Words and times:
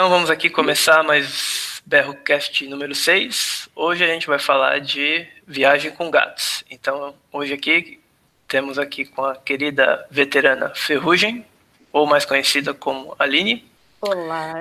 Então 0.00 0.08
vamos 0.08 0.30
aqui 0.30 0.48
começar 0.48 1.02
mais 1.02 1.82
BerroCast 1.84 2.66
número 2.66 2.94
6. 2.94 3.68
Hoje 3.76 4.02
a 4.02 4.06
gente 4.06 4.26
vai 4.26 4.38
falar 4.38 4.80
de 4.80 5.26
viagem 5.46 5.90
com 5.90 6.10
gatos. 6.10 6.64
Então 6.70 7.14
hoje 7.30 7.52
aqui 7.52 8.00
temos 8.48 8.78
aqui 8.78 9.04
com 9.04 9.22
a 9.22 9.36
querida 9.36 10.06
veterana 10.10 10.72
Ferrugem, 10.74 11.44
ou 11.92 12.06
mais 12.06 12.24
conhecida 12.24 12.72
como 12.72 13.14
Aline. 13.18 13.70
Olá. 14.00 14.54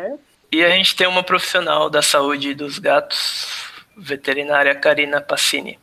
E 0.52 0.62
a 0.62 0.72
gente 0.72 0.94
tem 0.94 1.08
uma 1.08 1.24
profissional 1.24 1.90
da 1.90 2.02
saúde 2.02 2.54
dos 2.54 2.78
gatos, 2.78 3.48
veterinária 3.96 4.76
Karina 4.76 5.22
Passini. 5.22 5.80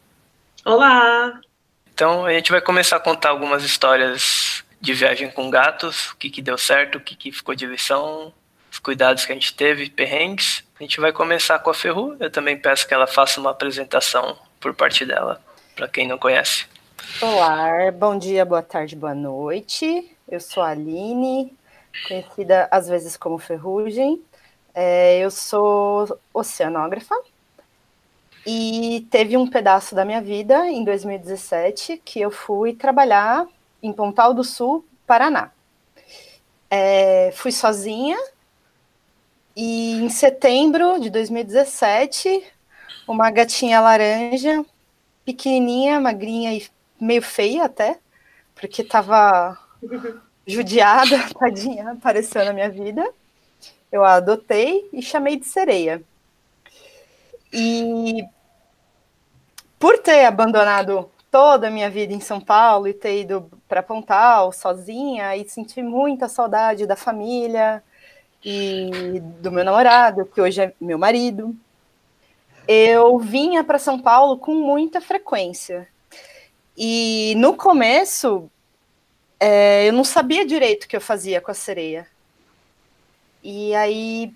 Olá! 0.66 1.40
Então 1.94 2.26
a 2.26 2.32
gente 2.34 2.52
vai 2.52 2.60
começar 2.60 2.96
a 2.96 3.00
contar 3.00 3.30
algumas 3.30 3.64
histórias 3.64 4.62
de 4.78 4.92
viagem 4.92 5.30
com 5.30 5.48
gatos, 5.48 6.10
o 6.10 6.16
que, 6.16 6.28
que 6.28 6.42
deu 6.42 6.58
certo, 6.58 6.98
o 6.98 7.00
que, 7.00 7.16
que 7.16 7.32
ficou 7.32 7.54
de 7.54 7.64
lição, 7.64 8.34
os 8.76 8.78
cuidados 8.78 9.24
que 9.24 9.32
a 9.32 9.34
gente 9.34 9.54
teve, 9.54 9.88
perrengues. 9.88 10.62
A 10.78 10.82
gente 10.82 11.00
vai 11.00 11.10
começar 11.10 11.58
com 11.58 11.70
a 11.70 11.74
Ferru. 11.74 12.14
Eu 12.20 12.30
também 12.30 12.58
peço 12.58 12.86
que 12.86 12.92
ela 12.92 13.06
faça 13.06 13.40
uma 13.40 13.50
apresentação 13.50 14.36
por 14.60 14.74
parte 14.74 15.04
dela, 15.04 15.40
para 15.74 15.88
quem 15.88 16.06
não 16.06 16.18
conhece. 16.18 16.66
Olá, 17.20 17.90
bom 17.92 18.18
dia, 18.18 18.44
boa 18.44 18.62
tarde, 18.62 18.94
boa 18.94 19.14
noite. 19.14 20.14
Eu 20.28 20.40
sou 20.40 20.62
a 20.62 20.70
Aline, 20.70 21.56
conhecida 22.06 22.68
às 22.70 22.86
vezes 22.86 23.16
como 23.16 23.38
Ferrugem. 23.38 24.22
É, 24.74 25.18
eu 25.20 25.30
sou 25.30 26.18
oceanógrafa 26.34 27.14
e 28.46 29.06
teve 29.10 29.38
um 29.38 29.46
pedaço 29.46 29.94
da 29.94 30.04
minha 30.04 30.20
vida 30.20 30.68
em 30.68 30.84
2017 30.84 32.02
que 32.04 32.20
eu 32.20 32.30
fui 32.30 32.74
trabalhar 32.74 33.46
em 33.82 33.92
Pontal 33.92 34.34
do 34.34 34.44
Sul, 34.44 34.84
Paraná. 35.06 35.50
É, 36.70 37.32
fui 37.34 37.52
sozinha 37.52 38.18
e 39.56 39.92
em 39.92 40.08
setembro 40.10 41.00
de 41.00 41.08
2017, 41.08 42.44
uma 43.08 43.30
gatinha 43.30 43.80
laranja, 43.80 44.64
pequenininha, 45.24 45.98
magrinha 45.98 46.54
e 46.54 46.66
meio 47.00 47.22
feia 47.22 47.64
até, 47.64 47.98
porque 48.54 48.82
estava 48.82 49.58
judiada, 50.46 51.18
tadinha, 51.38 51.92
apareceu 51.92 52.44
na 52.44 52.52
minha 52.52 52.70
vida 52.70 53.02
eu 53.90 54.04
a 54.04 54.14
adotei 54.14 54.88
e 54.92 55.02
chamei 55.02 55.36
de 55.36 55.46
sereia. 55.46 56.02
E 57.52 58.24
por 59.78 59.98
ter 59.98 60.24
abandonado 60.24 61.10
toda 61.30 61.68
a 61.68 61.70
minha 61.70 61.90
vida 61.90 62.12
em 62.12 62.20
São 62.20 62.40
Paulo 62.40 62.88
e 62.88 62.94
ter 62.94 63.20
ido 63.20 63.50
para 63.68 63.82
Pontal 63.82 64.52
sozinha 64.52 65.36
e 65.36 65.48
sentir 65.48 65.82
muita 65.82 66.28
saudade 66.28 66.86
da 66.86 66.96
família 66.96 67.82
e 68.48 69.18
do 69.40 69.50
meu 69.50 69.64
namorado, 69.64 70.24
que 70.24 70.40
hoje 70.40 70.60
é 70.60 70.72
meu 70.80 70.96
marido, 70.96 71.52
eu 72.68 73.18
vinha 73.18 73.64
para 73.64 73.76
São 73.76 73.98
Paulo 73.98 74.38
com 74.38 74.54
muita 74.54 75.00
frequência. 75.00 75.88
E 76.76 77.34
no 77.38 77.56
começo, 77.56 78.48
é, 79.40 79.88
eu 79.88 79.92
não 79.92 80.04
sabia 80.04 80.46
direito 80.46 80.84
o 80.84 80.88
que 80.88 80.96
eu 80.96 81.00
fazia 81.00 81.40
com 81.40 81.50
a 81.50 81.54
sereia. 81.54 82.06
E 83.42 83.74
aí 83.74 84.32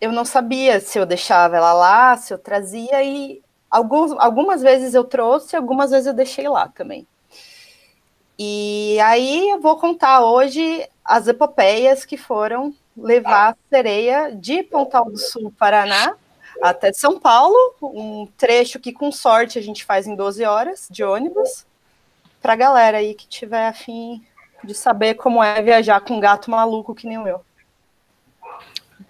eu 0.00 0.10
não 0.10 0.24
sabia 0.24 0.80
se 0.80 0.98
eu 0.98 1.06
deixava 1.06 1.56
ela 1.56 1.72
lá, 1.72 2.16
se 2.16 2.34
eu 2.34 2.38
trazia, 2.38 3.04
e 3.04 3.40
alguns, 3.70 4.10
algumas 4.18 4.62
vezes 4.62 4.94
eu 4.94 5.04
trouxe, 5.04 5.54
algumas 5.54 5.92
vezes 5.92 6.08
eu 6.08 6.12
deixei 6.12 6.48
lá 6.48 6.66
também. 6.66 7.06
E 8.36 8.98
aí 9.00 9.50
eu 9.50 9.60
vou 9.60 9.76
contar 9.76 10.24
hoje 10.24 10.88
as 11.04 11.28
epopeias 11.28 12.04
que 12.04 12.16
foram 12.16 12.74
levar 12.96 13.52
a 13.52 13.56
sereia 13.68 14.30
de 14.32 14.62
Pontal 14.62 15.10
do 15.10 15.18
Sul, 15.18 15.52
Paraná, 15.58 16.16
até 16.62 16.92
São 16.92 17.18
Paulo, 17.18 17.56
um 17.82 18.26
trecho 18.36 18.78
que 18.78 18.92
com 18.92 19.10
sorte 19.10 19.58
a 19.58 19.62
gente 19.62 19.84
faz 19.84 20.06
em 20.06 20.14
12 20.14 20.44
horas 20.44 20.88
de 20.90 21.02
ônibus, 21.02 21.66
para 22.40 22.52
a 22.52 22.56
galera 22.56 22.98
aí 22.98 23.14
que 23.14 23.26
tiver 23.26 23.66
afim 23.66 24.24
de 24.62 24.74
saber 24.74 25.14
como 25.14 25.42
é 25.42 25.60
viajar 25.62 26.00
com 26.00 26.14
um 26.14 26.20
gato 26.20 26.50
maluco 26.50 26.94
que 26.94 27.06
nem 27.06 27.18
o 27.18 27.22
meu. 27.22 27.44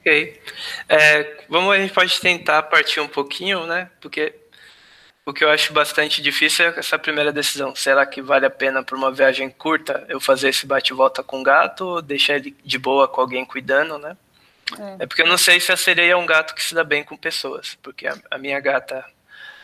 Ok. 0.00 0.41
É, 0.89 1.44
vamos, 1.49 1.73
a 1.73 1.78
gente 1.78 1.93
pode 1.93 2.21
tentar 2.21 2.62
partir 2.65 3.00
um 3.00 3.09
pouquinho, 3.09 3.67
né? 3.67 3.91
Porque 4.00 4.34
o 5.27 5.33
que 5.33 5.43
eu 5.43 5.51
acho 5.51 5.73
bastante 5.73 6.21
difícil 6.21 6.67
é 6.67 6.79
essa 6.79 6.99
primeira 6.99 7.33
decisão. 7.33 7.75
Será 7.75 8.05
que 8.05 8.21
vale 8.21 8.45
a 8.45 8.51
pena 8.51 8.83
para 8.83 8.97
uma 8.97 9.11
viagem 9.11 9.49
curta 9.49 10.05
eu 10.09 10.21
fazer 10.21 10.51
esse 10.51 10.67
bate-volta 10.67 11.23
com 11.23 11.41
o 11.41 11.43
gato 11.43 11.87
ou 11.87 12.03
deixar 12.03 12.37
ele 12.37 12.55
de 12.62 12.79
boa 12.79 13.09
com 13.09 13.21
alguém 13.21 13.45
cuidando, 13.45 13.99
né? 13.99 14.17
É. 14.79 15.05
é. 15.05 15.07
porque 15.07 15.23
eu 15.23 15.27
não 15.27 15.39
sei 15.39 15.61
se 15.61 15.73
a 15.73 15.77
sereia 15.77 16.12
é 16.12 16.17
um 16.17 16.27
gato 16.27 16.55
que 16.55 16.62
se 16.62 16.75
dá 16.75 16.85
bem 16.85 17.03
com 17.03 17.17
pessoas. 17.17 17.77
Porque 17.83 18.07
a, 18.07 18.17
a 18.31 18.37
minha 18.37 18.61
gata, 18.61 19.05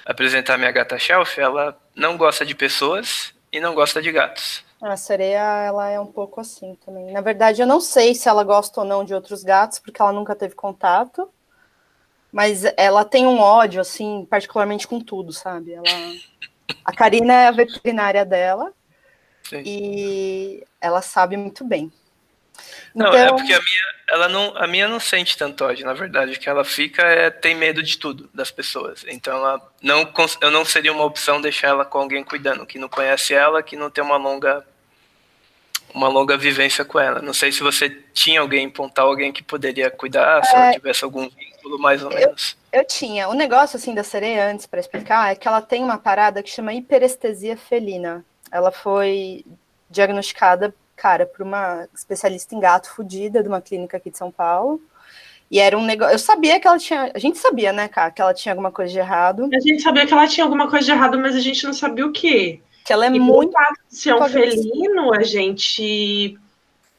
apresentar 0.04 0.54
a 0.54 0.58
minha 0.58 0.72
gata 0.72 0.98
Shelf, 0.98 1.38
ela 1.38 1.76
não 1.94 2.16
gosta 2.16 2.46
de 2.46 2.54
pessoas 2.54 3.34
e 3.52 3.60
não 3.60 3.74
gosta 3.74 4.00
de 4.00 4.10
gatos. 4.10 4.64
A 4.80 4.96
sereia, 4.96 5.66
ela 5.66 5.90
é 5.90 6.00
um 6.00 6.06
pouco 6.06 6.40
assim 6.40 6.74
também. 6.86 7.12
Na 7.12 7.20
verdade, 7.20 7.60
eu 7.60 7.66
não 7.66 7.80
sei 7.80 8.14
se 8.14 8.30
ela 8.30 8.42
gosta 8.42 8.80
ou 8.80 8.86
não 8.86 9.04
de 9.04 9.12
outros 9.12 9.44
gatos, 9.44 9.78
porque 9.78 10.00
ela 10.00 10.12
nunca 10.12 10.34
teve 10.34 10.54
contato. 10.54 11.30
Mas 12.32 12.64
ela 12.76 13.04
tem 13.04 13.26
um 13.26 13.38
ódio, 13.38 13.80
assim, 13.80 14.26
particularmente 14.28 14.86
com 14.86 15.00
tudo, 15.00 15.32
sabe? 15.32 15.72
Ela... 15.72 15.84
A 16.84 16.92
Karina 16.92 17.32
é 17.32 17.48
a 17.48 17.52
veterinária 17.52 18.24
dela. 18.24 18.72
Sim. 19.42 19.62
E 19.66 20.64
ela 20.80 21.02
sabe 21.02 21.36
muito 21.36 21.64
bem. 21.64 21.92
Não, 22.94 23.06
é 23.06 23.24
então... 23.24 23.34
é 23.34 23.38
porque 23.38 23.52
a 23.52 23.58
minha, 23.58 23.84
ela 24.10 24.28
não, 24.28 24.56
a 24.56 24.66
minha 24.66 24.88
não 24.88 25.00
sente 25.00 25.36
tanto 25.36 25.64
ódio, 25.64 25.84
na 25.84 25.92
verdade. 25.92 26.32
O 26.32 26.38
que 26.38 26.48
ela 26.48 26.64
fica 26.64 27.02
é 27.02 27.30
tem 27.30 27.54
medo 27.54 27.82
de 27.82 27.98
tudo, 27.98 28.28
das 28.34 28.50
pessoas. 28.50 29.04
Então 29.08 29.36
ela 29.36 29.72
não, 29.82 30.12
eu 30.40 30.50
não 30.50 30.64
seria 30.64 30.92
uma 30.92 31.04
opção 31.04 31.40
deixar 31.40 31.68
ela 31.68 31.84
com 31.84 31.98
alguém 31.98 32.22
cuidando, 32.22 32.66
que 32.66 32.78
não 32.78 32.88
conhece 32.88 33.34
ela, 33.34 33.62
que 33.62 33.76
não 33.76 33.90
tem 33.90 34.02
uma 34.04 34.16
longa 34.16 34.64
uma 35.92 36.08
longa 36.08 36.36
vivência 36.36 36.84
com 36.84 37.00
ela. 37.00 37.20
Não 37.20 37.34
sei 37.34 37.50
se 37.50 37.60
você 37.62 37.90
tinha 38.12 38.40
alguém, 38.40 38.70
Pontal, 38.70 39.08
alguém 39.08 39.32
que 39.32 39.42
poderia 39.42 39.90
cuidar, 39.90 40.44
se 40.44 40.54
é, 40.54 40.58
ela 40.58 40.72
tivesse 40.72 41.02
algum 41.02 41.28
vínculo, 41.28 41.49
mais 41.78 42.02
ou 42.02 42.10
menos. 42.10 42.56
Eu, 42.72 42.80
eu 42.80 42.86
tinha. 42.86 43.28
O 43.28 43.34
negócio, 43.34 43.76
assim, 43.76 43.94
da 43.94 44.04
sereia, 44.04 44.50
antes, 44.50 44.66
para 44.66 44.80
explicar, 44.80 45.32
é 45.32 45.34
que 45.34 45.46
ela 45.46 45.60
tem 45.60 45.82
uma 45.82 45.98
parada 45.98 46.42
que 46.42 46.50
chama 46.50 46.72
hiperestesia 46.72 47.56
felina. 47.56 48.24
Ela 48.50 48.70
foi 48.70 49.44
diagnosticada 49.88 50.74
cara, 51.00 51.24
por 51.24 51.42
uma 51.42 51.88
especialista 51.94 52.54
em 52.54 52.60
gato 52.60 52.90
fodida 52.90 53.42
de 53.42 53.48
uma 53.48 53.62
clínica 53.62 53.96
aqui 53.96 54.10
de 54.10 54.18
São 54.18 54.30
Paulo. 54.30 54.80
E 55.50 55.58
era 55.58 55.76
um 55.76 55.84
negócio. 55.84 56.14
Eu 56.14 56.18
sabia 56.18 56.60
que 56.60 56.68
ela 56.68 56.78
tinha. 56.78 57.10
A 57.14 57.18
gente 57.18 57.38
sabia, 57.38 57.72
né, 57.72 57.88
cara, 57.88 58.10
que 58.10 58.20
ela 58.20 58.34
tinha 58.34 58.52
alguma 58.52 58.70
coisa 58.70 58.92
de 58.92 58.98
errado. 58.98 59.48
A 59.52 59.60
gente 59.60 59.82
sabia 59.82 60.06
que 60.06 60.12
ela 60.12 60.28
tinha 60.28 60.44
alguma 60.44 60.68
coisa 60.68 60.84
de 60.84 60.92
errado, 60.92 61.18
mas 61.18 61.34
a 61.34 61.40
gente 61.40 61.64
não 61.64 61.72
sabia 61.72 62.06
o 62.06 62.12
quê. 62.12 62.60
Que 62.84 62.92
ela 62.92 63.06
é 63.06 63.10
e 63.10 63.18
muito. 63.18 63.52
Se 63.88 64.10
é 64.10 64.14
um 64.14 64.28
felino, 64.28 65.12
a 65.12 65.22
gente. 65.22 66.38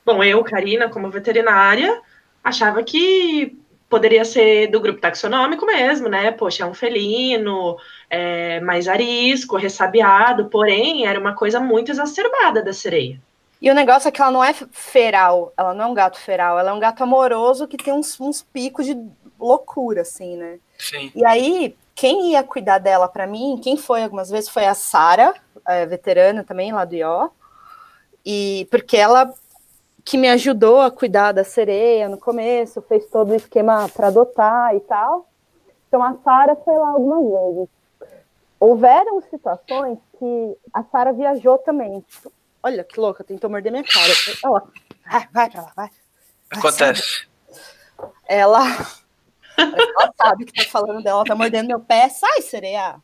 Bom, 0.04 0.24
eu, 0.24 0.44
Karina, 0.44 0.90
como 0.90 1.10
veterinária, 1.10 2.02
achava 2.44 2.84
que 2.84 3.58
poderia 3.92 4.24
ser 4.24 4.68
do 4.68 4.80
grupo 4.80 5.02
taxonômico 5.02 5.66
mesmo, 5.66 6.08
né? 6.08 6.32
Poxa, 6.32 6.64
é 6.64 6.66
um 6.66 6.74
felino, 6.74 7.78
é 8.10 8.62
mais 8.62 8.88
arisco, 8.88 9.58
ressabiado, 9.58 10.46
porém, 10.46 11.06
era 11.06 11.20
uma 11.20 11.36
coisa 11.36 11.60
muito 11.60 11.92
exacerbada 11.92 12.64
da 12.64 12.72
sereia. 12.72 13.22
E 13.62 13.70
o 13.70 13.76
negócio 13.76 14.08
é 14.08 14.12
que 14.12 14.22
ela 14.22 14.32
não 14.32 14.44
é 14.44 14.54
feral, 14.72 15.54
ela 15.58 15.74
não 15.74 15.86
é 15.86 15.88
um 15.90 15.94
gato 15.94 16.18
feral, 16.18 16.58
ela 16.58 16.72
é 16.72 16.74
um 16.74 16.80
gato 16.80 17.04
amoroso 17.04 17.68
que 17.68 17.78
tem 17.78 17.94
uns, 17.94 18.20
uns 18.20 18.42
picos 18.42 18.86
de 18.86 18.98
loucura, 19.38 20.02
assim, 20.02 20.38
né? 20.38 20.58
Sim. 20.80 21.12
E 21.14 21.24
aí, 21.26 21.76
quem 21.94 22.32
ia 22.32 22.42
cuidar 22.42 22.80
dela 22.80 23.10
para 23.10 23.28
mim, 23.28 23.60
quem 23.62 23.76
foi 23.76 24.04
algumas 24.04 24.30
vezes, 24.30 24.50
foi 24.50 24.66
a 24.66 24.74
Sara, 24.74 25.36
é, 25.68 25.86
veterana 25.86 26.44
também, 26.44 26.72
lá 26.72 26.86
do 26.86 26.96
IO. 26.96 27.30
E 28.26 28.68
porque 28.72 28.96
ela 28.96 29.32
que 30.04 30.18
me 30.18 30.30
ajudou 30.30 30.82
a 30.82 30.92
cuidar 30.92 31.32
da 31.32 31.44
sereia 31.44 32.10
no 32.10 32.18
começo, 32.18 32.82
fez 32.82 33.06
todo 33.08 33.32
o 33.32 33.36
esquema 33.36 33.88
para 33.90 34.08
adotar 34.08 34.76
e 34.76 34.80
tal. 34.82 35.30
Então 35.88 36.04
a 36.04 36.16
Sara 36.24 36.56
foi 36.56 36.76
lá 36.76 36.90
algumas 36.90 37.56
vezes. 37.56 37.70
Houveram 38.60 39.22
situações 39.22 39.98
que 40.18 40.58
a 40.74 40.84
Sara 40.84 41.12
viajou 41.12 41.58
também. 41.60 42.06
Olha 42.64 42.84
que 42.84 43.00
louca, 43.00 43.24
tentou 43.24 43.50
morder 43.50 43.72
minha 43.72 43.84
cara. 43.84 44.14
Ela, 44.44 44.64
vai, 45.06 45.28
vai 45.32 45.50
pra 45.50 45.62
lá, 45.62 45.72
vai. 45.76 45.90
Acontece. 46.52 47.28
Ela, 48.28 48.62
ela 49.58 50.14
sabe 50.16 50.46
que 50.46 50.64
tá 50.64 50.70
falando 50.70 51.04
dela, 51.04 51.24
tá 51.26 51.36
mordendo 51.36 51.68
meu 51.68 51.80
pé. 51.80 52.10
Sai, 52.10 52.42
sereia. 52.42 52.96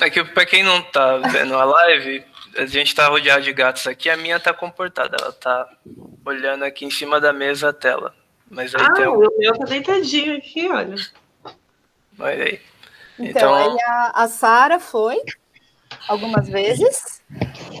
É 0.00 0.08
que 0.08 0.24
pra 0.24 0.46
quem 0.46 0.62
não 0.62 0.82
tá 0.82 1.18
vendo 1.18 1.54
a 1.54 1.64
live, 1.64 2.24
a 2.56 2.66
gente 2.66 2.94
tá 2.94 3.08
rodeado 3.08 3.42
de 3.42 3.52
gatos 3.52 3.86
aqui, 3.86 4.08
a 4.10 4.16
minha 4.16 4.38
tá 4.40 4.52
comportada, 4.52 5.16
ela 5.20 5.32
tá 5.32 5.68
olhando 6.24 6.64
aqui 6.64 6.84
em 6.84 6.90
cima 6.90 7.20
da 7.20 7.32
mesa 7.32 7.70
a 7.70 7.72
tela. 7.72 8.14
Mas 8.50 8.74
aí 8.74 8.82
ah, 8.84 8.92
tem 8.92 9.06
o 9.06 9.18
meu 9.38 9.58
tá 9.58 9.64
deitadinho 9.64 10.36
aqui, 10.36 10.68
olha. 10.68 10.96
Olha 12.18 12.44
aí. 12.44 12.60
Então, 13.18 13.28
então 13.28 13.54
aí 13.54 13.76
a, 13.86 14.24
a 14.24 14.28
Sara 14.28 14.80
foi 14.80 15.20
algumas 16.08 16.48
vezes. 16.48 17.22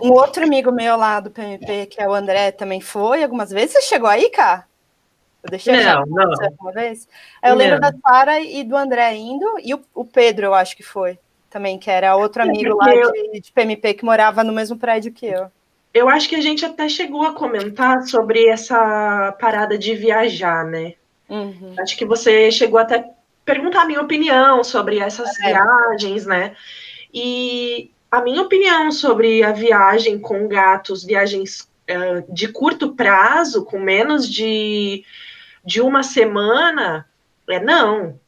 Um 0.02 0.12
outro 0.12 0.44
amigo 0.44 0.70
meu 0.70 0.96
lá 0.96 1.20
do 1.20 1.30
PMP, 1.30 1.86
que 1.86 2.00
é 2.00 2.08
o 2.08 2.14
André, 2.14 2.52
também 2.52 2.80
foi 2.80 3.22
algumas 3.22 3.50
vezes. 3.50 3.72
Você 3.72 3.82
chegou 3.82 4.08
aí, 4.08 4.30
cá? 4.30 4.66
Eu 5.42 5.50
deixei 5.50 5.82
não, 5.82 6.04
não. 6.06 6.30
uma 6.60 6.72
vez. 6.72 7.08
Eu 7.42 7.54
lembro 7.54 7.80
da 7.80 7.92
Sara 7.92 8.40
e 8.40 8.62
do 8.62 8.76
André 8.76 9.14
indo, 9.16 9.58
e 9.62 9.74
o, 9.74 9.82
o, 9.94 10.04
Pedro, 10.04 10.46
eu 10.46 10.54
acho 10.54 10.76
que 10.76 10.82
foi 10.82 11.18
também, 11.50 11.78
que 11.78 11.90
era 11.90 12.16
outro 12.16 12.42
é, 12.42 12.44
amigo 12.44 12.76
lá 12.76 12.86
de, 12.86 13.40
de 13.40 13.52
PMP 13.52 13.94
que 13.94 14.04
morava 14.04 14.44
no 14.44 14.52
mesmo 14.52 14.78
prédio 14.78 15.12
que 15.12 15.26
eu. 15.26 15.50
Eu 15.92 16.08
acho 16.08 16.28
que 16.28 16.36
a 16.36 16.40
gente 16.40 16.64
até 16.64 16.88
chegou 16.88 17.24
a 17.24 17.34
comentar 17.34 18.02
sobre 18.02 18.46
essa 18.46 19.36
parada 19.40 19.76
de 19.76 19.94
viajar, 19.94 20.64
né? 20.64 20.94
Uhum. 21.28 21.74
Acho 21.78 21.96
que 21.96 22.04
você 22.04 22.50
chegou 22.52 22.78
até 22.78 23.10
perguntar 23.44 23.82
a 23.82 23.86
minha 23.86 24.00
opinião 24.00 24.62
sobre 24.62 25.00
essas 25.00 25.28
é. 25.40 25.48
viagens, 25.48 26.26
né? 26.26 26.54
E 27.12 27.90
a 28.10 28.20
minha 28.20 28.42
opinião 28.42 28.92
sobre 28.92 29.42
a 29.42 29.50
viagem 29.50 30.18
com 30.18 30.46
gatos, 30.46 31.04
viagens 31.04 31.68
uh, 31.90 32.32
de 32.32 32.48
curto 32.48 32.94
prazo, 32.94 33.64
com 33.64 33.78
menos 33.78 34.28
de, 34.28 35.04
de 35.64 35.80
uma 35.80 36.04
semana, 36.04 37.08
é 37.48 37.58
não. 37.58 38.18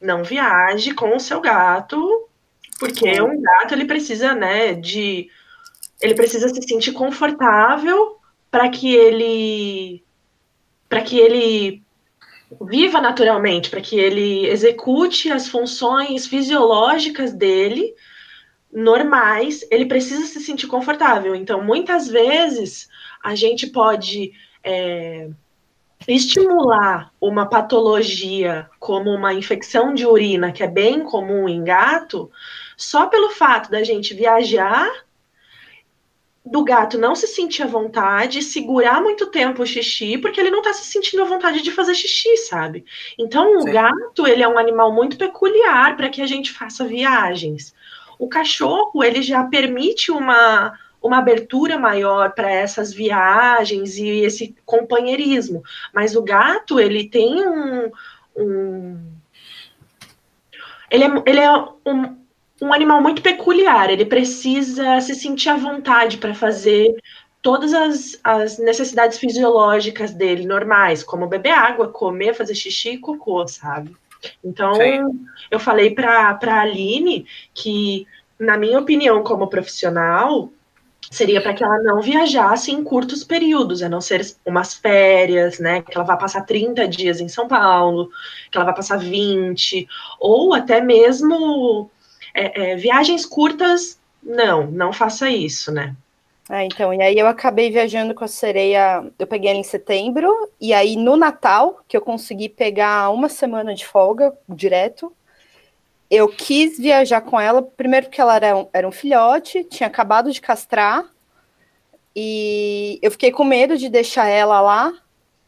Não 0.00 0.24
viaje 0.24 0.92
com 0.92 1.16
o 1.16 1.20
seu 1.20 1.40
gato, 1.40 2.28
porque 2.78 3.20
um 3.20 3.40
gato 3.40 3.74
ele 3.74 3.84
precisa, 3.84 4.34
né, 4.34 4.74
de 4.74 5.30
ele 6.00 6.14
precisa 6.14 6.48
se 6.48 6.62
sentir 6.62 6.92
confortável 6.92 8.18
para 8.50 8.68
que 8.68 8.94
ele 8.94 10.02
para 10.88 11.02
que 11.02 11.18
ele 11.18 11.82
viva 12.60 13.00
naturalmente, 13.00 13.70
para 13.70 13.80
que 13.80 13.98
ele 13.98 14.46
execute 14.46 15.30
as 15.30 15.48
funções 15.48 16.26
fisiológicas 16.26 17.32
dele 17.32 17.94
normais, 18.72 19.64
ele 19.70 19.86
precisa 19.86 20.26
se 20.26 20.40
sentir 20.40 20.66
confortável. 20.66 21.34
Então, 21.34 21.62
muitas 21.62 22.08
vezes, 22.08 22.88
a 23.22 23.34
gente 23.34 23.68
pode 23.68 24.32
é, 24.62 25.30
estimular 26.08 27.12
uma 27.20 27.46
patologia 27.46 28.68
como 28.78 29.10
uma 29.10 29.32
infecção 29.32 29.94
de 29.94 30.06
urina, 30.06 30.52
que 30.52 30.62
é 30.62 30.68
bem 30.68 31.04
comum 31.04 31.48
em 31.48 31.62
gato, 31.62 32.30
só 32.76 33.06
pelo 33.06 33.30
fato 33.30 33.70
da 33.70 33.82
gente 33.82 34.14
viajar 34.14 34.90
do 36.44 36.62
gato 36.62 36.98
não 36.98 37.14
se 37.14 37.26
sentir 37.26 37.62
à 37.62 37.66
vontade, 37.66 38.42
segurar 38.42 39.00
muito 39.00 39.26
tempo 39.26 39.62
o 39.62 39.66
xixi, 39.66 40.18
porque 40.18 40.38
ele 40.38 40.50
não 40.50 40.58
está 40.58 40.74
se 40.74 40.84
sentindo 40.84 41.22
à 41.22 41.24
vontade 41.24 41.62
de 41.62 41.70
fazer 41.70 41.94
xixi, 41.94 42.36
sabe? 42.36 42.84
Então, 43.18 43.62
Sim. 43.62 43.70
o 43.70 43.72
gato, 43.72 44.26
ele 44.26 44.42
é 44.42 44.48
um 44.48 44.58
animal 44.58 44.92
muito 44.92 45.16
peculiar 45.16 45.96
para 45.96 46.10
que 46.10 46.20
a 46.20 46.26
gente 46.26 46.52
faça 46.52 46.84
viagens. 46.84 47.74
O 48.18 48.28
cachorro, 48.28 49.02
ele 49.02 49.22
já 49.22 49.42
permite 49.44 50.12
uma, 50.12 50.78
uma 51.02 51.18
abertura 51.18 51.78
maior 51.78 52.32
para 52.34 52.50
essas 52.50 52.92
viagens 52.92 53.96
e 53.96 54.06
esse 54.06 54.54
companheirismo. 54.66 55.62
Mas 55.94 56.14
o 56.14 56.22
gato, 56.22 56.78
ele 56.78 57.08
tem 57.08 57.46
um. 57.46 57.90
um 58.36 59.14
ele 60.90 61.04
é, 61.04 61.22
ele 61.26 61.40
é 61.40 61.52
um, 61.86 62.23
um 62.64 62.72
animal 62.72 63.02
muito 63.02 63.20
peculiar, 63.20 63.90
ele 63.90 64.06
precisa 64.06 65.00
se 65.00 65.14
sentir 65.14 65.50
à 65.50 65.56
vontade 65.56 66.16
para 66.16 66.34
fazer 66.34 66.94
todas 67.42 67.74
as, 67.74 68.18
as, 68.24 68.58
necessidades 68.58 69.18
fisiológicas 69.18 70.12
dele, 70.12 70.46
normais, 70.46 71.04
como 71.04 71.26
beber 71.26 71.50
água, 71.50 71.88
comer, 71.88 72.34
fazer 72.34 72.54
xixi 72.54 72.92
e 72.92 72.98
cocô, 72.98 73.46
sabe? 73.46 73.94
Então, 74.42 74.74
Sim. 74.76 75.26
eu 75.50 75.60
falei 75.60 75.90
para 75.90 76.38
a 76.40 76.60
Aline 76.60 77.26
que, 77.52 78.06
na 78.38 78.56
minha 78.56 78.78
opinião, 78.78 79.22
como 79.22 79.48
profissional, 79.48 80.48
seria 81.10 81.42
para 81.42 81.52
que 81.52 81.62
ela 81.62 81.82
não 81.82 82.00
viajasse 82.00 82.72
em 82.72 82.82
curtos 82.82 83.22
períodos, 83.22 83.82
a 83.82 83.90
não 83.90 84.00
ser 84.00 84.24
umas 84.46 84.72
férias, 84.72 85.58
né? 85.58 85.82
Que 85.82 85.94
ela 85.94 86.06
vai 86.06 86.18
passar 86.18 86.46
30 86.46 86.88
dias 86.88 87.20
em 87.20 87.28
São 87.28 87.46
Paulo, 87.46 88.08
que 88.50 88.56
ela 88.56 88.64
vai 88.64 88.74
passar 88.74 88.96
20, 88.96 89.86
ou 90.18 90.54
até 90.54 90.80
mesmo 90.80 91.90
é, 92.34 92.72
é, 92.72 92.76
viagens 92.76 93.24
curtas, 93.24 93.98
não, 94.22 94.66
não 94.66 94.92
faça 94.92 95.30
isso, 95.30 95.70
né? 95.70 95.94
Ah, 96.48 96.64
então, 96.64 96.92
e 96.92 97.00
aí 97.00 97.18
eu 97.18 97.26
acabei 97.26 97.70
viajando 97.70 98.14
com 98.14 98.24
a 98.24 98.28
sereia, 98.28 99.10
eu 99.18 99.26
peguei 99.26 99.50
ela 99.50 99.58
em 99.58 99.64
setembro, 99.64 100.30
e 100.60 100.74
aí 100.74 100.94
no 100.94 101.16
Natal, 101.16 101.80
que 101.88 101.96
eu 101.96 102.02
consegui 102.02 102.50
pegar 102.50 103.08
uma 103.10 103.30
semana 103.30 103.74
de 103.74 103.86
folga 103.86 104.36
direto, 104.46 105.10
eu 106.10 106.28
quis 106.28 106.78
viajar 106.78 107.22
com 107.22 107.40
ela, 107.40 107.62
primeiro 107.62 108.06
porque 108.06 108.20
ela 108.20 108.36
era 108.36 108.56
um, 108.56 108.68
era 108.74 108.86
um 108.86 108.92
filhote, 108.92 109.64
tinha 109.64 109.86
acabado 109.86 110.30
de 110.30 110.40
castrar, 110.40 111.06
e 112.14 112.98
eu 113.00 113.10
fiquei 113.10 113.32
com 113.32 113.44
medo 113.44 113.78
de 113.78 113.88
deixar 113.88 114.26
ela 114.26 114.60
lá, 114.60 114.92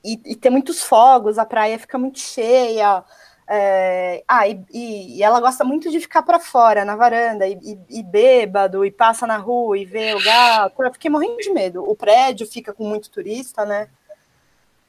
e, 0.02 0.18
e 0.24 0.34
ter 0.34 0.48
muitos 0.48 0.82
fogos, 0.82 1.38
a 1.38 1.44
praia 1.44 1.78
fica 1.78 1.98
muito 1.98 2.20
cheia, 2.20 3.04
é, 3.48 4.24
ah, 4.26 4.48
e, 4.48 4.64
e, 4.72 5.22
ela 5.22 5.40
gosta 5.40 5.62
muito 5.64 5.90
de 5.90 6.00
ficar 6.00 6.22
para 6.22 6.40
fora, 6.40 6.84
na 6.84 6.96
varanda, 6.96 7.46
e, 7.46 7.54
e, 7.62 8.00
e, 8.00 8.02
bêbado, 8.02 8.84
e 8.84 8.90
passa 8.90 9.26
na 9.26 9.36
rua 9.36 9.78
e 9.78 9.84
vê 9.84 10.14
o 10.14 10.22
gato. 10.22 10.82
Eu 10.82 10.92
fiquei 10.92 11.10
morrendo 11.10 11.38
de 11.38 11.50
medo. 11.50 11.88
O 11.88 11.94
prédio 11.94 12.46
fica 12.46 12.72
com 12.72 12.84
muito 12.84 13.10
turista, 13.10 13.64
né? 13.64 13.88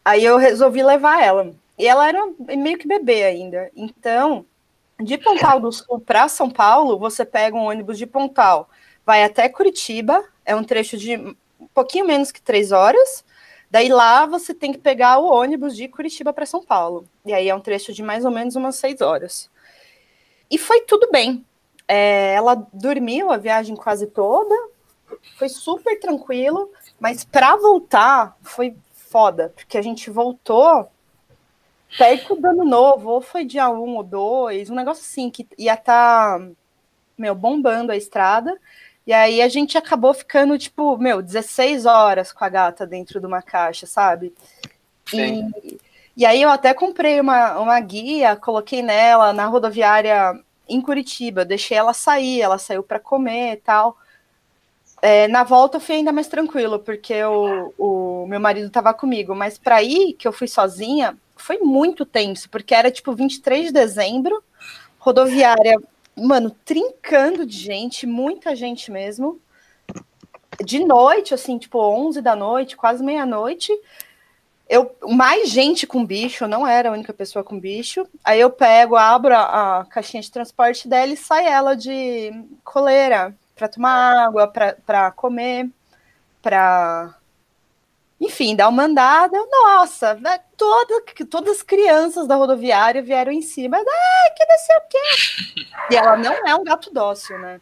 Aí 0.04 0.24
eu 0.24 0.38
resolvi 0.38 0.82
levar 0.82 1.22
ela. 1.22 1.54
E 1.78 1.88
ela 1.88 2.08
era 2.08 2.20
meio 2.58 2.78
que 2.78 2.88
bebê 2.88 3.24
ainda. 3.26 3.70
Então, 3.76 4.46
de 5.00 5.18
Pontal 5.18 5.60
do 5.60 5.72
Sul 5.72 6.00
para 6.00 6.28
São 6.28 6.50
Paulo, 6.50 6.98
você 6.98 7.24
pega 7.24 7.56
um 7.56 7.68
ônibus 7.68 7.98
de 7.98 8.08
Pontal, 8.08 8.70
vai 9.06 9.24
até 9.24 9.48
Curitiba, 9.48 10.24
é 10.44 10.56
um 10.56 10.64
trecho 10.64 10.98
de 10.98 11.16
um 11.16 11.68
pouquinho 11.74 12.08
menos 12.08 12.32
que 12.32 12.42
três 12.42 12.72
horas. 12.72 13.24
Daí 13.70 13.90
lá 13.90 14.26
você 14.26 14.54
tem 14.54 14.72
que 14.72 14.78
pegar 14.78 15.20
o 15.20 15.32
ônibus 15.32 15.76
de 15.76 15.88
Curitiba 15.88 16.32
para 16.32 16.46
São 16.46 16.64
Paulo. 16.64 17.06
E 17.26 17.34
aí 17.34 17.50
é 17.50 17.56
um 17.56 17.60
trecho 17.60 17.94
de 17.94 18.02
mais 18.02 18.24
ou 18.24 18.32
menos 18.32 18.56
umas 18.56 18.76
seis 18.76 19.02
horas. 19.02 19.50
E 20.50 20.58
foi 20.58 20.82
tudo 20.82 21.10
bem. 21.12 21.46
É, 21.88 22.34
ela 22.34 22.56
dormiu 22.74 23.32
a 23.32 23.38
viagem 23.38 23.76
quase 23.76 24.08
toda, 24.08 24.54
foi 25.38 25.48
super 25.48 25.98
tranquilo, 26.00 26.70
mas 27.00 27.24
para 27.24 27.56
voltar 27.56 28.38
foi 28.42 28.76
foda, 28.92 29.54
porque 29.56 29.78
a 29.78 29.82
gente 29.82 30.10
voltou 30.10 30.90
perto 31.98 32.36
do 32.36 32.46
ano 32.46 32.66
novo, 32.66 33.10
ou 33.10 33.22
foi 33.22 33.46
dia 33.46 33.70
um 33.70 33.96
ou 33.96 34.04
dois, 34.04 34.70
um 34.70 34.76
negócio 34.76 35.02
assim, 35.04 35.30
que 35.30 35.48
ia 35.58 35.76
estar, 35.76 36.38
tá, 36.40 36.50
meu, 37.18 37.34
bombando 37.34 37.92
a 37.92 37.96
estrada. 37.96 38.60
E 39.08 39.14
aí 39.14 39.42
a 39.42 39.48
gente 39.48 39.78
acabou 39.78 40.14
ficando, 40.14 40.58
tipo, 40.58 40.98
meu, 40.98 41.22
16 41.22 41.86
horas 41.86 42.34
com 42.34 42.44
a 42.44 42.50
gata 42.50 42.86
dentro 42.86 43.22
de 43.22 43.26
uma 43.26 43.42
caixa, 43.42 43.88
sabe? 43.88 44.34
Sim. 45.06 45.50
E, 45.64 45.78
e 46.18 46.26
aí 46.26 46.42
eu 46.42 46.50
até 46.50 46.74
comprei 46.74 47.22
uma, 47.22 47.58
uma 47.58 47.80
guia, 47.80 48.36
coloquei 48.36 48.82
nela 48.82 49.32
na 49.32 49.46
rodoviária 49.46 50.38
em 50.68 50.82
Curitiba, 50.82 51.46
deixei 51.46 51.78
ela 51.78 51.94
sair, 51.94 52.42
ela 52.42 52.58
saiu 52.58 52.84
para 52.84 53.00
comer 53.00 53.54
e 53.54 53.58
tal. 53.58 53.98
É, 55.02 55.26
na 55.30 55.46
volta 55.46 55.78
eu 55.78 55.82
fui 55.82 55.96
ainda 55.96 56.12
mais 56.12 56.28
tranquilo, 56.28 56.78
porque 56.78 57.24
o, 57.24 57.74
o 57.78 58.28
meu 58.28 58.42
marido 58.42 58.68
estava 58.68 58.94
comigo, 58.94 59.34
mas 59.34 59.58
para 59.58 59.82
ir, 59.82 60.14
que 60.14 60.28
eu 60.28 60.34
fui 60.34 60.50
sozinha, 60.50 61.18
foi 61.38 61.60
muito 61.60 62.06
tenso, 62.06 62.50
porque 62.50 62.76
era 62.76 62.92
tipo 62.92 63.14
23 63.14 63.68
de 63.68 63.72
dezembro, 63.72 64.44
rodoviária 65.00 65.80
mano, 66.18 66.50
trincando 66.66 67.46
de 67.46 67.58
gente, 67.58 68.08
muita 68.08 68.56
gente 68.56 68.92
mesmo. 68.92 69.40
De 70.64 70.80
noite, 70.80 71.34
assim, 71.34 71.58
tipo 71.58 71.80
11 71.80 72.22
da 72.22 72.36
noite, 72.36 72.76
quase 72.76 73.04
meia-noite. 73.04 73.72
Eu, 74.68 74.96
mais 75.08 75.50
gente 75.50 75.88
com 75.88 76.06
bicho, 76.06 76.48
não 76.48 76.68
era 76.68 76.90
a 76.90 76.92
única 76.92 77.14
pessoa 77.14 77.44
com 77.44 77.60
bicho. 77.60 78.06
Aí 78.24 78.40
eu 78.40 78.50
pego, 78.50 78.96
abro 78.96 79.34
a, 79.34 79.80
a 79.80 79.86
caixinha 79.86 80.22
de 80.22 80.32
transporte 80.32 80.88
dela 80.88 81.14
e 81.14 81.18
sai 81.18 81.46
ela 81.46 81.76
de 81.76 82.32
coleira 82.64 83.36
para 83.56 83.68
tomar 83.68 84.26
água, 84.26 84.48
para 84.48 85.12
comer, 85.12 85.70
para 86.42 87.17
enfim, 88.20 88.56
dá 88.56 88.68
uma 88.68 88.84
andada, 88.84 89.38
nossa, 89.52 90.16
né, 90.16 90.40
toda, 90.56 91.04
todas 91.30 91.58
as 91.58 91.62
crianças 91.62 92.28
da 92.28 92.36
rodoviária 92.36 93.02
vieram 93.02 93.32
em 93.32 93.42
cima, 93.42 93.78
ah, 93.78 94.34
que 94.36 94.46
não 94.46 94.58
sei 94.58 94.76
o 94.76 94.82
quê. 94.90 95.66
E 95.92 95.96
ela 95.96 96.18
não 96.18 96.34
é 96.48 96.56
um 96.56 96.64
gato 96.64 96.92
dócil, 96.92 97.38
né? 97.38 97.60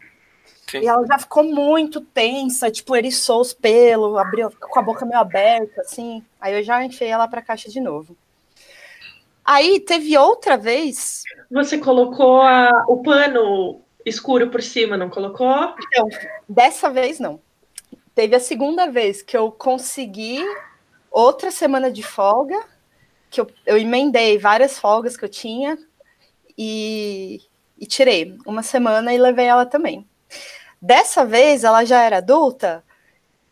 Sim. 0.68 0.78
E 0.78 0.88
ela 0.88 1.06
já 1.06 1.18
ficou 1.18 1.44
muito 1.44 2.00
tensa, 2.00 2.70
tipo, 2.70 2.96
eriçou 2.96 3.40
os 3.40 3.52
pelos, 3.52 4.16
abriu 4.16 4.50
com 4.58 4.78
a 4.78 4.82
boca 4.82 5.06
meio 5.06 5.20
aberta, 5.20 5.82
assim. 5.82 6.24
Aí 6.40 6.54
eu 6.54 6.62
já 6.62 6.82
enfiei 6.84 7.10
ela 7.10 7.28
pra 7.28 7.42
caixa 7.42 7.70
de 7.70 7.80
novo. 7.80 8.16
Aí 9.44 9.78
teve 9.78 10.18
outra 10.18 10.56
vez. 10.56 11.22
Você 11.50 11.78
colocou 11.78 12.42
a, 12.42 12.84
o 12.88 13.00
pano 13.00 13.80
escuro 14.04 14.50
por 14.50 14.60
cima, 14.60 14.96
não 14.96 15.08
colocou? 15.08 15.74
Então, 15.86 16.08
dessa 16.48 16.90
vez 16.90 17.20
não. 17.20 17.40
Teve 18.16 18.34
a 18.34 18.40
segunda 18.40 18.90
vez 18.90 19.20
que 19.20 19.36
eu 19.36 19.52
consegui 19.52 20.42
outra 21.10 21.50
semana 21.50 21.90
de 21.92 22.02
folga, 22.02 22.58
que 23.28 23.38
eu, 23.38 23.46
eu 23.66 23.76
emendei 23.76 24.38
várias 24.38 24.78
folgas 24.78 25.18
que 25.18 25.24
eu 25.26 25.28
tinha 25.28 25.76
e, 26.56 27.42
e 27.78 27.84
tirei 27.84 28.34
uma 28.46 28.62
semana 28.62 29.12
e 29.12 29.18
levei 29.18 29.44
ela 29.44 29.66
também. 29.66 30.08
Dessa 30.80 31.26
vez 31.26 31.62
ela 31.62 31.84
já 31.84 32.02
era 32.02 32.16
adulta 32.16 32.82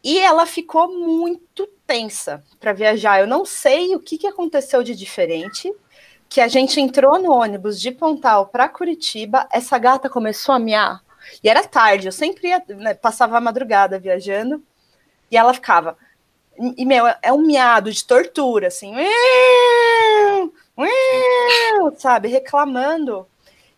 E 0.02 0.18
ela 0.18 0.46
ficou 0.46 0.88
muito 0.98 1.66
tensa 1.86 2.42
para 2.58 2.72
viajar. 2.72 3.20
Eu 3.20 3.26
não 3.26 3.44
sei 3.44 3.94
o 3.94 4.00
que, 4.00 4.16
que 4.16 4.26
aconteceu 4.26 4.82
de 4.82 4.94
diferente, 4.94 5.70
que 6.26 6.40
a 6.40 6.48
gente 6.48 6.80
entrou 6.80 7.20
no 7.20 7.32
ônibus 7.32 7.78
de 7.78 7.92
Pontal 7.92 8.46
para 8.46 8.66
Curitiba, 8.66 9.46
essa 9.52 9.76
gata 9.76 10.08
começou 10.08 10.54
a 10.54 10.58
miar. 10.58 11.03
E 11.42 11.48
era 11.48 11.62
tarde, 11.62 12.06
eu 12.08 12.12
sempre 12.12 12.48
ia, 12.48 12.62
né, 12.68 12.94
passava 12.94 13.36
a 13.36 13.40
madrugada 13.40 13.98
viajando, 13.98 14.62
e 15.30 15.36
ela 15.36 15.54
ficava. 15.54 15.96
E, 16.58 16.86
meu, 16.86 17.04
é 17.20 17.32
um 17.32 17.42
miado 17.42 17.90
de 17.90 18.04
tortura, 18.04 18.68
assim, 18.68 18.94
sabe, 21.98 22.28
reclamando. 22.28 23.26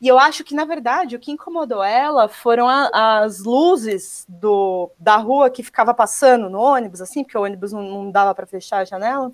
E 0.00 0.08
eu 0.08 0.18
acho 0.18 0.44
que, 0.44 0.54
na 0.54 0.66
verdade, 0.66 1.16
o 1.16 1.18
que 1.18 1.32
incomodou 1.32 1.82
ela 1.82 2.28
foram 2.28 2.68
a, 2.68 3.20
as 3.20 3.42
luzes 3.42 4.26
do, 4.28 4.90
da 4.98 5.16
rua 5.16 5.48
que 5.48 5.62
ficava 5.62 5.94
passando 5.94 6.50
no 6.50 6.60
ônibus, 6.60 7.00
assim, 7.00 7.24
porque 7.24 7.38
o 7.38 7.42
ônibus 7.42 7.72
não, 7.72 7.82
não 7.82 8.10
dava 8.10 8.34
para 8.34 8.46
fechar 8.46 8.80
a 8.80 8.84
janela. 8.84 9.32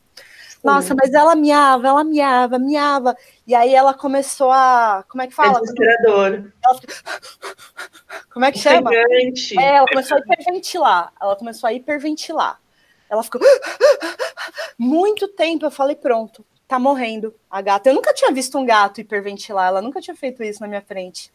Nossa, 0.62 0.95
mas 0.95 1.12
ela 1.12 1.35
miava, 1.35 1.88
ela 1.88 2.04
miava, 2.04 2.59
miava. 2.59 3.16
E 3.47 3.54
aí 3.54 3.75
ela 3.75 3.92
começou 3.92 4.50
a. 4.52 5.04
Como 5.09 5.23
é 5.23 5.26
que 5.26 5.35
fala? 5.35 5.59
É 5.59 5.61
desesperador. 5.61 6.52
Ela... 6.64 6.81
Como 8.33 8.45
é 8.45 8.52
que 8.52 8.59
chama? 8.59 8.90
É, 8.95 9.76
ela 9.76 9.87
começou 9.88 10.16
a 10.16 10.21
hiperventilar. 10.21 11.12
Ela 11.21 11.37
começou 11.37 11.69
a 11.69 11.73
hiperventilar. 11.73 12.61
Ela 13.11 13.23
ficou 13.23 13.40
muito 14.78 15.28
tempo. 15.28 15.66
Eu 15.66 15.71
falei, 15.71 15.97
pronto, 15.97 16.45
tá 16.73 16.78
morrendo 16.78 17.35
a 17.50 17.61
gata. 17.61 17.90
Eu 17.90 17.95
nunca 17.95 18.14
tinha 18.14 18.33
visto 18.33 18.57
um 18.59 18.64
gato 18.64 19.00
hiperventilar, 19.00 19.69
ela 19.69 19.83
nunca 19.83 20.00
tinha 20.00 20.16
feito 20.16 20.42
isso 20.42 20.62
na 20.62 20.69
minha 20.69 20.81
frente. 20.81 21.31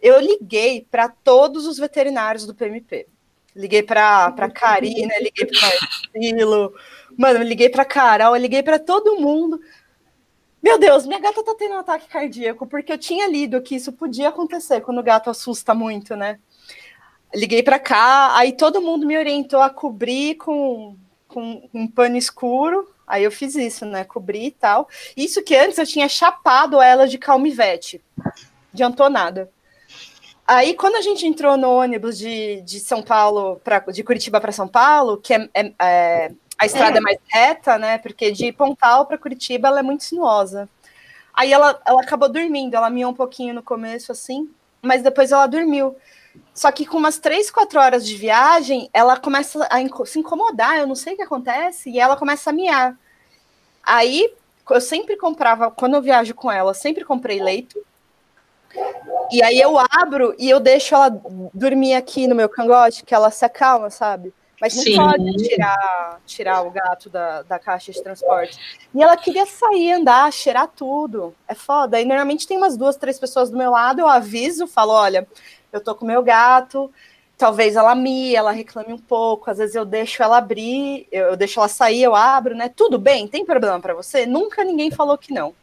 Eu 0.00 0.20
liguei 0.20 0.86
para 0.90 1.08
todos 1.08 1.66
os 1.66 1.78
veterinários 1.78 2.44
do 2.44 2.54
PMP. 2.54 3.06
Liguei 3.54 3.82
para 3.82 4.30
para 4.32 4.50
Karina, 4.50 5.14
liguei 5.18 5.46
para 5.46 5.60
Marcelo, 5.62 6.74
mano, 7.16 7.42
liguei 7.42 7.68
para 7.68 7.84
Carol, 7.84 8.36
liguei 8.36 8.62
para 8.62 8.78
todo 8.78 9.20
mundo. 9.20 9.60
Meu 10.62 10.78
Deus, 10.78 11.06
minha 11.06 11.20
gata 11.20 11.44
tá 11.44 11.54
tendo 11.56 11.74
um 11.74 11.78
ataque 11.78 12.08
cardíaco, 12.08 12.66
porque 12.66 12.92
eu 12.92 12.98
tinha 12.98 13.28
lido 13.28 13.62
que 13.62 13.76
isso 13.76 13.92
podia 13.92 14.28
acontecer 14.28 14.80
quando 14.80 14.98
o 14.98 15.02
gato 15.02 15.30
assusta 15.30 15.74
muito, 15.74 16.16
né? 16.16 16.38
Liguei 17.34 17.62
para 17.62 17.78
cá, 17.78 18.36
aí 18.36 18.52
todo 18.52 18.82
mundo 18.82 19.06
me 19.06 19.16
orientou 19.16 19.60
a 19.60 19.70
cobrir 19.70 20.36
com, 20.36 20.96
com 21.28 21.68
um 21.72 21.86
pano 21.86 22.16
escuro, 22.16 22.88
Aí 23.06 23.22
eu 23.22 23.30
fiz 23.30 23.54
isso, 23.54 23.86
né? 23.86 24.04
Cobri 24.04 24.46
e 24.46 24.50
tal. 24.50 24.88
Isso 25.16 25.42
que 25.42 25.54
antes 25.54 25.78
eu 25.78 25.86
tinha 25.86 26.08
chapado 26.08 26.82
ela 26.82 27.06
de 27.06 27.18
calmivete. 27.18 28.02
Adiantou 28.74 29.08
nada. 29.08 29.48
Aí, 30.46 30.74
quando 30.74 30.96
a 30.96 31.00
gente 31.00 31.26
entrou 31.26 31.56
no 31.56 31.68
ônibus 31.70 32.18
de, 32.18 32.60
de 32.62 32.80
São 32.80 33.02
Paulo, 33.02 33.60
pra, 33.64 33.78
de 33.80 34.02
Curitiba 34.02 34.40
para 34.40 34.52
São 34.52 34.68
Paulo, 34.68 35.18
que 35.18 35.34
é, 35.34 35.48
é, 35.54 35.72
é, 35.80 36.32
a 36.58 36.66
estrada 36.66 36.98
é 36.98 37.00
mais 37.00 37.18
reta, 37.28 37.78
né? 37.78 37.98
Porque 37.98 38.30
de 38.30 38.52
Pontal 38.52 39.06
para 39.06 39.18
Curitiba 39.18 39.68
ela 39.68 39.80
é 39.80 39.82
muito 39.82 40.04
sinuosa. 40.04 40.68
Aí 41.34 41.52
ela, 41.52 41.78
ela 41.84 42.00
acabou 42.00 42.30
dormindo, 42.30 42.74
ela 42.74 42.88
miou 42.88 43.10
um 43.10 43.14
pouquinho 43.14 43.52
no 43.52 43.62
começo, 43.62 44.10
assim, 44.10 44.48
mas 44.80 45.02
depois 45.02 45.32
ela 45.32 45.46
dormiu. 45.46 45.94
Só 46.54 46.72
que 46.72 46.86
com 46.86 46.96
umas 46.96 47.18
três, 47.18 47.50
quatro 47.50 47.78
horas 47.78 48.06
de 48.06 48.16
viagem, 48.16 48.88
ela 48.92 49.18
começa 49.18 49.68
a 49.70 50.06
se 50.06 50.18
incomodar, 50.18 50.78
eu 50.78 50.86
não 50.86 50.94
sei 50.94 51.12
o 51.12 51.16
que 51.16 51.22
acontece, 51.22 51.90
e 51.90 52.00
ela 52.00 52.16
começa 52.16 52.48
a 52.48 52.52
miar. 52.52 52.96
Aí 53.82 54.32
eu 54.70 54.80
sempre 54.80 55.16
comprava, 55.16 55.70
quando 55.70 55.94
eu 55.94 56.02
viajo 56.02 56.34
com 56.34 56.50
ela, 56.50 56.72
sempre 56.72 57.04
comprei 57.04 57.42
leito. 57.42 57.78
E 59.30 59.42
aí 59.42 59.60
eu 59.60 59.78
abro 59.78 60.34
e 60.38 60.48
eu 60.48 60.58
deixo 60.58 60.94
ela 60.94 61.20
dormir 61.52 61.94
aqui 61.94 62.26
no 62.26 62.34
meu 62.34 62.48
cangote, 62.48 63.04
que 63.04 63.14
ela 63.14 63.30
se 63.30 63.44
acalma, 63.44 63.90
sabe? 63.90 64.32
Mas 64.60 64.74
não 64.74 64.82
Sim. 64.82 64.96
pode 64.96 65.36
tirar, 65.36 66.20
tirar 66.24 66.62
o 66.62 66.70
gato 66.70 67.10
da, 67.10 67.42
da 67.42 67.58
caixa 67.58 67.92
de 67.92 68.02
transporte. 68.02 68.58
E 68.94 69.02
ela 69.02 69.16
queria 69.16 69.44
sair, 69.44 69.92
andar, 69.92 70.32
cheirar 70.32 70.68
tudo. 70.68 71.34
É 71.46 71.54
foda. 71.54 72.00
E 72.00 72.04
normalmente 72.04 72.46
tem 72.46 72.56
umas 72.56 72.76
duas, 72.76 72.96
três 72.96 73.18
pessoas 73.18 73.50
do 73.50 73.56
meu 73.56 73.70
lado, 73.70 74.00
eu 74.00 74.08
aviso, 74.08 74.66
falo, 74.66 74.92
olha, 74.92 75.28
eu 75.70 75.80
tô 75.80 75.94
com 75.94 76.06
meu 76.06 76.22
gato, 76.22 76.90
talvez 77.36 77.76
ela 77.76 77.94
me, 77.94 78.34
ela 78.34 78.50
reclame 78.50 78.92
um 78.94 78.98
pouco, 78.98 79.50
às 79.50 79.58
vezes 79.58 79.74
eu 79.74 79.84
deixo 79.84 80.22
ela 80.22 80.38
abrir, 80.38 81.06
eu, 81.12 81.36
deixo 81.36 81.60
ela 81.60 81.68
sair, 81.68 82.02
eu 82.02 82.14
abro, 82.14 82.54
né? 82.54 82.70
Tudo 82.74 82.98
bem, 82.98 83.28
tem 83.28 83.44
problema 83.44 83.78
para 83.78 83.94
você? 83.94 84.24
Nunca 84.24 84.64
ninguém 84.64 84.90
falou 84.90 85.18
que 85.18 85.34
não. 85.34 85.54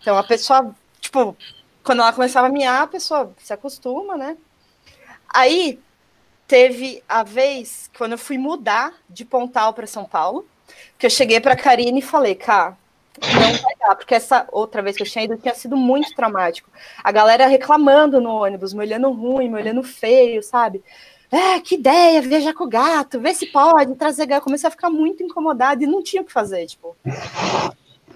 Então 0.00 0.18
a 0.18 0.24
pessoa, 0.24 0.74
tipo, 1.00 1.36
quando 1.84 2.02
ela 2.02 2.12
começava 2.12 2.48
a 2.48 2.50
miar, 2.50 2.82
a 2.82 2.88
pessoa 2.88 3.32
se 3.38 3.52
acostuma, 3.52 4.16
né? 4.16 4.36
Aí 5.28 5.78
teve 6.46 7.02
a 7.08 7.22
vez 7.22 7.90
quando 7.96 8.12
eu 8.12 8.18
fui 8.18 8.38
mudar 8.38 8.94
de 9.08 9.24
Pontal 9.24 9.72
para 9.72 9.86
São 9.86 10.04
Paulo, 10.04 10.46
que 10.98 11.06
eu 11.06 11.10
cheguei 11.10 11.40
para 11.40 11.56
Karine 11.56 12.00
e 12.00 12.02
falei, 12.02 12.34
cara, 12.34 12.76
não 13.20 13.40
vai 13.40 13.74
dar, 13.80 13.96
porque 13.96 14.14
essa 14.14 14.46
outra 14.52 14.82
vez 14.82 14.96
que 14.96 15.02
eu 15.02 15.06
tinha 15.06 15.24
ido 15.24 15.36
tinha 15.36 15.54
sido 15.54 15.76
muito 15.76 16.14
traumático. 16.14 16.68
A 17.02 17.10
galera 17.10 17.46
reclamando 17.46 18.20
no 18.20 18.30
ônibus, 18.30 18.74
me 18.74 18.80
olhando 18.80 19.10
ruim, 19.10 19.48
me 19.48 19.58
olhando 19.58 19.82
feio, 19.82 20.42
sabe? 20.42 20.82
É, 21.30 21.58
que 21.58 21.74
ideia, 21.74 22.22
viajar 22.22 22.54
com 22.54 22.64
o 22.64 22.68
gato, 22.68 23.20
ver 23.20 23.34
se 23.34 23.46
pode, 23.46 23.94
trazer 23.96 24.26
gato. 24.26 24.44
Comecei 24.44 24.68
a 24.68 24.70
ficar 24.70 24.90
muito 24.90 25.22
incomodada 25.22 25.82
e 25.82 25.86
não 25.86 26.02
tinha 26.02 26.22
o 26.22 26.24
que 26.24 26.32
fazer, 26.32 26.66
tipo. 26.66 26.96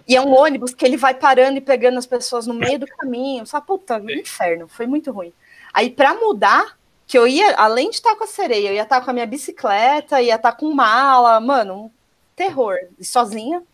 E 0.07 0.15
é 0.15 0.21
um 0.21 0.33
ônibus 0.33 0.75
que 0.75 0.85
ele 0.85 0.97
vai 0.97 1.15
parando 1.15 1.59
e 1.59 1.61
pegando 1.61 1.99
as 1.99 2.07
pessoas 2.07 2.47
no 2.47 2.55
meio 2.55 2.79
do 2.79 2.87
caminho. 2.87 3.47
Só 3.47 3.61
puta, 3.61 4.01
inferno, 4.09 4.69
foi 4.69 4.87
muito 4.87 5.11
ruim. 5.11 5.33
Aí, 5.73 5.91
para 5.91 6.15
mudar, 6.15 6.77
que 7.11 7.19
eu 7.19 7.27
ia, 7.27 7.57
além 7.57 7.91
de 7.91 7.97
estar 7.97 8.15
com 8.15 8.23
a 8.23 8.27
sereia, 8.29 8.69
eu 8.69 8.75
ia 8.75 8.85
estar 8.85 9.01
com 9.01 9.11
a 9.11 9.13
minha 9.13 9.27
bicicleta, 9.27 10.23
ia 10.23 10.37
estar 10.37 10.53
com 10.53 10.73
mala, 10.73 11.41
mano, 11.41 11.75
um 11.75 11.91
terror. 12.37 12.77
E 13.01 13.05
sozinha, 13.05 13.65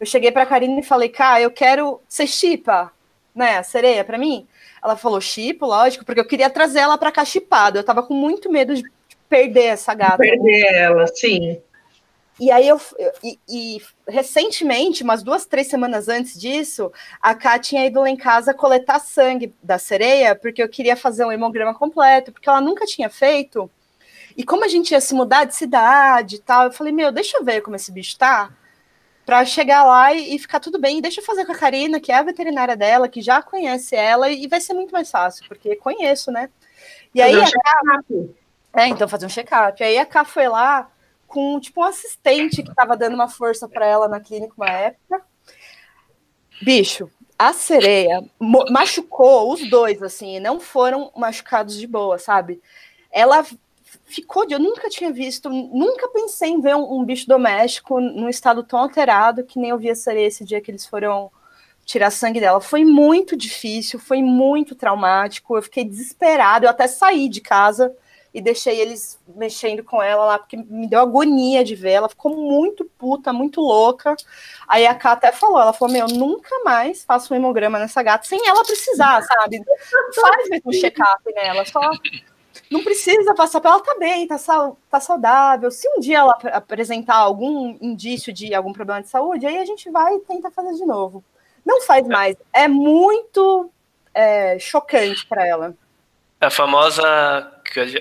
eu 0.00 0.06
cheguei 0.06 0.32
para 0.32 0.44
a 0.44 0.46
Karine 0.46 0.80
e 0.80 0.82
falei, 0.82 1.10
cara, 1.10 1.42
eu 1.42 1.50
quero 1.50 2.00
ser 2.08 2.26
chipa, 2.26 2.90
né, 3.34 3.58
a 3.58 3.62
sereia 3.62 4.02
para 4.02 4.16
mim. 4.16 4.46
Ela 4.82 4.96
falou 4.96 5.20
chipo, 5.20 5.66
lógico, 5.66 6.06
porque 6.06 6.20
eu 6.20 6.26
queria 6.26 6.48
trazer 6.48 6.78
ela 6.78 6.96
para 6.96 7.12
cá 7.12 7.22
chipada. 7.22 7.78
Eu 7.78 7.84
tava 7.84 8.02
com 8.02 8.14
muito 8.14 8.50
medo 8.50 8.74
de 8.74 8.82
perder 9.28 9.64
essa 9.64 9.92
gata. 9.92 10.16
Perder 10.16 10.64
ela, 10.72 11.06
sim. 11.06 11.60
E 12.38 12.50
aí 12.50 12.68
eu 12.68 12.78
e, 13.24 13.38
e, 13.48 13.82
recentemente, 14.06 15.02
umas 15.02 15.22
duas, 15.22 15.46
três 15.46 15.68
semanas 15.68 16.06
antes 16.08 16.38
disso, 16.38 16.92
a 17.20 17.34
Ká 17.34 17.58
tinha 17.58 17.86
ido 17.86 18.00
lá 18.00 18.10
em 18.10 18.16
casa 18.16 18.52
coletar 18.52 18.98
sangue 18.98 19.54
da 19.62 19.78
sereia, 19.78 20.34
porque 20.34 20.62
eu 20.62 20.68
queria 20.68 20.96
fazer 20.96 21.24
um 21.24 21.32
hemograma 21.32 21.74
completo, 21.74 22.32
porque 22.32 22.48
ela 22.48 22.60
nunca 22.60 22.84
tinha 22.84 23.08
feito. 23.08 23.70
E 24.36 24.44
como 24.44 24.64
a 24.64 24.68
gente 24.68 24.90
ia 24.90 25.00
se 25.00 25.14
mudar 25.14 25.44
de 25.44 25.54
cidade 25.54 26.36
e 26.36 26.38
tal, 26.38 26.64
eu 26.64 26.72
falei, 26.72 26.92
meu, 26.92 27.10
deixa 27.10 27.38
eu 27.38 27.44
ver 27.44 27.62
como 27.62 27.74
esse 27.74 27.90
bicho 27.90 28.18
tá 28.18 28.52
para 29.24 29.44
chegar 29.44 29.82
lá 29.82 30.12
e, 30.12 30.36
e, 30.36 30.38
ficar 30.38 30.60
tudo 30.60 30.78
bem. 30.78 31.00
Deixa 31.00 31.20
eu 31.20 31.24
fazer 31.24 31.46
com 31.46 31.52
a 31.52 31.56
Karina, 31.56 31.98
que 31.98 32.12
é 32.12 32.16
a 32.16 32.22
veterinária 32.22 32.76
dela, 32.76 33.08
que 33.08 33.22
já 33.22 33.42
conhece 33.42 33.96
ela, 33.96 34.30
e 34.30 34.46
vai 34.46 34.60
ser 34.60 34.74
muito 34.74 34.92
mais 34.92 35.10
fácil, 35.10 35.44
porque 35.48 35.74
conheço, 35.76 36.30
né? 36.30 36.50
E 37.14 37.22
aí. 37.22 37.34
Um 37.34 37.42
a 37.42 38.82
É, 38.82 38.88
então 38.88 39.08
fazer 39.08 39.24
um 39.24 39.30
check-up. 39.30 39.82
Aí 39.82 39.96
a 39.96 40.04
Ká 40.04 40.22
foi 40.22 40.46
lá 40.48 40.90
com 41.26 41.58
tipo 41.60 41.80
um 41.80 41.84
assistente 41.84 42.62
que 42.62 42.70
estava 42.70 42.96
dando 42.96 43.14
uma 43.14 43.28
força 43.28 43.68
para 43.68 43.86
ela 43.86 44.08
na 44.08 44.20
clínica 44.20 44.54
uma 44.56 44.70
época. 44.70 45.22
Bicho, 46.62 47.10
a 47.38 47.52
sereia 47.52 48.24
machucou 48.70 49.52
os 49.52 49.68
dois, 49.68 50.02
assim, 50.02 50.40
não 50.40 50.58
foram 50.58 51.12
machucados 51.14 51.76
de 51.76 51.86
boa, 51.86 52.18
sabe? 52.18 52.60
Ela 53.10 53.44
ficou 54.04 54.46
de. 54.46 54.54
Eu 54.54 54.58
nunca 54.58 54.88
tinha 54.88 55.12
visto, 55.12 55.50
nunca 55.50 56.08
pensei 56.08 56.50
em 56.50 56.60
ver 56.60 56.74
um, 56.74 57.00
um, 57.00 57.04
bicho 57.04 57.26
doméstico 57.28 58.00
num 58.00 58.28
estado 58.28 58.62
tão 58.62 58.78
alterado 58.78 59.44
que 59.44 59.58
nem 59.58 59.70
eu 59.70 59.78
vi 59.78 59.90
a 59.90 59.94
sereia 59.94 60.26
esse 60.26 60.44
dia 60.44 60.60
que 60.60 60.70
eles 60.70 60.86
foram 60.86 61.30
tirar 61.84 62.10
sangue 62.10 62.40
dela. 62.40 62.60
Foi 62.60 62.84
muito 62.84 63.36
difícil, 63.36 63.98
foi 63.98 64.22
muito 64.22 64.74
traumático. 64.74 65.56
Eu 65.56 65.62
fiquei 65.62 65.84
desesperada. 65.84 66.66
Eu 66.66 66.70
até 66.70 66.88
saí 66.88 67.28
de 67.28 67.40
casa 67.40 67.94
e 68.36 68.40
deixei 68.42 68.78
eles 68.78 69.18
mexendo 69.34 69.82
com 69.82 70.02
ela 70.02 70.26
lá, 70.26 70.38
porque 70.38 70.58
me 70.58 70.86
deu 70.86 71.00
agonia 71.00 71.64
de 71.64 71.74
ver. 71.74 71.92
Ela 71.92 72.08
ficou 72.10 72.36
muito 72.36 72.84
puta, 72.84 73.32
muito 73.32 73.62
louca. 73.62 74.14
Aí 74.68 74.86
a 74.86 74.94
Ká 74.94 75.12
até 75.12 75.32
falou: 75.32 75.58
ela 75.58 75.72
falou, 75.72 75.94
meu, 75.94 76.06
nunca 76.06 76.54
mais 76.62 77.02
faço 77.02 77.32
um 77.32 77.36
hemograma 77.36 77.78
nessa 77.78 78.02
gata 78.02 78.26
sem 78.26 78.46
ela 78.46 78.62
precisar, 78.62 79.22
sabe? 79.22 79.64
Faz 80.14 80.50
mesmo 80.50 80.68
um 80.70 80.72
check-up 80.72 81.32
nela, 81.34 81.64
só 81.64 81.80
não 82.70 82.84
precisa 82.84 83.34
passar 83.34 83.58
pela, 83.62 83.76
ela 83.76 83.82
tá 83.82 83.96
bem, 83.98 84.26
tá, 84.26 84.36
tá 84.90 85.00
saudável. 85.00 85.70
Se 85.70 85.88
um 85.96 85.98
dia 85.98 86.18
ela 86.18 86.36
apresentar 86.52 87.16
algum 87.16 87.78
indício 87.80 88.34
de 88.34 88.54
algum 88.54 88.72
problema 88.74 89.00
de 89.00 89.08
saúde, 89.08 89.46
aí 89.46 89.56
a 89.56 89.64
gente 89.64 89.90
vai 89.90 90.14
e 90.14 90.20
tenta 90.20 90.50
fazer 90.50 90.74
de 90.74 90.84
novo. 90.84 91.24
Não 91.64 91.80
faz 91.80 92.06
mais. 92.06 92.36
É 92.52 92.68
muito 92.68 93.70
é, 94.12 94.58
chocante 94.58 95.26
para 95.26 95.46
ela. 95.46 95.74
A 96.40 96.50
famosa, 96.50 97.02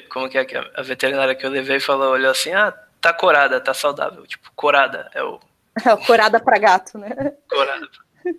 como 0.10 0.30
que 0.30 0.38
é 0.38 0.46
que 0.46 0.56
a 0.58 0.82
veterinária 0.82 1.36
que 1.36 1.46
eu 1.46 1.50
levei 1.50 1.80
falou, 1.80 2.12
olhou 2.12 2.32
assim, 2.32 2.52
ah, 2.54 2.74
tá 3.00 3.14
corada, 3.14 3.62
tá 3.62 3.74
saudável. 3.74 4.26
Tipo, 4.28 4.52
corada 4.56 5.10
é 5.14 5.24
o... 5.24 5.40
É, 5.86 5.96
corada 6.06 6.40
para 6.40 6.58
gato, 6.58 6.98
né? 6.98 7.10
Corada. 7.50 7.88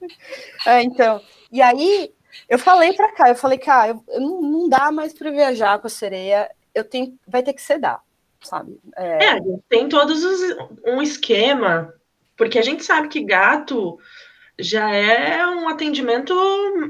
É, 0.67 0.83
então, 0.83 1.23
e 1.53 1.63
aí 1.63 2.13
eu 2.49 2.59
falei 2.59 2.93
para 2.93 3.13
cá, 3.13 3.29
eu 3.29 3.37
falei, 3.37 3.57
cara, 3.57 3.93
eu, 3.93 4.05
eu 4.09 4.21
não, 4.21 4.43
não, 4.43 4.69
dá 4.69 4.91
mais 4.91 5.13
para 5.13 5.31
viajar 5.31 5.79
com 5.79 5.87
a 5.87 5.91
sereia, 5.91 6.51
eu 6.75 6.83
tenho, 6.83 7.17
vai 7.25 7.41
ter 7.41 7.53
que 7.53 7.63
sedar. 7.63 8.03
sabe? 8.41 8.81
É, 8.97 9.37
é 9.37 9.41
tem 9.69 9.89
todos 9.89 10.25
os, 10.25 10.57
um 10.85 11.01
esquema, 11.01 11.95
porque 12.37 12.59
a 12.59 12.63
gente 12.63 12.85
sabe 12.85 13.07
que 13.07 13.25
gato 13.25 13.97
já 14.59 14.91
é 14.91 15.47
um 15.47 15.69
atendimento 15.69 16.35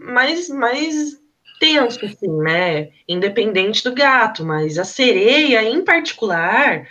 mais, 0.04 0.48
mais 0.48 1.20
tenso, 1.58 2.04
assim, 2.04 2.30
né? 2.42 2.90
Independente 3.08 3.82
do 3.84 3.94
gato, 3.94 4.44
mas 4.44 4.78
a 4.78 4.84
sereia, 4.84 5.62
em 5.62 5.84
particular, 5.84 6.86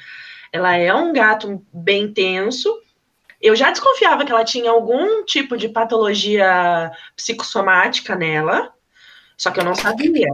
ela 0.51 0.75
é 0.75 0.93
um 0.93 1.11
gato 1.13 1.63
bem 1.73 2.11
tenso. 2.11 2.81
Eu 3.41 3.55
já 3.55 3.71
desconfiava 3.71 4.25
que 4.25 4.31
ela 4.31 4.45
tinha 4.45 4.71
algum 4.71 5.23
tipo 5.23 5.57
de 5.57 5.69
patologia 5.69 6.91
psicossomática 7.15 8.15
nela, 8.15 8.73
só 9.37 9.51
que 9.51 9.59
eu 9.59 9.65
não 9.65 9.75
sabia. 9.75 10.29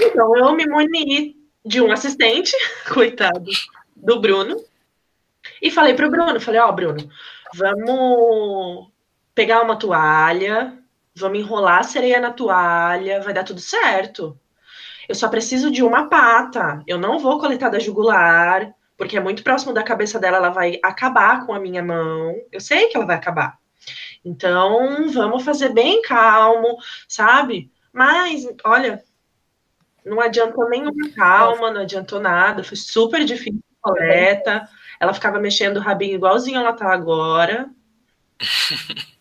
Então 0.00 0.36
eu 0.36 0.52
me 0.52 0.66
muni 0.66 1.36
de 1.64 1.80
um 1.80 1.90
assistente, 1.90 2.56
coitado, 2.92 3.50
do 3.96 4.20
Bruno, 4.20 4.62
e 5.60 5.70
falei 5.70 5.94
para 5.94 6.06
o 6.06 6.10
Bruno, 6.10 6.40
falei, 6.40 6.60
ó, 6.60 6.68
oh, 6.68 6.72
Bruno, 6.72 7.10
vamos 7.54 8.88
pegar 9.34 9.62
uma 9.62 9.76
toalha, 9.76 10.78
vamos 11.14 11.38
enrolar 11.38 11.80
a 11.80 11.82
sereia 11.82 12.20
na 12.20 12.32
toalha, 12.32 13.20
vai 13.20 13.32
dar 13.32 13.44
tudo 13.44 13.60
certo. 13.60 14.38
Eu 15.08 15.14
só 15.14 15.28
preciso 15.28 15.70
de 15.70 15.82
uma 15.82 16.08
pata. 16.08 16.82
Eu 16.86 16.98
não 16.98 17.18
vou 17.18 17.38
coletar 17.38 17.68
da 17.68 17.78
jugular, 17.78 18.72
porque 18.96 19.16
é 19.16 19.20
muito 19.20 19.42
próximo 19.42 19.72
da 19.72 19.82
cabeça 19.82 20.18
dela, 20.18 20.36
ela 20.36 20.50
vai 20.50 20.78
acabar 20.82 21.44
com 21.46 21.52
a 21.52 21.58
minha 21.58 21.82
mão. 21.82 22.34
Eu 22.52 22.60
sei 22.60 22.88
que 22.88 22.96
ela 22.96 23.06
vai 23.06 23.16
acabar. 23.16 23.58
Então, 24.24 25.10
vamos 25.10 25.42
fazer 25.42 25.70
bem 25.70 26.02
calmo, 26.02 26.78
sabe? 27.08 27.72
Mas, 27.92 28.46
olha, 28.64 29.02
não 30.04 30.20
adiantou 30.20 30.68
nenhuma 30.68 31.10
calma, 31.14 31.70
não 31.70 31.82
adiantou 31.82 32.20
nada, 32.20 32.62
foi 32.62 32.76
super 32.76 33.24
difícil 33.24 33.62
a 33.82 33.88
coleta. 33.88 34.68
Ela 35.00 35.14
ficava 35.14 35.40
mexendo 35.40 35.78
o 35.78 35.80
rabinho 35.80 36.14
igualzinho 36.14 36.58
ela 36.58 36.72
tá 36.72 36.92
agora. 36.92 37.70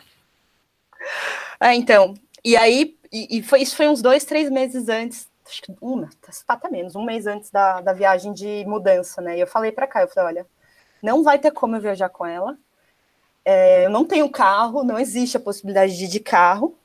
É, 1.60 1.74
então, 1.74 2.14
e 2.44 2.56
aí, 2.56 2.98
e, 3.12 3.40
e, 3.40 3.44
foi, 3.44 3.62
isso 3.62 3.76
foi 3.76 3.90
uns 3.90 4.02
dois, 4.02 4.24
três 4.24 4.50
meses 4.50 4.88
antes, 4.88 5.30
acho 5.46 5.62
que 5.62 5.76
um, 5.82 6.08
tá, 6.46 6.58
tá 6.58 6.70
menos, 6.70 6.96
um 6.96 7.04
mês 7.04 7.28
antes 7.28 7.52
da, 7.52 7.82
da 7.82 7.92
viagem 7.92 8.34
de 8.34 8.64
mudança, 8.66 9.22
né? 9.22 9.38
E 9.38 9.42
eu 9.42 9.48
falei 9.48 9.72
para 9.72 9.88
cá, 9.88 10.02
eu 10.02 10.08
falei, 10.08 10.36
olha, 10.36 10.48
não 11.02 11.24
vai 11.24 11.38
ter 11.38 11.52
como 11.52 11.76
eu 11.76 11.82
viajar 11.82 12.10
com 12.10 12.26
ela. 12.26 12.58
É, 13.44 13.86
eu 13.86 13.90
não 13.90 14.06
tenho 14.06 14.30
carro, 14.30 14.84
não 14.84 15.00
existe 15.00 15.38
a 15.38 15.40
possibilidade 15.40 15.98
de 15.98 16.06
ir 16.06 16.08
de 16.08 16.20
carro. 16.20 16.78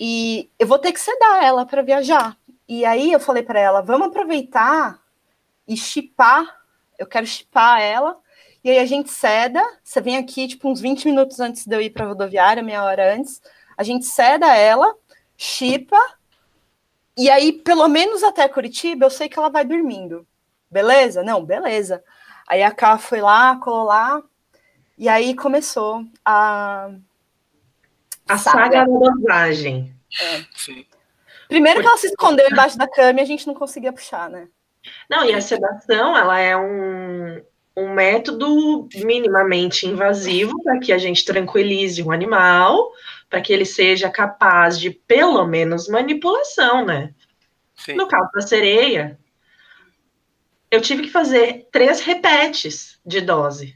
E 0.00 0.50
eu 0.58 0.66
vou 0.66 0.78
ter 0.78 0.92
que 0.92 1.00
sedar 1.00 1.42
ela 1.44 1.66
para 1.66 1.82
viajar. 1.82 2.36
E 2.68 2.84
aí 2.84 3.12
eu 3.12 3.20
falei 3.20 3.42
para 3.42 3.58
ela, 3.58 3.80
vamos 3.82 4.08
aproveitar 4.08 5.02
e 5.66 5.76
chipar. 5.76 6.62
Eu 6.98 7.06
quero 7.06 7.26
chipar 7.26 7.80
ela 7.80 8.18
e 8.62 8.70
aí 8.70 8.78
a 8.78 8.86
gente 8.86 9.10
ceda, 9.10 9.62
você 9.84 10.00
vem 10.00 10.16
aqui, 10.16 10.48
tipo, 10.48 10.68
uns 10.68 10.80
20 10.80 11.06
minutos 11.06 11.38
antes 11.38 11.64
de 11.64 11.74
eu 11.74 11.80
ir 11.80 11.90
para 11.90 12.06
rodoviária, 12.06 12.62
meia 12.62 12.84
hora 12.84 13.14
antes, 13.14 13.40
a 13.78 13.84
gente 13.84 14.04
ceda 14.06 14.56
ela, 14.56 14.92
chipa, 15.36 15.96
e 17.16 17.30
aí, 17.30 17.52
pelo 17.52 17.86
menos 17.86 18.24
até 18.24 18.48
Curitiba, 18.48 19.06
eu 19.06 19.10
sei 19.10 19.28
que 19.28 19.38
ela 19.38 19.48
vai 19.48 19.64
dormindo. 19.64 20.26
Beleza? 20.68 21.22
Não, 21.22 21.44
beleza. 21.44 22.02
Aí 22.46 22.62
a 22.62 22.72
Ká 22.72 22.98
foi 22.98 23.20
lá, 23.20 23.56
colou 23.56 23.84
lá, 23.84 24.20
e 24.96 25.08
aí 25.08 25.34
começou 25.34 26.04
a. 26.24 26.90
A 28.28 28.36
saga, 28.36 28.68
da 28.68 28.84
dosagem. 28.84 29.94
É. 30.20 30.44
Primeiro 31.46 31.80
que 31.80 31.86
ela 31.86 31.96
se 31.96 32.08
escondeu 32.08 32.46
embaixo 32.50 32.76
da 32.76 32.88
cama 32.88 33.20
e 33.20 33.22
a 33.22 33.26
gente 33.26 33.46
não 33.46 33.54
conseguia 33.54 33.92
puxar, 33.92 34.28
né? 34.28 34.48
Não, 35.08 35.24
e 35.24 35.32
a 35.32 35.40
sedação, 35.40 36.16
ela 36.16 36.38
é 36.38 36.56
um, 36.56 37.42
um 37.76 37.94
método 37.94 38.88
minimamente 38.94 39.86
invasivo 39.86 40.62
para 40.62 40.78
que 40.80 40.92
a 40.92 40.98
gente 40.98 41.24
tranquilize 41.24 42.02
o 42.02 42.10
animal, 42.10 42.92
para 43.28 43.40
que 43.40 43.52
ele 43.52 43.64
seja 43.64 44.10
capaz 44.10 44.78
de, 44.78 44.90
pelo 44.90 45.46
menos, 45.46 45.88
manipulação, 45.88 46.84
né? 46.84 47.14
Sim. 47.76 47.94
No 47.94 48.08
caso 48.08 48.30
da 48.32 48.40
sereia, 48.40 49.18
eu 50.70 50.80
tive 50.80 51.02
que 51.02 51.10
fazer 51.10 51.68
três 51.70 52.00
repetes 52.00 52.98
de 53.04 53.20
dose. 53.20 53.74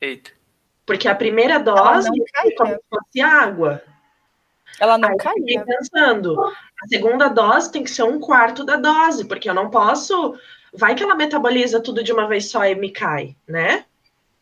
Eita. 0.00 0.30
Porque 0.84 1.08
a 1.08 1.14
primeira 1.14 1.58
dose 1.58 2.08
foi 2.40 2.52
como 2.52 2.74
se 2.74 2.80
fosse 2.90 3.20
água. 3.20 3.82
Ela 4.80 4.98
não 4.98 5.10
Aí 5.10 5.16
caía. 5.16 5.64
pensando, 5.64 6.40
a 6.42 6.88
segunda 6.88 7.28
dose 7.28 7.70
tem 7.70 7.84
que 7.84 7.90
ser 7.90 8.02
um 8.02 8.18
quarto 8.18 8.64
da 8.64 8.76
dose, 8.76 9.26
porque 9.26 9.48
eu 9.48 9.54
não 9.54 9.70
posso 9.70 10.36
Vai 10.72 10.94
que 10.94 11.02
ela 11.02 11.14
metaboliza 11.14 11.80
tudo 11.80 12.02
de 12.02 12.12
uma 12.12 12.26
vez 12.26 12.50
só 12.50 12.64
e 12.64 12.74
me 12.74 12.90
cai, 12.90 13.36
né? 13.46 13.84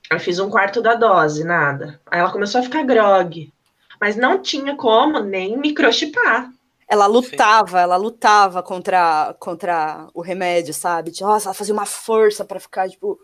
Eu 0.09 0.21
fiz 0.21 0.39
um 0.39 0.49
quarto 0.49 0.81
da 0.81 0.95
dose, 0.95 1.43
nada. 1.45 2.01
Aí 2.07 2.21
ela 2.21 2.31
começou 2.31 2.61
a 2.61 2.65
ficar 2.65 2.85
grog. 2.85 3.53
Mas 4.01 4.17
não 4.17 4.41
tinha 4.41 4.75
como 4.75 5.21
nem 5.21 5.57
microchipar. 5.57 6.51
Ela 6.89 7.07
lutava, 7.07 7.79
Sim. 7.79 7.85
ela 7.85 7.97
lutava 7.97 8.63
contra, 8.63 9.35
contra 9.39 10.09
o 10.13 10.21
remédio, 10.21 10.75
sabe? 10.75 11.13
Tipo, 11.13 11.29
nossa, 11.29 11.49
ela 11.49 11.55
fazia 11.55 11.75
uma 11.75 11.87
força 11.87 12.45
para 12.45 12.59
ficar, 12.59 12.89
tipo, 12.89 13.21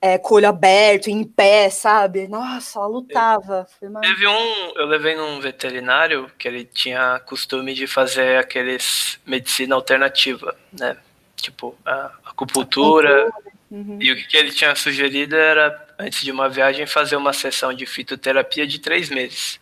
é, 0.00 0.18
com 0.18 0.34
o 0.34 0.36
olho 0.38 0.48
aberto, 0.48 1.08
em 1.08 1.22
pé, 1.22 1.70
sabe? 1.70 2.26
Nossa, 2.26 2.78
ela 2.78 2.88
lutava. 2.88 3.66
Uma... 3.80 4.00
Teve 4.00 4.26
um. 4.26 4.72
Eu 4.74 4.86
levei 4.86 5.14
num 5.14 5.40
veterinário 5.40 6.28
que 6.36 6.48
ele 6.48 6.64
tinha 6.64 7.20
costume 7.20 7.72
de 7.72 7.86
fazer 7.86 8.38
aqueles 8.38 9.20
medicina 9.24 9.76
alternativa, 9.76 10.56
né? 10.72 10.96
tipo 11.36 11.76
a 11.84 12.12
acupuntura. 12.24 13.30
Uhum. 13.70 13.98
E 14.00 14.12
o 14.12 14.16
que 14.16 14.36
ele 14.36 14.50
tinha 14.50 14.74
sugerido 14.74 15.36
era, 15.36 15.86
antes 15.98 16.22
de 16.22 16.30
uma 16.30 16.48
viagem, 16.48 16.86
fazer 16.86 17.16
uma 17.16 17.32
sessão 17.32 17.72
de 17.72 17.86
fitoterapia 17.86 18.66
de 18.66 18.78
três 18.78 19.08
meses. 19.08 19.60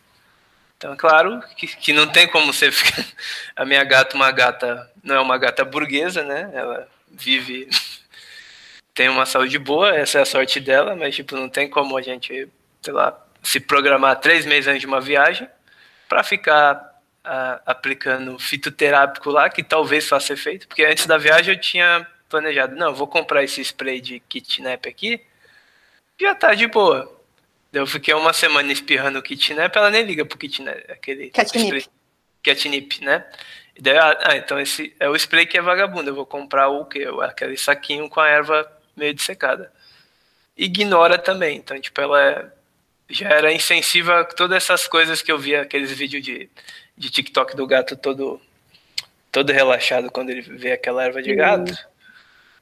Então, 0.77 0.93
é 0.93 0.97
claro 0.97 1.41
que, 1.57 1.67
que 1.67 1.93
não 1.93 2.07
tem 2.07 2.29
como 2.29 2.53
você 2.53 2.71
ficar. 2.71 3.05
A 3.57 3.65
minha 3.65 3.83
gata, 3.85 4.17
uma 4.17 4.31
gata, 4.31 4.91
não 5.03 5.15
é 5.15 5.21
uma 5.21 5.39
gata 5.39 5.65
burguesa, 5.65 6.23
né? 6.23 6.51
Ela 6.53 6.89
vive. 7.11 7.69
tem 8.95 9.09
uma 9.09 9.27
saúde 9.27 9.59
boa, 9.59 9.95
essa 9.95 10.19
é 10.19 10.23
a 10.23 10.27
sorte 10.27 10.61
dela, 10.61 10.95
mas, 10.95 11.17
tipo, 11.17 11.35
não 11.35 11.49
tem 11.49 11.69
como 11.69 11.97
a 11.97 12.03
gente, 12.03 12.49
sei 12.81 12.93
lá, 12.93 13.19
se 13.43 13.59
programar 13.59 14.21
três 14.21 14.47
meses 14.47 14.69
antes 14.69 14.81
de 14.81 14.87
uma 14.87 15.01
viagem 15.01 15.49
para 16.09 16.23
ficar 16.23 16.95
a, 17.25 17.61
aplicando 17.67 18.39
fitoterápico 18.39 19.31
lá, 19.31 19.51
que 19.51 19.63
talvez 19.63 20.09
faça 20.09 20.33
efeito, 20.33 20.69
porque 20.69 20.85
antes 20.85 21.07
da 21.07 21.19
viagem 21.19 21.55
eu 21.55 21.61
tinha 21.61 22.07
planejado, 22.29 22.77
não, 22.77 22.95
vou 22.95 23.07
comprar 23.07 23.43
esse 23.43 23.61
spray 23.63 24.01
de 24.01 24.21
kitnap 24.21 24.87
aqui, 24.87 25.21
já 26.21 26.35
tá 26.35 26.55
de 26.55 26.67
boa. 26.69 27.14
Eu 27.75 27.87
fiquei 27.87 28.15
uma 28.15 28.33
semana 28.33 28.73
espirrando 28.73 29.19
o 29.19 29.23
kitnap, 29.23 29.75
ela 29.77 29.91
nem 29.91 30.05
liga 30.05 30.25
pro 30.25 30.39
kitnap, 30.39 30.77
aquele 30.89 31.31
catnip. 31.31 31.65
Spray, 31.65 31.87
catnip, 32.43 33.05
né? 33.05 33.25
E 33.77 33.83
daí, 33.83 33.99
ah, 33.99 34.19
ah, 34.23 34.37
então 34.37 34.61
esse 34.61 34.95
é 35.01 35.09
o 35.09 35.17
spray 35.17 35.47
que 35.47 35.59
é 35.59 35.63
vagabundo, 35.63 36.11
eu 36.11 36.15
vou 36.15 36.27
comprar 36.27 36.69
o 36.69 36.85
que? 36.85 37.05
Aquele 37.23 37.57
saquinho 37.57 38.09
com 38.09 38.21
a 38.21 38.29
erva 38.29 38.71
meio 38.97 39.13
dissecada. 39.13 39.73
Ignora 40.57 41.19
também, 41.19 41.57
então, 41.57 41.81
tipo, 41.81 42.01
ela 42.01 42.23
é, 42.23 42.47
já 43.11 43.29
era 43.29 43.53
insensível 43.53 44.15
a 44.15 44.25
todas 44.25 44.57
essas 44.57 44.87
coisas 44.87 45.21
que 45.21 45.33
eu 45.33 45.39
via, 45.39 45.63
aqueles 45.63 45.91
vídeos 45.91 46.23
de 46.23 46.49
de 46.97 47.11
TikTok 47.11 47.57
do 47.57 47.67
gato 47.67 47.97
todo 47.97 48.41
todo 49.31 49.53
relaxado 49.53 50.11
quando 50.11 50.31
ele 50.31 50.43
vê 50.43 50.73
aquela 50.73 51.05
erva 51.05 51.21
de 51.21 51.35
gato. 51.35 51.77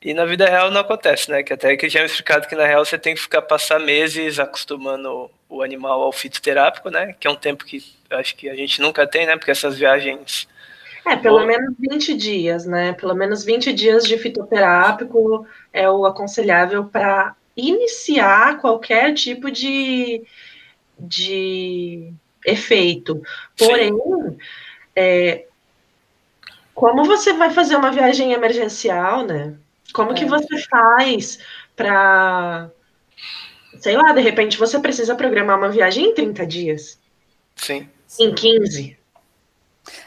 E 0.05 0.12
na 0.12 0.25
vida 0.25 0.49
real 0.49 0.71
não 0.71 0.81
acontece, 0.81 1.31
né? 1.31 1.43
Que 1.43 1.53
até 1.53 1.77
que 1.77 1.88
já 1.88 2.01
me 2.01 2.07
explicado 2.07 2.49
que 2.49 2.57
na 2.57 2.67
real 2.67 2.85
você 2.85 2.99
tem 2.99 3.15
que 3.15 3.21
ficar 3.21 3.43
passar 3.43 3.79
meses 3.79 4.38
acostumando 4.38 5.31
o 5.49 5.62
animal 5.62 6.03
ao 6.03 6.12
fitoterápico, 6.12 6.91
né? 6.91 7.15
Que 7.21 7.29
é 7.29 7.31
um 7.31 7.37
tempo 7.37 7.65
que 7.65 7.83
acho 8.11 8.35
que 8.35 8.49
a 8.49 8.55
gente 8.57 8.81
nunca 8.81 9.07
tem, 9.07 9.27
né? 9.27 9.37
Porque 9.37 9.51
essas 9.53 9.79
viagens 9.79 10.49
é, 11.05 11.17
pelo 11.17 11.45
menos 11.45 11.75
20 11.79 12.15
dias, 12.15 12.65
né? 12.65 12.93
Pelo 12.93 13.15
menos 13.15 13.45
20 13.45 13.73
dias 13.73 14.05
de 14.05 14.17
fitoterápico 14.17 15.47
é 15.73 15.91
o 15.91 16.07
aconselhável 16.07 16.85
para 16.85 17.35
iniciar 17.57 18.61
qualquer 18.61 19.12
tipo 19.12 19.51
de, 19.51 20.23
de 20.99 22.12
efeito. 22.47 23.21
Porém, 23.59 23.93
é, 24.95 25.45
como 26.73 27.05
você 27.05 27.33
vai 27.33 27.51
fazer 27.51 27.77
uma 27.77 27.91
viagem 27.91 28.33
emergencial, 28.33 29.27
né? 29.27 29.55
Como 29.92 30.12
é. 30.12 30.14
que 30.14 30.24
você 30.24 30.59
faz 30.68 31.38
para, 31.76 32.70
sei 33.78 33.96
lá, 33.96 34.12
de 34.12 34.20
repente 34.20 34.59
você 34.59 34.78
precisa 34.78 35.14
programar 35.14 35.59
uma 35.59 35.68
viagem 35.68 36.07
em 36.07 36.14
30 36.14 36.46
dias? 36.46 36.98
Sim. 37.57 37.88
Em 38.18 38.35
15. 38.35 38.98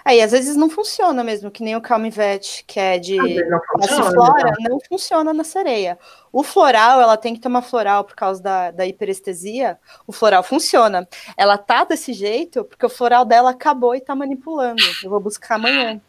Aí, 0.05 0.21
às 0.21 0.31
vezes 0.31 0.55
não 0.55 0.69
funciona 0.69 1.23
mesmo, 1.23 1.51
que 1.51 1.63
nem 1.63 1.75
o 1.75 1.81
Calmivete, 1.81 2.63
que 2.65 2.79
é 2.79 2.97
de 2.97 3.17
flora, 3.17 4.53
não. 4.59 4.69
não 4.69 4.79
funciona 4.79 5.33
na 5.33 5.43
sereia. 5.43 5.97
O 6.31 6.43
floral, 6.43 7.01
ela 7.01 7.17
tem 7.17 7.33
que 7.33 7.41
tomar 7.41 7.61
floral 7.61 8.03
por 8.03 8.15
causa 8.15 8.41
da, 8.41 8.71
da 8.71 8.85
hiperestesia. 8.85 9.77
O 10.07 10.13
floral 10.13 10.43
funciona. 10.43 11.07
Ela 11.35 11.57
tá 11.57 11.83
desse 11.83 12.13
jeito 12.13 12.63
porque 12.63 12.85
o 12.85 12.89
floral 12.89 13.25
dela 13.25 13.49
acabou 13.49 13.95
e 13.95 14.01
tá 14.01 14.15
manipulando. 14.15 14.81
Eu 15.03 15.09
vou 15.09 15.19
buscar 15.19 15.55
amanhã. 15.55 15.99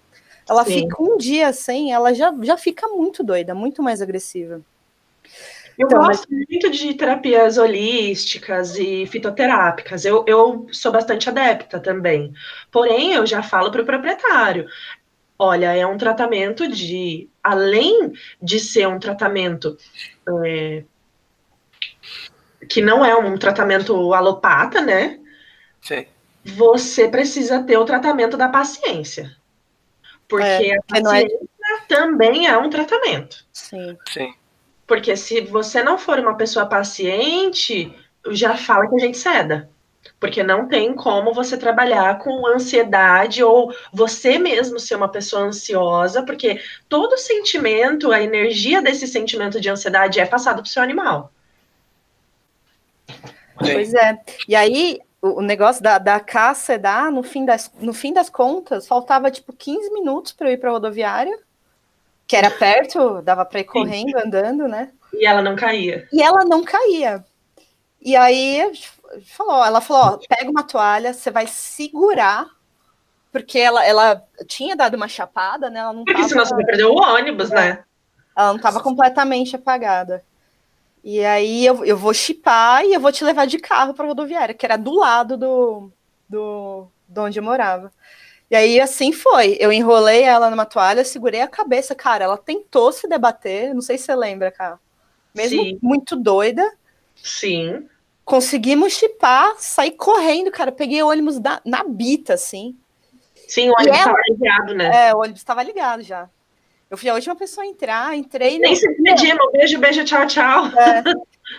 Ela 0.49 0.65
Sim. 0.65 0.83
fica 0.83 1.03
um 1.03 1.17
dia 1.17 1.53
sem, 1.53 1.93
ela 1.93 2.15
já, 2.15 2.33
já 2.43 2.57
fica 2.57 2.89
muito 2.89 3.25
doida, 3.25 3.55
muito 3.55 3.83
mais 3.83 4.01
agressiva. 4.01 4.61
Eu 5.79 5.87
Então, 5.87 6.05
gosto 6.05 6.27
muito 6.31 6.71
de 6.71 6.95
terapias 6.95 7.59
holísticas 7.59 8.77
e 8.77 9.07
fitoterápicas. 9.07 10.05
Eu, 10.05 10.25
eu 10.27 10.67
sou 10.73 10.91
bastante 10.91 11.29
adepta 11.29 11.79
também. 11.79 12.33
Porém, 12.73 13.13
eu 13.13 13.27
já 13.27 13.43
falo 13.43 13.71
para 13.71 13.83
o 13.83 13.87
proprietário: 13.87 14.67
olha, 15.39 15.75
é 15.75 15.87
um 15.87 15.99
tratamento 15.99 16.67
de. 16.69 17.29
Além 17.43 18.13
de 18.43 18.59
ser 18.59 18.89
um 18.89 18.99
tratamento 18.99 19.77
é, 20.45 20.83
que 22.69 22.81
não 22.81 23.05
é 23.05 23.15
um 23.15 23.37
tratamento 23.37 24.13
alopata, 24.15 24.81
né? 24.81 25.19
Sim. 25.83 26.07
Você 26.45 27.09
precisa 27.09 27.63
ter 27.63 27.77
o 27.77 27.85
tratamento 27.85 28.37
da 28.37 28.49
paciência. 28.49 29.37
Porque 30.29 30.45
É, 30.45 30.79
a 30.93 31.01
não 31.01 31.13
é- 31.15 31.23
paciência 31.23 31.49
também 31.89 32.47
é 32.47 32.57
um 32.57 32.71
tratamento. 32.71 33.45
Sim. 33.53 33.97
Sim. 34.13 34.35
Porque 34.87 35.17
se 35.17 35.41
você 35.41 35.83
não 35.83 35.99
for 35.99 36.19
uma 36.19 36.37
pessoa 36.37 36.67
paciente, 36.67 37.93
já 38.31 38.57
fala 38.57 38.89
que 38.89 38.95
a 38.97 38.99
gente 38.99 39.19
ceda. 39.19 39.69
Porque 40.21 40.43
não 40.43 40.69
tem 40.69 40.95
como 40.95 41.35
você 41.35 41.57
trabalhar 41.59 42.19
com 42.19 42.47
ansiedade 42.47 43.43
ou 43.43 43.75
você 43.93 44.39
mesmo 44.39 44.79
ser 44.79 44.95
uma 44.95 45.09
pessoa 45.09 45.43
ansiosa, 45.43 46.23
porque 46.23 46.61
todo 46.89 47.19
sentimento, 47.19 48.13
a 48.13 48.23
energia 48.23 48.81
desse 48.81 49.07
sentimento 49.09 49.61
de 49.61 49.69
ansiedade 49.69 50.21
é 50.21 50.25
passado 50.25 50.57
para 50.57 50.65
o 50.65 50.69
seu 50.69 50.83
animal. 50.83 51.33
Pois 53.59 53.95
é. 53.95 54.19
E 54.47 54.55
aí, 54.55 55.01
o, 55.21 55.41
o 55.41 55.43
negócio 55.43 55.83
da, 55.83 55.99
da 55.99 56.21
caça 56.21 56.79
da, 56.79 57.11
no 57.11 57.23
fim 57.23 57.45
das, 57.45 57.71
no 57.81 57.93
fim 57.93 58.13
das 58.13 58.29
contas, 58.29 58.87
faltava 58.87 59.31
tipo 59.31 59.53
15 59.53 59.93
minutos 59.93 60.33
para 60.33 60.49
eu 60.49 60.53
ir 60.55 60.59
para 60.59 60.71
a 60.71 60.73
rodoviária, 60.73 61.39
que 62.27 62.37
era 62.37 62.51
perto, 62.51 63.23
dava 63.23 63.45
para 63.45 63.61
ir 63.61 63.65
correndo, 63.65 64.17
andando, 64.19 64.67
né? 64.69 64.91
E 65.13 65.27
ela 65.27 65.41
não 65.43 65.55
caía. 65.55 66.09
E 66.13 66.23
ela 66.23 66.45
não 66.45 66.65
caía. 66.65 67.25
E 68.01 68.17
aí 68.17 68.73
falou, 69.27 69.65
ela 69.65 69.81
falou, 69.81 70.15
ó, 70.15 70.19
pega 70.29 70.51
uma 70.51 70.63
toalha, 70.63 71.13
você 71.13 71.31
vai 71.31 71.47
segurar, 71.47 72.47
porque 73.33 73.59
ela, 73.59 73.85
ela 73.85 74.23
tinha 74.47 74.75
dado 74.75 74.95
uma 74.95 75.09
chapada, 75.09 75.71
né? 75.71 75.81
Ela 75.81 75.93
não 75.93 76.05
Porque 76.05 76.21
tava, 76.21 76.29
senão 76.29 76.45
você 76.45 76.55
vai 76.55 76.65
perder 76.65 76.85
o 76.85 76.95
ônibus, 76.95 77.51
né? 77.51 77.85
ela 78.37 78.49
não 78.49 78.57
estava 78.57 78.81
completamente 78.81 79.57
apagada. 79.57 80.23
E 81.09 81.25
aí 81.25 81.65
eu, 81.65 81.85
eu 81.85 81.97
vou 81.97 82.13
chipar 82.13 82.85
e 82.85 82.93
eu 82.93 82.99
vou 82.99 83.13
te 83.13 83.23
levar 83.23 83.47
de 83.47 83.59
carro 83.59 83.95
para 83.95 84.09
rodoviária, 84.09 84.53
que 84.53 84.67
era 84.67 84.77
do 84.77 84.93
lado 84.93 85.37
do, 85.37 85.93
do 86.29 86.89
de 87.09 87.21
onde 87.21 87.39
eu 87.39 87.45
morava. 87.45 87.93
E 88.51 88.57
aí 88.57 88.81
assim 88.81 89.13
foi. 89.13 89.57
Eu 89.61 89.73
enrolei 89.73 90.25
ela 90.25 90.51
numa 90.51 90.67
toalha, 90.67 91.05
segurei 91.05 91.41
a 91.41 91.47
cabeça, 91.47 91.95
cara. 91.95 92.25
Ela 92.25 92.37
tentou 92.37 92.91
se 92.91 93.07
debater, 93.07 93.73
não 93.73 93.81
sei 93.81 93.97
se 93.97 94.07
você 94.07 94.17
lembra, 94.17 94.51
cara. 94.51 94.81
Mesmo 95.33 95.63
Sim. 95.63 95.79
muito 95.81 96.17
doida, 96.17 96.69
Sim. 97.15 97.89
conseguimos 98.25 98.95
chipar, 98.95 99.55
sair 99.59 99.93
correndo, 99.93 100.51
cara. 100.51 100.73
Peguei 100.73 101.01
o 101.05 101.09
ônibus 101.09 101.39
na, 101.39 101.61
na 101.65 101.85
bita, 101.85 102.35
assim. 102.35 102.77
Sim, 103.47 103.71
o 103.71 103.75
ônibus 103.79 103.97
estava 103.97 104.19
ligado, 104.29 104.75
né? 104.75 105.09
É, 105.09 105.15
o 105.15 105.19
ônibus 105.19 105.41
estava 105.41 105.63
ligado 105.63 106.03
já. 106.03 106.29
Eu 106.91 106.97
fui 106.97 107.09
a 107.09 107.15
última 107.15 107.35
pessoa 107.35 107.65
a 107.65 107.69
entrar, 107.69 108.17
entrei. 108.17 108.59
Nem 108.59 108.71
no- 108.73 108.77
se 108.77 108.89
pedimos. 109.03 109.53
Beijo, 109.53 109.79
beijo, 109.79 110.05
tchau, 110.05 110.27
tchau. 110.27 110.65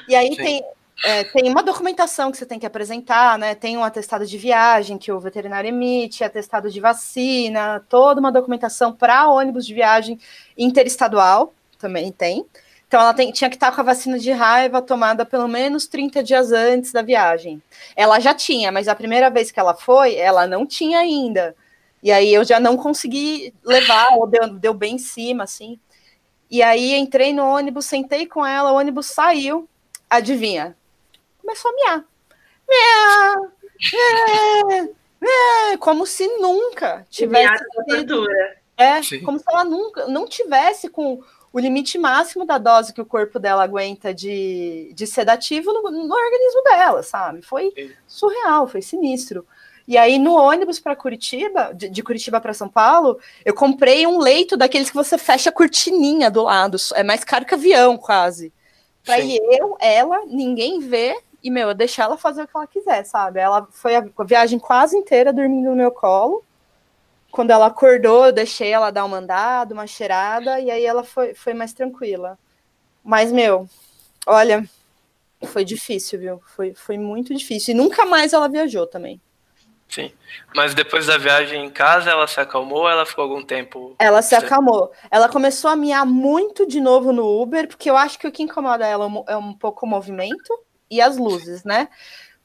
E 0.08 0.16
aí 0.16 0.30
Sim. 0.30 0.36
tem, 0.36 0.64
é, 1.04 1.24
tem 1.26 1.50
uma 1.50 1.62
documentação 1.62 2.32
que 2.32 2.38
você 2.38 2.46
tem 2.46 2.58
que 2.60 2.66
apresentar, 2.66 3.38
né? 3.38 3.54
Tem 3.54 3.78
um 3.78 3.84
atestado 3.84 4.26
de 4.26 4.38
viagem 4.38 4.98
que 4.98 5.12
o 5.12 5.20
veterinário 5.20 5.68
emite, 5.68 6.24
atestado 6.24 6.70
de 6.72 6.80
vacina, 6.80 7.84
toda 7.90 8.20
uma 8.22 8.32
documentação 8.32 8.94
para 8.94 9.28
ônibus 9.30 9.66
de 9.66 9.74
viagem 9.74 10.18
interestadual 10.58 11.54
também 11.78 12.12
tem. 12.12 12.46
Então 12.88 13.02
ela 13.02 13.14
tem- 13.14 13.32
tinha 13.34 13.50
que 13.50 13.58
estar 13.58 13.74
com 13.74 13.82
a 13.82 13.84
vacina 13.84 14.18
de 14.18 14.32
raiva 14.32 14.82
tomada 14.82 15.26
pelo 15.26 15.48
menos 15.48 15.88
30 15.88 16.24
dias 16.24 16.54
antes 16.54 16.94
da 16.94 17.02
viagem. 17.02 17.62
Ela 17.98 18.18
já 18.20 18.34
tinha, 18.34 18.72
mas 18.72 18.88
a 18.88 18.96
primeira 18.96 19.30
vez 19.30 19.52
que 19.52 19.60
ela 19.60 19.74
foi, 19.76 20.16
ela 20.16 20.48
não 20.48 20.66
tinha 20.66 21.00
ainda. 21.00 21.54
E 22.02 22.12
aí 22.12 22.34
eu 22.34 22.44
já 22.44 22.60
não 22.60 22.78
consegui 22.78 23.54
levar, 23.64 24.16
ou 24.16 24.28
deu, 24.28 24.48
deu 24.50 24.74
bem 24.74 24.96
em 24.96 25.00
cima, 25.00 25.44
assim. 25.44 25.80
E 26.50 26.62
aí 26.62 26.94
entrei 26.96 27.34
no 27.34 27.44
ônibus, 27.44 27.86
sentei 27.86 28.26
com 28.26 28.46
ela, 28.46 28.72
o 28.72 28.76
ônibus 28.76 29.08
saiu. 29.08 29.68
Adivinha? 30.10 30.78
Começou 31.40 31.72
a 31.72 31.74
miar. 31.74 32.06
Miau! 32.70 33.52
É, 35.74 35.78
como 35.78 36.06
se 36.06 36.28
nunca 36.38 37.06
tivesse 37.10 37.64
sido 37.90 38.26
é, 38.78 39.02
Sim. 39.02 39.22
como 39.24 39.40
se 39.40 39.46
ela 39.48 39.64
nunca 39.64 40.08
não 40.08 40.28
tivesse 40.28 40.88
com 40.88 41.24
o 41.52 41.60
limite 41.60 41.98
máximo 41.98 42.46
da 42.46 42.60
dose 42.60 42.94
que 42.94 43.02
o 43.02 43.06
corpo 43.06 43.40
dela 43.40 43.64
aguenta 43.64 44.14
de, 44.14 44.92
de 44.94 45.08
sedativo 45.08 45.74
no, 45.74 45.82
no 45.90 46.14
organismo 46.14 46.64
dela, 46.64 47.02
sabe? 47.02 47.42
Foi 47.42 47.72
Sim. 47.76 47.92
surreal, 48.06 48.68
foi 48.68 48.82
sinistro. 48.84 49.46
E 49.88 49.98
aí, 49.98 50.20
no 50.20 50.34
ônibus 50.34 50.80
para 50.80 50.98
Curitiba, 50.98 51.72
de, 51.74 51.88
de 51.88 52.04
Curitiba 52.04 52.42
para 52.42 52.54
São 52.54 52.68
Paulo, 52.68 53.18
eu 53.46 53.54
comprei 53.54 54.06
um 54.06 54.20
leito 54.20 54.58
daqueles 54.58 54.90
que 54.90 54.96
você 54.96 55.18
fecha 55.18 55.50
a 55.50 55.54
cortininha 55.54 56.30
do 56.30 56.44
lado. 56.44 56.78
É 56.94 57.04
mais 57.04 57.24
caro 57.24 57.46
que 57.46 57.54
avião, 57.54 57.98
quase. 57.98 58.52
Pra 59.06 59.18
ir 59.20 59.40
eu, 59.58 59.78
ela, 59.80 60.26
ninguém 60.26 60.82
ver, 60.82 61.18
e, 61.42 61.50
meu, 61.50 61.70
eu 61.70 61.74
deixar 61.74 62.04
ela 62.04 62.18
fazer 62.18 62.44
o 62.44 62.48
que 62.48 62.58
ela 62.58 62.68
quiser, 62.68 63.06
sabe? 63.06 63.40
Ela 63.40 63.66
foi 63.72 63.96
a, 63.96 64.06
a 64.18 64.24
viagem 64.26 64.60
quase 64.60 64.98
inteira 64.98 65.32
dormindo 65.32 65.70
no 65.70 65.76
meu 65.78 65.92
colo. 65.92 66.44
Quando 67.32 67.52
ela 67.52 67.68
acordou, 67.68 68.26
eu 68.26 68.34
deixei 68.34 68.72
ela 68.72 68.92
dar 68.92 69.06
uma 69.06 69.18
andada, 69.18 69.74
uma 69.74 69.88
cheirada, 69.88 70.60
e 70.60 70.70
aí 70.70 70.86
ela 70.86 71.06
foi, 71.06 71.34
foi 71.34 71.54
mais 71.54 71.72
tranquila. 71.72 72.38
Mas, 73.02 73.32
meu, 73.32 73.70
olha, 74.26 74.70
foi 75.46 75.64
difícil, 75.64 76.20
viu? 76.20 76.42
Foi, 76.46 76.74
foi 76.74 76.98
muito 76.98 77.34
difícil. 77.34 77.74
E 77.74 77.78
nunca 77.78 78.06
mais 78.06 78.34
ela 78.34 78.50
viajou 78.50 78.86
também. 78.86 79.22
Sim. 79.90 80.12
Mas 80.54 80.74
depois 80.74 81.06
da 81.06 81.18
viagem 81.18 81.66
em 81.66 81.70
casa, 81.70 82.10
ela 82.10 82.28
se 82.28 82.40
acalmou 82.40 82.80
ou 82.80 82.90
ela 82.90 83.06
ficou 83.06 83.24
algum 83.24 83.42
tempo? 83.44 83.96
Ela 84.00 84.22
se 84.22 84.36
acalmou. 84.36 84.92
Ela 85.10 85.30
começou 85.30 85.70
a 85.72 85.76
miar 85.76 86.06
muito 86.06 86.68
de 86.68 86.82
novo 86.82 87.12
no 87.14 87.42
Uber, 87.42 87.68
porque 87.68 87.90
eu 87.90 87.96
acho 87.96 88.20
que 88.20 88.28
o 88.28 88.32
que 88.32 88.44
incomoda 88.44 88.86
ela 88.86 89.06
é 89.06 89.08
um- 89.38 89.50
é 89.52 89.56
pouco 89.58 89.86
o 89.86 89.90
movimento 89.90 90.60
e 90.90 91.00
as 91.02 91.18
luzes, 91.18 91.64
né? 91.64 91.88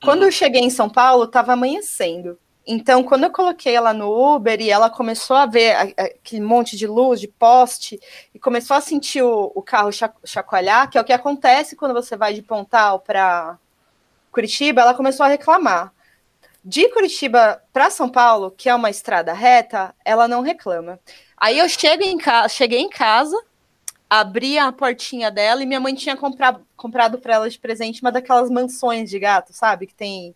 Quando 0.03 0.21
Uhum. 0.21 0.27
eu 0.29 0.33
cheguei 0.33 0.61
em 0.63 0.71
São 0.71 0.89
Paulo, 0.89 1.25
estava 1.25 1.53
amanhecendo. 1.53 2.39
Então, 2.65 3.03
quando 3.03 3.25
eu 3.25 3.31
coloquei 3.31 3.75
ela 3.75 3.93
no 3.93 4.09
Uber 4.37 4.61
e 4.61 4.71
ela 4.71 4.89
começou 4.89 5.37
a 5.37 5.47
ver 5.47 5.75
aquele 5.99 6.43
monte 6.43 6.77
de 6.77 6.87
luz, 6.87 7.21
de 7.21 7.27
poste, 7.27 7.99
e 8.33 8.39
começou 8.39 8.77
a 8.77 8.81
sentir 8.81 9.21
o, 9.23 9.51
o 9.53 9.61
carro 9.63 9.91
cha- 9.91 10.15
chacoalhar, 10.25 10.89
que 10.89 10.97
é 10.97 11.01
o 11.01 11.05
que 11.05 11.13
acontece 11.13 11.75
quando 11.75 11.93
você 11.93 12.17
vai 12.17 12.33
de 12.35 12.41
Pontal 12.43 13.01
para 13.01 13.59
Curitiba, 14.31 14.81
ela 14.81 14.95
começou 14.95 15.27
a 15.27 15.29
reclamar. 15.29 15.93
De 16.65 16.89
Curitiba 16.91 17.61
para 17.73 17.91
São 17.91 18.09
Paulo, 18.09 18.51
que 18.51 18.69
é 18.69 18.75
uma 18.75 18.91
estrada 18.91 19.33
reta, 19.33 19.95
ela 20.05 20.29
não 20.29 20.43
reclama. 20.43 21.01
Aí 21.37 21.59
eu 21.59 21.69
chego 21.69 22.05
em 22.05 22.17
ca... 22.17 22.49
cheguei 22.49 22.79
em 22.79 22.89
casa, 22.89 23.37
abri 24.09 24.59
a 24.59 24.71
portinha 24.71 25.31
dela 25.31 25.63
e 25.63 25.67
minha 25.67 25.81
mãe 25.81 25.95
tinha 25.95 26.17
comprado, 26.17 26.65
comprado 26.77 27.19
para 27.19 27.35
ela 27.35 27.51
de 27.51 27.59
presente 27.59 28.03
uma 28.03 28.13
daquelas 28.13 28.51
mansões 28.51 29.09
de 29.11 29.19
gato, 29.19 29.53
sabe? 29.53 29.87
Que 29.87 29.95
tem. 29.95 30.35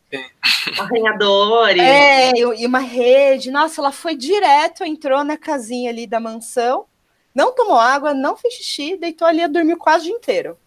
Arranhadores. 0.79 1.83
É, 1.83 2.31
e 2.31 2.41
e 2.41 2.67
uma 2.67 2.81
rede. 2.81 3.51
Nossa, 3.51 3.81
ela 3.81 3.93
foi 3.93 4.17
direto, 4.17 4.83
entrou 4.83 5.23
na 5.23 5.37
casinha 5.37 5.91
ali 5.91 6.07
da 6.07 6.19
mansão, 6.19 6.87
não 7.35 7.55
tomou 7.55 7.79
água, 7.79 8.15
não 8.15 8.37
fez 8.37 8.55
xixi, 8.55 8.97
deitou 8.97 9.29
ali 9.29 9.43
e 9.43 9.49
dormiu 9.49 9.77
quase 9.77 10.05
o 10.05 10.09
dia 10.09 10.17
inteiro. 10.17 10.59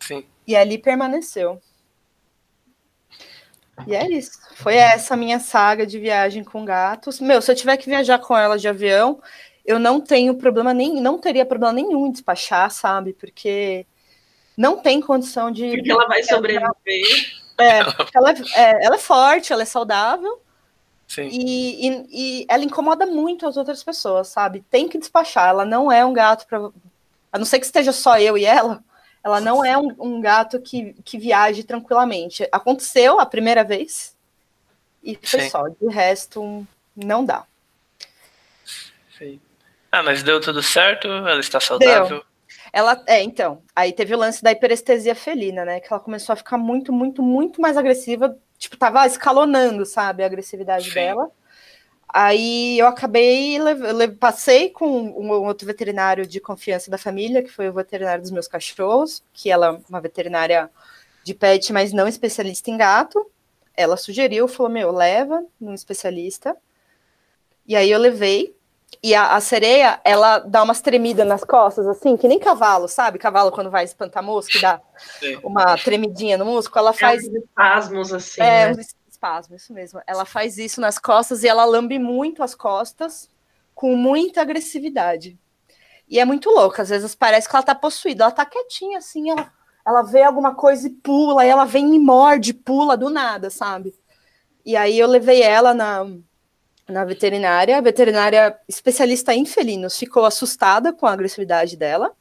Sim. 0.00 0.24
E 0.46 0.54
ali 0.54 0.78
permaneceu. 0.78 1.60
E 3.86 3.94
é 3.94 4.08
isso. 4.08 4.38
Foi 4.54 4.76
essa 4.76 5.16
minha 5.16 5.38
saga 5.38 5.86
de 5.86 5.98
viagem 5.98 6.44
com 6.44 6.64
gatos. 6.64 7.20
Meu, 7.20 7.42
se 7.42 7.50
eu 7.50 7.56
tiver 7.56 7.76
que 7.76 7.88
viajar 7.88 8.18
com 8.18 8.36
ela 8.36 8.56
de 8.56 8.68
avião, 8.68 9.20
eu 9.64 9.78
não 9.78 10.00
tenho 10.00 10.34
problema 10.34 10.72
nem, 10.72 11.00
não 11.00 11.18
teria 11.18 11.44
problema 11.44 11.72
nenhum 11.72 12.06
em 12.06 12.12
despachar, 12.12 12.70
sabe? 12.70 13.12
Porque 13.12 13.86
não 14.56 14.78
tem 14.78 15.00
condição 15.00 15.50
de. 15.50 15.70
Porque 15.70 15.90
ela 15.90 16.06
vai 16.06 16.22
sobreviver. 16.22 16.72
É, 17.58 17.78
ela, 18.14 18.30
é, 18.30 18.34
é, 18.56 18.86
ela 18.86 18.96
é 18.96 18.98
forte, 18.98 19.52
ela 19.52 19.62
é 19.62 19.66
saudável 19.66 20.40
Sim. 21.06 21.28
e, 21.30 21.88
e, 21.88 22.06
e 22.10 22.46
ela 22.48 22.64
incomoda 22.64 23.06
muito 23.06 23.46
as 23.46 23.56
outras 23.56 23.82
pessoas, 23.82 24.28
sabe? 24.28 24.64
Tem 24.70 24.88
que 24.88 24.98
despachar. 24.98 25.48
Ela 25.48 25.64
não 25.64 25.90
é 25.90 26.04
um 26.04 26.12
gato 26.12 26.46
para. 26.46 26.70
A 27.32 27.38
não 27.38 27.44
ser 27.44 27.58
que 27.58 27.66
esteja 27.66 27.92
só 27.92 28.18
eu 28.18 28.38
e 28.38 28.44
ela, 28.44 28.82
ela 29.24 29.40
não 29.40 29.64
é 29.64 29.76
um, 29.78 29.88
um 29.98 30.20
gato 30.20 30.60
que, 30.60 30.92
que 31.02 31.18
viaje 31.18 31.64
tranquilamente. 31.64 32.46
Aconteceu 32.52 33.18
a 33.18 33.24
primeira 33.24 33.64
vez 33.64 34.14
e 35.02 35.18
foi 35.22 35.40
Sim. 35.40 35.48
só. 35.48 35.68
De 35.68 35.88
resto, 35.88 36.66
não 36.94 37.24
dá. 37.24 37.44
Sim. 39.16 39.40
Ah, 39.90 40.02
mas 40.02 40.22
deu 40.22 40.40
tudo 40.42 40.62
certo? 40.62 41.08
Ela 41.08 41.40
está 41.40 41.58
saudável? 41.58 42.22
Ela, 42.70 43.02
é, 43.06 43.22
então, 43.22 43.62
aí 43.74 43.92
teve 43.92 44.14
o 44.14 44.18
lance 44.18 44.42
da 44.42 44.52
hiperestesia 44.52 45.14
felina, 45.14 45.64
né? 45.64 45.80
Que 45.80 45.86
ela 45.90 46.00
começou 46.00 46.34
a 46.34 46.36
ficar 46.36 46.58
muito, 46.58 46.92
muito, 46.92 47.22
muito 47.22 47.62
mais 47.62 47.78
agressiva. 47.78 48.36
Tipo, 48.58 48.76
tava 48.76 49.06
escalonando, 49.06 49.86
sabe, 49.86 50.22
a 50.22 50.26
agressividade 50.26 50.88
Sim. 50.88 50.94
dela. 50.94 51.30
Aí 52.16 52.78
eu 52.78 52.86
acabei, 52.86 53.58
passei 54.20 54.70
com 54.70 54.86
um 54.86 55.32
outro 55.32 55.66
veterinário 55.66 56.24
de 56.24 56.38
confiança 56.38 56.88
da 56.88 56.96
família, 56.96 57.42
que 57.42 57.50
foi 57.50 57.68
o 57.68 57.72
veterinário 57.72 58.22
dos 58.22 58.30
meus 58.30 58.46
cachorros, 58.46 59.20
que 59.32 59.50
ela 59.50 59.66
é 59.66 59.78
uma 59.88 60.00
veterinária 60.00 60.70
de 61.24 61.34
pet, 61.34 61.72
mas 61.72 61.92
não 61.92 62.06
especialista 62.06 62.70
em 62.70 62.76
gato. 62.76 63.28
Ela 63.76 63.96
sugeriu, 63.96 64.46
falou: 64.46 64.70
Meu, 64.70 64.92
leva 64.92 65.44
num 65.60 65.74
especialista. 65.74 66.56
E 67.66 67.74
aí 67.74 67.90
eu 67.90 67.98
levei. 67.98 68.54
E 69.02 69.12
a, 69.12 69.34
a, 69.34 69.40
sereia, 69.40 70.00
ela 70.04 70.38
dá 70.38 70.62
umas 70.62 70.80
tremidas 70.80 71.26
nas 71.26 71.42
costas, 71.42 71.84
assim, 71.84 72.16
que 72.16 72.28
nem 72.28 72.38
cavalo, 72.38 72.86
sabe? 72.86 73.18
Cavalo 73.18 73.50
quando 73.50 73.72
vai 73.72 73.82
espantar 73.82 74.22
mosca 74.22 74.56
e 74.56 74.60
dá 74.60 74.80
Sim. 75.18 75.40
uma 75.42 75.76
tremidinha 75.76 76.38
no 76.38 76.44
músculo, 76.44 76.78
ela 76.78 76.92
faz. 76.92 77.24
É, 77.24 77.38
espasmos, 77.38 78.12
assim. 78.12 78.40
É, 78.40 78.72
né? 78.72 78.84
Espasmo, 79.24 79.56
isso 79.56 79.72
mesmo. 79.72 80.00
Ela 80.06 80.24
faz 80.24 80.58
isso 80.58 80.80
nas 80.80 80.98
costas 80.98 81.42
e 81.42 81.48
ela 81.48 81.64
lambe 81.64 81.98
muito 81.98 82.42
as 82.42 82.54
costas 82.54 83.30
com 83.74 83.96
muita 83.96 84.42
agressividade. 84.42 85.38
E 86.06 86.20
é 86.20 86.24
muito 86.24 86.50
louco, 86.50 86.80
às 86.82 86.90
vezes 86.90 87.14
parece 87.14 87.48
que 87.48 87.56
ela 87.56 87.64
tá 87.64 87.74
possuída, 87.74 88.24
ela 88.24 88.30
tá 88.30 88.44
quietinha 88.44 88.98
assim, 88.98 89.30
ela, 89.30 89.50
ela 89.86 90.02
vê 90.02 90.22
alguma 90.22 90.54
coisa 90.54 90.86
e 90.86 90.90
pula, 90.90 91.46
e 91.46 91.48
ela 91.48 91.64
vem 91.64 91.94
e 91.94 91.98
morde, 91.98 92.52
pula 92.52 92.94
do 92.94 93.08
nada, 93.08 93.48
sabe? 93.48 93.94
E 94.64 94.76
aí 94.76 94.98
eu 94.98 95.08
levei 95.08 95.42
ela 95.42 95.72
na, 95.72 96.06
na 96.86 97.04
veterinária, 97.06 97.78
a 97.78 97.80
veterinária 97.80 98.54
especialista 98.68 99.34
em 99.34 99.46
felinos 99.46 99.98
ficou 99.98 100.26
assustada 100.26 100.92
com 100.92 101.06
a 101.06 101.12
agressividade 101.12 101.74
dela. 101.74 102.12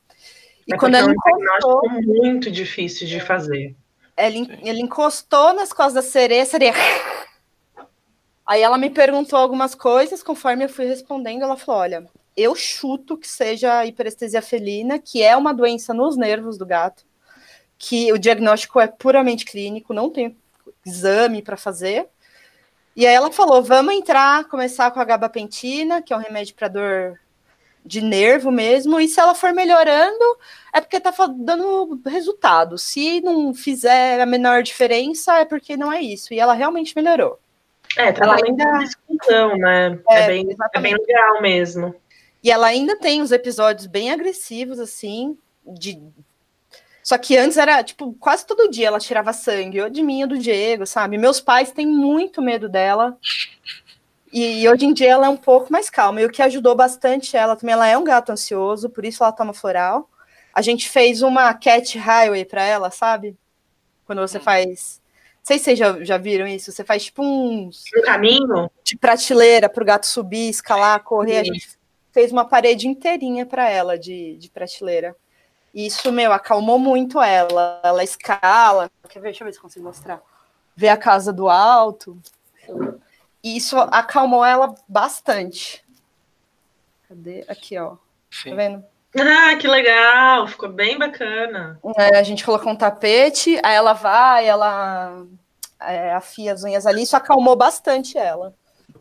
E 0.65 0.73
é 0.73 0.77
quando 0.77 0.95
ela 0.95 1.07
é 1.07 1.09
um 1.09 1.13
encostou, 1.13 1.81
muito 2.03 2.49
difícil 2.49 3.05
de 3.05 3.19
fazer. 3.19 3.75
Ele, 4.15 4.47
ele 4.61 4.81
encostou 4.81 5.53
nas 5.53 5.73
costas 5.73 5.93
da 5.93 6.01
sereia, 6.01 6.43
a 6.43 6.45
sereia. 6.45 6.73
Aí 8.45 8.61
ela 8.61 8.77
me 8.77 8.89
perguntou 8.89 9.39
algumas 9.39 9.73
coisas, 9.73 10.21
conforme 10.21 10.65
eu 10.65 10.69
fui 10.69 10.85
respondendo, 10.85 11.43
ela 11.43 11.57
falou: 11.57 11.81
olha, 11.81 12.05
eu 12.35 12.55
chuto 12.55 13.17
que 13.17 13.27
seja 13.27 13.85
hiperestesia 13.85 14.41
felina, 14.41 14.99
que 14.99 15.21
é 15.21 15.35
uma 15.35 15.53
doença 15.53 15.93
nos 15.93 16.17
nervos 16.17 16.57
do 16.57 16.65
gato, 16.65 17.03
que 17.77 18.11
o 18.11 18.17
diagnóstico 18.17 18.79
é 18.79 18.87
puramente 18.87 19.45
clínico, 19.45 19.93
não 19.93 20.09
tem 20.09 20.37
exame 20.85 21.41
para 21.41 21.57
fazer. 21.57 22.07
E 22.95 23.07
aí 23.07 23.13
ela 23.13 23.31
falou: 23.31 23.63
vamos 23.63 23.93
entrar, 23.93 24.45
começar 24.45 24.91
com 24.91 24.99
a 24.99 25.05
gabapentina, 25.05 26.01
que 26.01 26.13
é 26.13 26.17
um 26.17 26.19
remédio 26.19 26.55
para 26.55 26.67
dor 26.67 27.19
de 27.85 28.01
nervo 28.01 28.51
mesmo, 28.51 28.99
e 28.99 29.07
se 29.07 29.19
ela 29.19 29.35
for 29.35 29.53
melhorando, 29.53 30.37
é 30.73 30.79
porque 30.79 30.99
tá 30.99 31.13
dando 31.37 32.01
resultado. 32.05 32.77
Se 32.77 33.21
não 33.21 33.53
fizer 33.53 34.21
a 34.21 34.25
menor 34.25 34.63
diferença, 34.63 35.39
é 35.39 35.45
porque 35.45 35.75
não 35.75 35.91
é 35.91 36.01
isso. 36.01 36.33
E 36.33 36.39
ela 36.39 36.53
realmente 36.53 36.95
melhorou. 36.95 37.39
É, 37.97 38.11
tá 38.11 38.23
ela 38.23 38.37
ainda 38.43 38.65
discussão, 38.79 39.57
né? 39.57 39.99
É, 40.09 40.23
é, 40.23 40.27
bem, 40.27 40.55
é 40.73 40.79
bem 40.79 40.93
legal 40.93 41.41
mesmo. 41.41 41.93
E 42.43 42.51
ela 42.51 42.67
ainda 42.67 42.97
tem 42.97 43.21
uns 43.21 43.31
episódios 43.31 43.87
bem 43.87 44.11
agressivos, 44.11 44.79
assim, 44.79 45.37
de. 45.65 46.01
Só 47.01 47.17
que 47.17 47.37
antes 47.37 47.57
era, 47.57 47.83
tipo, 47.83 48.13
quase 48.19 48.45
todo 48.45 48.69
dia 48.69 48.87
ela 48.87 48.99
tirava 48.99 49.33
sangue, 49.33 49.81
ou 49.81 49.89
de 49.89 50.01
mim 50.01 50.23
ou 50.23 50.29
do 50.29 50.37
Diego, 50.37 50.85
sabe? 50.85 51.17
Meus 51.17 51.39
pais 51.39 51.71
têm 51.71 51.85
muito 51.85 52.41
medo 52.41 52.67
dela. 52.69 53.17
E 54.33 54.67
hoje 54.67 54.83
em 54.87 54.93
dia 54.93 55.11
ela 55.11 55.27
é 55.27 55.29
um 55.29 55.37
pouco 55.37 55.71
mais 55.71 55.91
calma. 55.91 56.19
E 56.19 56.25
o 56.25 56.29
que 56.31 56.41
ajudou 56.41 56.73
bastante 56.73 57.37
ela 57.37 57.55
também, 57.55 57.73
ela 57.73 57.87
é 57.87 57.95
um 57.95 58.03
gato 58.03 58.31
ansioso, 58.31 58.89
por 58.89 59.05
isso 59.05 59.23
ela 59.23 59.31
toma 59.31 59.53
floral. 59.53 60.09
A 60.51 60.59
gente 60.59 60.89
fez 60.89 61.21
uma 61.21 61.53
cat 61.53 61.95
highway 61.99 62.43
para 62.43 62.63
ela, 62.63 62.89
sabe? 62.89 63.37
Quando 64.05 64.21
você 64.21 64.39
hum. 64.39 64.41
faz. 64.41 64.99
Não 65.37 65.45
sei 65.45 65.59
se 65.59 65.65
vocês 65.65 65.79
já, 65.79 66.03
já 66.03 66.17
viram 66.17 66.47
isso. 66.47 66.71
Você 66.71 66.83
faz 66.83 67.05
tipo 67.05 67.21
um. 67.23 67.69
Um 67.69 68.01
caminho? 68.03 68.71
De 68.83 68.97
prateleira 68.97 69.69
para 69.69 69.83
o 69.83 69.85
gato 69.85 70.07
subir, 70.07 70.49
escalar, 70.49 71.03
correr. 71.03 71.43
Sim. 71.45 71.51
A 71.51 71.53
gente 71.53 71.69
fez 72.11 72.31
uma 72.31 72.45
parede 72.45 72.87
inteirinha 72.87 73.45
para 73.45 73.69
ela 73.69 73.99
de, 73.99 74.35
de 74.37 74.49
prateleira. 74.49 75.15
E 75.71 75.85
isso, 75.85 76.11
meu, 76.11 76.33
acalmou 76.33 76.79
muito 76.79 77.21
ela. 77.21 77.79
Ela 77.83 78.03
escala. 78.03 78.89
Quer 79.07 79.19
ver? 79.19 79.29
Deixa 79.29 79.43
eu 79.43 79.45
ver 79.45 79.53
se 79.53 79.59
consigo 79.59 79.85
mostrar. 79.85 80.19
Ver 80.75 80.89
a 80.89 80.97
casa 80.97 81.31
do 81.31 81.47
alto. 81.49 82.17
E 83.43 83.57
isso 83.57 83.77
acalmou 83.77 84.45
ela 84.45 84.73
bastante. 84.87 85.83
Cadê? 87.07 87.43
Aqui, 87.47 87.77
ó. 87.77 87.91
Tá 87.91 87.97
Sim. 88.31 88.49
Tá 88.51 88.55
vendo? 88.55 88.85
Ah, 89.15 89.55
que 89.57 89.67
legal! 89.67 90.47
Ficou 90.47 90.69
bem 90.69 90.97
bacana. 90.97 91.79
É, 91.97 92.17
a 92.17 92.23
gente 92.23 92.43
colocou 92.43 92.71
um 92.71 92.75
tapete, 92.75 93.59
aí 93.63 93.75
ela 93.75 93.93
vai, 93.93 94.47
ela 94.47 95.23
é, 95.79 96.13
afia 96.13 96.53
as 96.53 96.63
unhas 96.63 96.87
ali, 96.87 97.03
isso 97.03 97.15
acalmou 97.15 97.55
bastante 97.55 98.17
ela. 98.17 98.55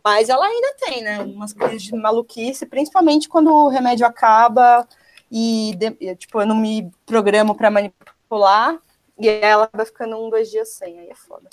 Mas 0.05 0.29
ela 0.29 0.45
ainda 0.45 0.75
tem, 0.81 1.03
né? 1.03 1.21
Umas 1.21 1.53
coisas 1.53 1.83
de 1.83 1.95
maluquice, 1.95 2.67
principalmente 2.67 3.29
quando 3.29 3.51
o 3.51 3.69
remédio 3.69 4.05
acaba 4.05 4.87
e, 5.31 5.75
de, 5.79 6.17
tipo, 6.17 6.41
eu 6.41 6.47
não 6.47 6.57
me 6.57 6.91
programo 7.07 7.55
para 7.55 7.71
manipular 7.71 8.79
e 9.19 9.29
ela 9.29 9.71
vai 9.73 9.87
ficando 9.87 10.19
um, 10.19 10.29
dois 10.29 10.51
dias 10.51 10.71
sem, 10.71 10.99
aí 10.99 11.09
é 11.09 11.15
foda. 11.15 11.49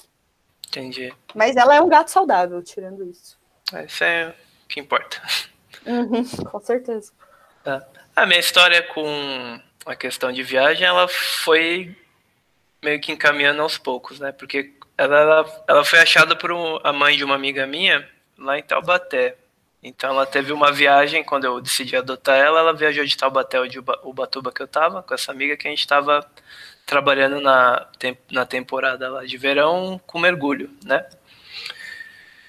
Entendi. 0.69 1.13
Mas 1.33 1.55
ela 1.55 1.75
é 1.75 1.81
um 1.81 1.89
gato 1.89 2.11
saudável, 2.11 2.61
tirando 2.61 3.03
isso. 3.03 3.37
É, 3.73 3.85
isso 3.85 4.03
é 4.03 4.29
o 4.63 4.67
que 4.67 4.79
importa. 4.79 5.21
Uhum, 5.85 6.23
com 6.45 6.59
certeza. 6.59 7.11
Tá. 7.63 7.85
A 8.15 8.25
minha 8.25 8.39
história 8.39 8.81
com 8.83 9.59
a 9.85 9.95
questão 9.95 10.31
de 10.31 10.43
viagem, 10.43 10.85
ela 10.85 11.07
foi 11.07 11.95
meio 12.83 13.01
que 13.01 13.11
encaminhando 13.11 13.61
aos 13.61 13.77
poucos, 13.77 14.19
né? 14.19 14.31
Porque 14.31 14.73
ela, 14.97 15.17
ela, 15.17 15.63
ela 15.67 15.85
foi 15.85 15.99
achada 15.99 16.35
por 16.35 16.51
um, 16.51 16.79
a 16.83 16.93
mãe 16.93 17.17
de 17.17 17.23
uma 17.23 17.35
amiga 17.35 17.65
minha 17.65 18.07
lá 18.37 18.57
em 18.57 18.63
Taubaté. 18.63 19.35
Então 19.81 20.11
ela 20.11 20.25
teve 20.25 20.51
uma 20.51 20.71
viagem, 20.71 21.23
quando 21.23 21.45
eu 21.45 21.61
decidi 21.61 21.95
adotar 21.95 22.37
ela, 22.37 22.59
ela 22.59 22.73
viajou 22.73 23.05
de 23.05 23.17
Taubaté 23.17 23.65
de 23.67 23.79
Ubatuba 23.79 24.51
que 24.51 24.61
eu 24.61 24.67
tava, 24.67 25.01
com 25.01 25.13
essa 25.13 25.31
amiga 25.31 25.55
que 25.55 25.67
a 25.67 25.71
gente 25.71 25.87
tava 25.87 26.29
trabalhando 26.89 27.39
na, 27.39 27.87
na 28.31 28.45
temporada 28.47 29.09
lá 29.09 29.23
de 29.23 29.37
verão 29.37 30.01
com 30.07 30.17
mergulho, 30.17 30.71
né? 30.83 31.05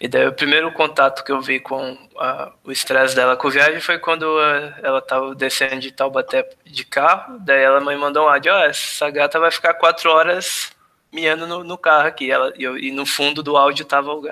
E 0.00 0.08
daí 0.08 0.26
o 0.26 0.32
primeiro 0.32 0.72
contato 0.72 1.22
que 1.22 1.30
eu 1.30 1.42
vi 1.42 1.60
com 1.60 1.98
a, 2.16 2.50
o 2.64 2.72
estresse 2.72 3.14
dela 3.14 3.36
com 3.36 3.48
a 3.48 3.50
viagem 3.50 3.80
foi 3.80 3.98
quando 3.98 4.24
a, 4.38 4.78
ela 4.82 5.02
tava 5.02 5.34
descendo 5.34 5.78
de 5.78 5.92
Taubaté 5.92 6.48
de 6.64 6.86
carro, 6.86 7.38
daí 7.40 7.62
ela 7.62 7.80
me 7.80 7.94
mandou 7.96 8.24
um 8.24 8.28
áudio, 8.30 8.50
ó, 8.50 8.60
oh, 8.60 8.64
essa 8.64 9.10
gata 9.10 9.38
vai 9.38 9.50
ficar 9.50 9.74
quatro 9.74 10.10
horas 10.10 10.72
miando 11.12 11.46
no, 11.46 11.62
no 11.62 11.76
carro 11.76 12.08
aqui, 12.08 12.30
ela, 12.30 12.50
e, 12.56 12.62
eu, 12.62 12.78
e, 12.78 12.90
no 12.90 13.04
fundo 13.04 13.42
do 13.42 13.58
áudio 13.58 13.84
tava 13.84 14.14
o, 14.14 14.22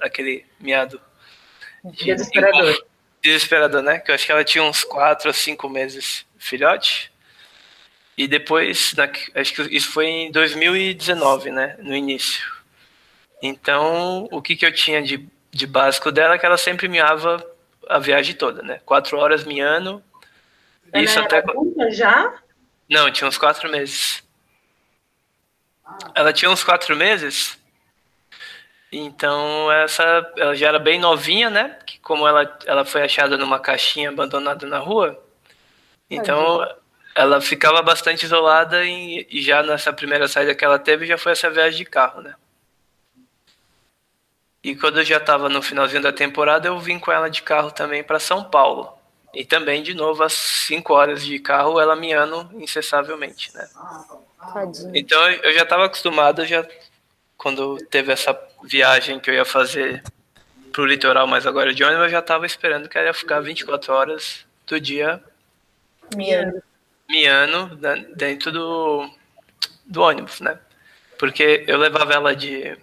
aquele 0.00 0.46
miado. 0.58 0.98
Desesperador. 1.84 2.82
Desesperador, 3.20 3.82
né? 3.82 3.98
Que 3.98 4.10
eu 4.10 4.14
acho 4.14 4.24
que 4.24 4.32
ela 4.32 4.44
tinha 4.44 4.64
uns 4.64 4.84
quatro 4.84 5.28
ou 5.28 5.34
cinco 5.34 5.68
meses 5.68 6.24
filhote. 6.38 7.09
E 8.20 8.28
depois, 8.28 8.92
na, 8.98 9.08
acho 9.34 9.54
que 9.54 9.74
isso 9.74 9.90
foi 9.92 10.04
em 10.04 10.30
2019, 10.30 11.50
né? 11.50 11.74
No 11.78 11.96
início. 11.96 12.52
Então, 13.40 14.28
o 14.30 14.42
que, 14.42 14.54
que 14.54 14.66
eu 14.66 14.74
tinha 14.74 15.00
de, 15.00 15.26
de 15.50 15.66
básico 15.66 16.12
dela 16.12 16.34
é 16.34 16.38
que 16.38 16.44
ela 16.44 16.58
sempre 16.58 16.86
miava 16.86 17.42
a 17.88 17.98
viagem 17.98 18.34
toda, 18.34 18.60
né? 18.60 18.78
Quatro 18.84 19.16
horas 19.16 19.44
miando. 19.44 20.04
Ela 20.92 21.02
isso 21.02 21.18
até. 21.18 21.38
Adulta 21.38 21.90
já? 21.90 22.34
Não, 22.90 23.10
tinha 23.10 23.26
uns 23.26 23.38
quatro 23.38 23.70
meses. 23.70 24.22
Ela 26.14 26.30
tinha 26.30 26.50
uns 26.50 26.62
quatro 26.62 26.94
meses. 26.94 27.58
Então, 28.92 29.72
essa, 29.72 30.30
ela 30.36 30.54
já 30.54 30.68
era 30.68 30.78
bem 30.78 31.00
novinha, 31.00 31.48
né? 31.48 31.78
Que 31.86 31.98
como 32.00 32.28
ela, 32.28 32.58
ela 32.66 32.84
foi 32.84 33.02
achada 33.02 33.38
numa 33.38 33.58
caixinha 33.58 34.10
abandonada 34.10 34.66
na 34.66 34.76
rua. 34.76 35.18
Então, 36.10 36.60
ela 37.20 37.38
ficava 37.38 37.82
bastante 37.82 38.24
isolada 38.24 38.82
e, 38.82 39.26
e, 39.30 39.42
já 39.42 39.62
nessa 39.62 39.92
primeira 39.92 40.26
saída 40.26 40.54
que 40.54 40.64
ela 40.64 40.78
teve 40.78 41.04
já 41.04 41.18
foi 41.18 41.32
essa 41.32 41.50
viagem 41.50 41.76
de 41.76 41.84
carro, 41.84 42.22
né? 42.22 42.34
E 44.64 44.74
quando 44.74 45.00
eu 45.00 45.04
já 45.04 45.18
estava 45.18 45.48
no 45.50 45.60
finalzinho 45.60 46.02
da 46.02 46.12
temporada, 46.12 46.68
eu 46.68 46.78
vim 46.78 46.98
com 46.98 47.12
ela 47.12 47.28
de 47.28 47.42
carro 47.42 47.70
também 47.70 48.02
para 48.02 48.18
São 48.18 48.44
Paulo. 48.44 48.90
E 49.34 49.44
também, 49.44 49.82
de 49.82 49.92
novo, 49.92 50.22
às 50.22 50.32
5 50.32 50.92
horas 50.94 51.22
de 51.22 51.38
carro, 51.38 51.78
ela 51.78 51.94
miando 51.94 52.50
incessavelmente, 52.54 53.54
né? 53.54 53.68
Tadinho. 54.52 54.96
Então 54.96 55.30
eu 55.30 55.52
já 55.52 55.62
estava 55.62 55.84
acostumado, 55.84 56.46
já 56.46 56.66
quando 57.36 57.76
teve 57.90 58.12
essa 58.12 58.38
viagem 58.64 59.20
que 59.20 59.28
eu 59.28 59.34
ia 59.34 59.44
fazer 59.44 60.02
pro 60.72 60.86
litoral, 60.86 61.26
mas 61.26 61.46
agora 61.46 61.74
de 61.74 61.84
ônibus, 61.84 62.04
eu 62.04 62.10
já 62.10 62.20
estava 62.20 62.46
esperando 62.46 62.88
que 62.88 62.96
ela 62.96 63.08
ia 63.08 63.14
ficar 63.14 63.40
24 63.40 63.92
horas 63.92 64.46
do 64.66 64.80
dia 64.80 65.22
miando 66.16 66.62
miando 67.10 67.76
dentro 68.16 68.52
do, 68.52 69.10
do 69.84 70.00
ônibus, 70.00 70.40
né? 70.40 70.58
Porque 71.18 71.64
eu 71.66 71.76
levava 71.76 72.14
ela 72.14 72.34
de 72.34 72.76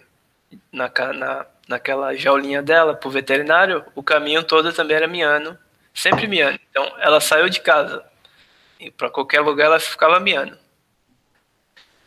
na, 0.72 0.90
na, 1.14 1.46
naquela 1.66 2.14
jaulinha 2.14 2.62
dela 2.62 2.94
pro 2.94 3.10
veterinário, 3.10 3.84
o 3.94 4.02
caminho 4.02 4.42
todo 4.44 4.72
também 4.72 4.96
era 4.96 5.08
miando, 5.08 5.58
sempre 5.92 6.26
miando. 6.28 6.58
Então 6.70 6.84
ela 6.98 7.20
saiu 7.20 7.48
de 7.48 7.60
casa 7.60 8.04
e 8.78 8.90
para 8.90 9.10
qualquer 9.10 9.40
lugar 9.40 9.66
ela 9.66 9.80
ficava 9.80 10.20
miando. 10.20 10.56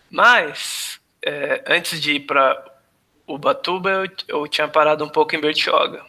Mas 0.10 1.00
é, 1.24 1.64
antes 1.68 2.02
de 2.02 2.14
ir 2.14 2.22
para 2.22 2.66
Ubatuba 3.28 3.90
eu, 3.90 4.08
eu 4.28 4.48
tinha 4.48 4.68
parado 4.68 5.04
um 5.04 5.10
pouco 5.10 5.36
em 5.36 5.42
Bertioga. 5.42 6.06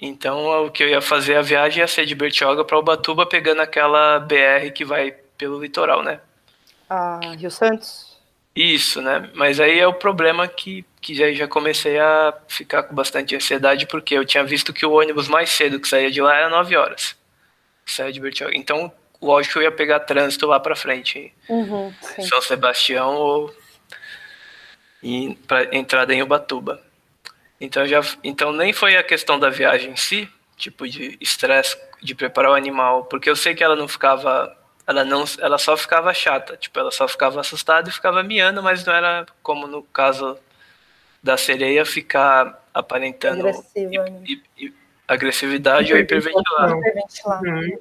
Então 0.00 0.66
o 0.66 0.70
que 0.70 0.82
eu 0.82 0.88
ia 0.88 1.00
fazer 1.00 1.36
a 1.36 1.42
viagem 1.42 1.80
ia 1.80 1.88
ser 1.88 2.06
de 2.06 2.14
Bertioga 2.14 2.64
para 2.64 2.78
Ubatuba, 2.78 3.26
pegando 3.26 3.60
aquela 3.60 4.20
BR 4.20 4.70
que 4.72 4.84
vai 4.84 5.10
pelo 5.36 5.60
litoral, 5.60 6.02
né? 6.02 6.20
Ah, 6.88 7.20
Rio 7.36 7.50
Santos? 7.50 8.16
Isso, 8.54 9.00
né? 9.00 9.30
Mas 9.34 9.60
aí 9.60 9.78
é 9.78 9.86
o 9.86 9.94
problema 9.94 10.48
que, 10.48 10.84
que 11.00 11.22
aí 11.22 11.34
já 11.34 11.46
comecei 11.46 11.98
a 11.98 12.34
ficar 12.48 12.82
com 12.82 12.94
bastante 12.94 13.36
ansiedade, 13.36 13.86
porque 13.86 14.14
eu 14.14 14.24
tinha 14.24 14.42
visto 14.42 14.72
que 14.72 14.84
o 14.84 14.92
ônibus 14.92 15.28
mais 15.28 15.50
cedo 15.50 15.78
que 15.78 15.86
saía 15.86 16.10
de 16.10 16.20
lá 16.20 16.36
era 16.36 16.48
9 16.48 16.76
horas. 16.76 17.16
Saía 17.86 18.12
de 18.12 18.20
Bertioga. 18.20 18.56
Então, 18.56 18.92
lógico 19.22 19.54
que 19.54 19.58
eu 19.60 19.62
ia 19.62 19.72
pegar 19.72 20.00
trânsito 20.00 20.46
lá 20.46 20.58
para 20.58 20.74
frente. 20.74 21.32
Uhum, 21.48 21.92
São 22.20 22.42
Sebastião 22.42 23.14
ou 23.14 23.54
para 25.46 25.74
entrada 25.76 26.12
em 26.12 26.22
Ubatuba. 26.22 26.82
Então 27.60 27.86
já, 27.86 28.00
então 28.22 28.52
nem 28.52 28.72
foi 28.72 28.96
a 28.96 29.02
questão 29.02 29.38
da 29.38 29.50
viagem 29.50 29.92
em 29.92 29.96
si, 29.96 30.28
tipo 30.56 30.86
de 30.88 31.16
estresse 31.20 31.76
de 32.02 32.14
preparar 32.14 32.52
o 32.52 32.54
animal, 32.54 33.04
porque 33.04 33.28
eu 33.28 33.36
sei 33.36 33.54
que 33.54 33.64
ela 33.64 33.74
não 33.74 33.88
ficava, 33.88 34.56
ela 34.86 35.04
não, 35.04 35.24
ela 35.40 35.58
só 35.58 35.76
ficava 35.76 36.14
chata, 36.14 36.56
tipo 36.56 36.78
ela 36.78 36.90
só 36.90 37.08
ficava 37.08 37.40
assustada 37.40 37.88
e 37.88 37.92
ficava 37.92 38.22
miando, 38.22 38.62
mas 38.62 38.84
não 38.84 38.94
era 38.94 39.26
como 39.42 39.66
no 39.66 39.82
caso 39.82 40.38
da 41.22 41.36
sereia 41.36 41.84
ficar 41.84 42.64
aparentando 42.72 43.40
Agressiva, 43.40 44.04
né? 44.04 44.22
agressividade 45.08 45.92
ou 45.92 45.98
hiperventilar. 45.98 46.70
hiperventilar. 46.70 47.42
Uhum. 47.42 47.78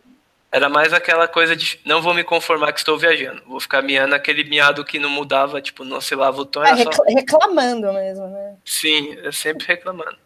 Era 0.51 0.69
mais 0.69 0.93
aquela 0.93 1.27
coisa 1.27 1.55
de 1.55 1.79
não 1.83 2.01
vou 2.01 2.13
me 2.13 2.23
conformar 2.23 2.71
que 2.71 2.79
estou 2.79 2.97
viajando. 2.97 3.41
Vou 3.45 3.59
ficar 3.59 3.81
miando 3.81 4.15
aquele 4.15 4.43
miado 4.45 4.85
que 4.85 4.97
não 4.97 5.09
mudava, 5.09 5.61
tipo, 5.61 5.83
não 5.83 5.99
se 5.99 6.15
lava 6.15 6.39
o 6.39 6.45
tom. 6.45 6.63
É, 6.63 6.77
só... 6.77 6.89
reclamando 7.07 7.91
mesmo, 7.91 8.27
né? 8.27 8.55
Sim, 8.63 9.17
é 9.23 9.31
sempre 9.31 9.67
reclamando. 9.67 10.17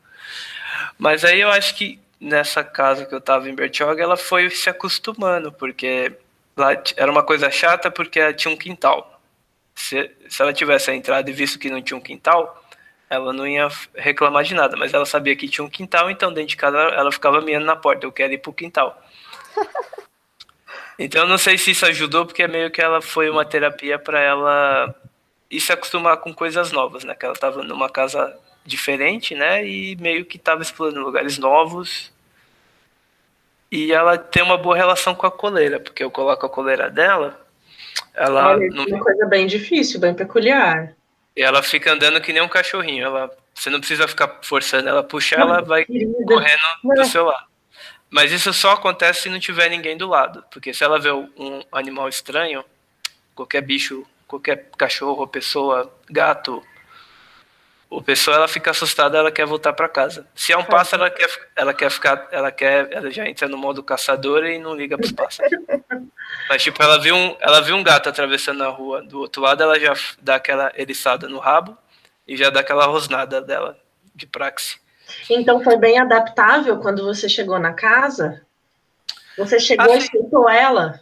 Mas 0.98 1.26
aí 1.26 1.42
eu 1.42 1.50
acho 1.50 1.76
que 1.76 2.00
nessa 2.20 2.64
casa 2.64 3.06
que 3.06 3.16
eu 3.16 3.20
tava 3.20 3.50
em 3.50 3.56
Bertioga, 3.56 4.04
ela 4.04 4.16
foi 4.16 4.50
se 4.52 4.70
acostumando, 4.70 5.52
porque 5.52 6.14
lá 6.56 6.72
era 6.96 7.12
uma 7.12 7.24
coisa 7.24 7.50
chata 7.50 7.90
porque 7.90 8.32
tinha 8.34 8.54
um 8.54 8.58
quintal. 8.58 9.20
Se, 9.74 10.12
se 10.30 10.42
ela 10.42 10.54
tivesse 10.54 10.92
entrado 10.92 11.28
e 11.30 11.34
visto 11.34 11.58
que 11.58 11.72
não 11.72 11.82
tinha 11.82 11.98
um 11.98 12.02
quintal, 12.02 12.64
ela 13.10 13.34
não 13.34 13.48
ia 13.48 13.68
reclamar 13.96 14.44
de 14.44 14.54
nada, 14.54 14.78
mas 14.78 14.94
ela 14.94 15.06
sabia 15.06 15.36
que 15.36 15.50
tinha 15.50 15.66
um 15.66 15.70
quintal, 15.70 16.12
então 16.12 16.32
dentro 16.32 16.50
de 16.50 16.58
casa 16.58 16.78
ela 16.78 17.12
ficava 17.12 17.42
miando 17.42 17.66
na 17.66 17.76
porta, 17.76 18.06
eu 18.06 18.12
quero 18.12 18.34
ir 18.34 18.38
pro 18.38 18.54
quintal. 18.54 19.02
Então, 21.04 21.26
não 21.26 21.40
sei 21.40 21.58
se 21.58 21.72
isso 21.72 21.84
ajudou, 21.88 22.28
porque 22.28 22.44
é 22.44 22.48
meio 22.48 22.70
que 22.70 22.80
ela 22.80 23.02
foi 23.02 23.28
uma 23.28 23.44
terapia 23.44 23.98
para 23.98 24.20
ela 24.20 24.94
ir 25.50 25.60
se 25.60 25.74
acostumar 25.74 26.18
com 26.18 26.32
coisas 26.32 26.72
novas, 26.72 27.04
né? 27.04 27.16
Que 27.16 27.26
ela 27.26 27.34
estava 27.34 27.64
numa 27.64 27.90
casa 27.90 28.38
diferente, 28.64 29.34
né? 29.34 29.66
E 29.66 29.96
meio 29.96 30.24
que 30.26 30.38
estava 30.38 30.62
explorando 30.62 31.02
lugares 31.02 31.40
novos. 31.40 32.14
E 33.72 33.92
ela 33.92 34.16
tem 34.16 34.44
uma 34.44 34.60
boa 34.60 34.76
relação 34.76 35.16
com 35.16 35.26
a 35.26 35.32
coleira, 35.32 35.80
porque 35.80 36.04
eu 36.04 36.12
coloco 36.12 36.46
a 36.46 36.50
coleira 36.50 36.88
dela. 36.88 37.40
Ela 38.14 38.50
Olha, 38.50 38.70
não... 38.70 38.84
é 38.84 38.94
uma 38.94 39.04
coisa 39.04 39.26
bem 39.26 39.48
difícil, 39.48 40.00
bem 40.00 40.14
peculiar. 40.14 40.94
E 41.36 41.42
ela 41.42 41.64
fica 41.64 41.94
andando 41.94 42.22
que 42.22 42.32
nem 42.32 42.44
um 42.44 42.48
cachorrinho. 42.48 43.06
Ela, 43.06 43.32
você 43.56 43.72
não 43.72 43.80
precisa 43.80 44.08
ficar 44.08 44.38
forçando 44.44 44.88
ela 44.88 45.02
puxar, 45.02 45.40
ela 45.40 45.64
vai 45.64 45.84
correndo 45.84 46.96
do 46.96 47.06
seu 47.06 47.26
lado. 47.26 47.51
Mas 48.12 48.32
isso 48.34 48.52
só 48.52 48.72
acontece 48.72 49.22
se 49.22 49.30
não 49.30 49.40
tiver 49.40 49.70
ninguém 49.70 49.96
do 49.96 50.08
lado. 50.08 50.44
Porque 50.52 50.74
se 50.74 50.84
ela 50.84 51.00
vê 51.00 51.12
um 51.12 51.64
animal 51.72 52.10
estranho, 52.10 52.64
qualquer 53.34 53.62
bicho, 53.62 54.06
qualquer 54.28 54.70
cachorro, 54.78 55.26
pessoa, 55.26 55.90
gato, 56.10 56.62
o 57.90 58.02
pessoa 58.02 58.36
ela 58.38 58.48
fica 58.48 58.72
assustada, 58.72 59.18
ela 59.18 59.32
quer 59.32 59.46
voltar 59.46 59.74
para 59.74 59.88
casa. 59.88 60.28
Se 60.36 60.52
é 60.52 60.58
um 60.58 60.64
pássaro, 60.64 61.04
ela 61.04 61.12
quer, 61.12 61.30
ela 61.56 61.74
quer 61.74 61.90
ficar, 61.90 62.28
ela 62.32 62.52
quer, 62.52 62.92
ela 62.92 63.10
já 63.12 63.28
entra 63.28 63.48
no 63.48 63.58
modo 63.58 63.82
caçadora 63.82 64.52
e 64.52 64.60
não 64.60 64.76
liga 64.76 64.98
para 64.98 65.06
os 65.06 65.12
pássaros. 65.14 65.52
Mas 66.50 66.64
tipo, 66.64 66.82
ela 66.84 66.98
viu 67.00 67.16
um, 67.16 67.36
ela 67.40 67.62
viu 67.62 67.76
um 67.76 67.84
gato 67.84 68.10
atravessando 68.10 68.64
a 68.64 68.68
rua 68.68 69.02
do 69.02 69.20
outro 69.20 69.42
lado, 69.42 69.64
ela 69.64 69.80
já 69.80 69.94
dá 70.22 70.36
aquela 70.36 70.72
eriçada 70.78 71.30
no 71.30 71.40
rabo 71.40 71.78
e 72.28 72.36
já 72.36 72.50
dá 72.50 72.60
aquela 72.60 72.86
rosnada 72.86 73.42
dela 73.42 73.78
de 74.14 74.26
praxe. 74.26 74.81
Então 75.30 75.64
foi 75.64 75.78
bem 75.78 76.00
adaptável 76.00 76.78
quando 76.78 77.04
você 77.04 77.28
chegou 77.30 77.60
na 77.60 77.74
casa? 77.74 78.42
Você 79.38 79.60
chegou 79.60 79.92
assim, 79.92 80.08
e 80.08 80.18
soltou 80.18 80.50
ela? 80.50 81.00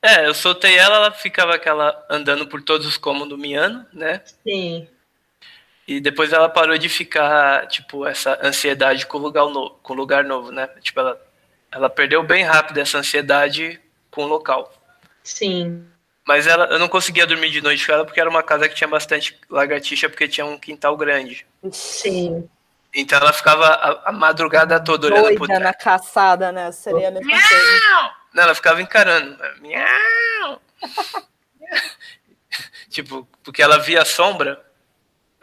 É, 0.00 0.26
eu 0.26 0.34
soltei 0.34 0.76
ela, 0.76 0.96
ela 0.96 1.10
ficava 1.10 1.54
aquela 1.54 2.04
andando 2.08 2.46
por 2.46 2.62
todos 2.62 2.86
os 2.86 2.96
cômodos 2.96 3.38
miando, 3.38 3.84
né? 3.92 4.22
Sim. 4.46 4.88
E 5.86 6.00
depois 6.00 6.32
ela 6.32 6.48
parou 6.48 6.76
de 6.76 6.88
ficar, 6.88 7.66
tipo, 7.66 8.06
essa 8.06 8.38
ansiedade 8.42 9.06
com 9.06 9.18
o 9.18 9.20
lugar 9.20 9.46
novo, 9.48 9.78
com 9.82 9.94
lugar 9.94 10.22
novo 10.22 10.52
né? 10.52 10.68
Tipo, 10.80 11.00
ela, 11.00 11.20
ela 11.72 11.90
perdeu 11.90 12.22
bem 12.22 12.44
rápido 12.44 12.78
essa 12.78 12.98
ansiedade 12.98 13.80
com 14.10 14.24
o 14.24 14.28
local. 14.28 14.72
Sim. 15.22 15.84
Mas 16.26 16.46
ela, 16.46 16.66
eu 16.66 16.78
não 16.78 16.88
conseguia 16.88 17.26
dormir 17.26 17.50
de 17.50 17.62
noite 17.62 17.86
com 17.86 17.92
ela 17.92 18.04
porque 18.04 18.20
era 18.20 18.28
uma 18.28 18.42
casa 18.42 18.68
que 18.68 18.74
tinha 18.74 18.86
bastante 18.86 19.38
lagartixa, 19.48 20.10
porque 20.10 20.28
tinha 20.28 20.44
um 20.44 20.58
quintal 20.58 20.94
grande. 20.94 21.46
Sim. 21.72 22.46
Então 22.94 23.18
ela 23.18 23.32
ficava 23.32 23.66
a, 23.66 24.08
a 24.08 24.12
madrugada 24.12 24.82
toda 24.82 25.08
olhando 25.08 25.22
Doida 25.22 25.38
pro 25.38 25.46
teto. 25.46 25.60
na 25.60 25.74
caçada, 25.74 26.50
né? 26.50 26.72
Seria 26.72 27.08
a 27.08 27.10
mesma 27.10 27.26
Miau! 27.26 27.48
coisa. 27.48 28.14
Não, 28.34 28.42
ela 28.42 28.54
ficava 28.54 28.82
encarando. 28.82 29.38
Miau! 29.60 30.62
tipo, 32.88 33.28
porque 33.42 33.62
ela 33.62 33.78
via 33.78 34.02
a 34.02 34.06
sombra, 34.06 34.64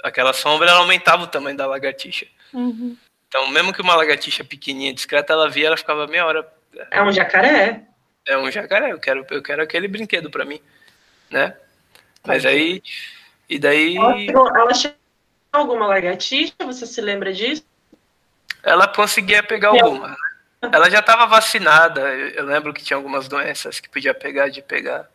aquela 0.03 0.33
sombra 0.33 0.69
ela 0.69 0.79
aumentava 0.79 1.23
o 1.23 1.27
tamanho 1.27 1.57
da 1.57 1.67
lagartixa. 1.67 2.25
Uhum. 2.53 2.97
Então, 3.27 3.47
mesmo 3.49 3.73
que 3.73 3.81
uma 3.81 3.95
lagartixa 3.95 4.43
pequenininha, 4.43 4.93
discreta, 4.93 5.33
ela 5.33 5.49
via, 5.49 5.67
ela 5.67 5.77
ficava 5.77 6.07
meia 6.07 6.25
hora. 6.25 6.47
É 6.89 7.01
um 7.01 7.11
jacaré. 7.11 7.83
É 8.25 8.37
um 8.37 8.49
jacaré, 8.49 8.91
eu 8.91 8.99
quero, 8.99 9.25
eu 9.29 9.41
quero 9.41 9.61
aquele 9.61 9.87
brinquedo 9.87 10.31
para 10.31 10.45
mim, 10.45 10.59
né? 11.29 11.55
Mas 12.25 12.45
aí, 12.45 12.81
e 13.47 13.59
daí... 13.59 13.97
Ela, 13.97 14.59
ela 14.59 14.71
alguma 15.55 15.87
lagartixa? 15.87 16.53
Você 16.65 16.85
se 16.85 17.01
lembra 17.01 17.33
disso? 17.33 17.65
Ela 18.63 18.87
conseguia 18.87 19.43
pegar 19.43 19.69
alguma. 19.69 20.09
Né? 20.09 20.15
Ela 20.73 20.89
já 20.89 20.99
estava 20.99 21.25
vacinada. 21.25 22.01
Eu 22.01 22.45
lembro 22.45 22.73
que 22.73 22.83
tinha 22.83 22.97
algumas 22.97 23.27
doenças 23.27 23.79
que 23.79 23.89
podia 23.89 24.13
pegar 24.13 24.49
de 24.49 24.61
pegar. 24.61 25.07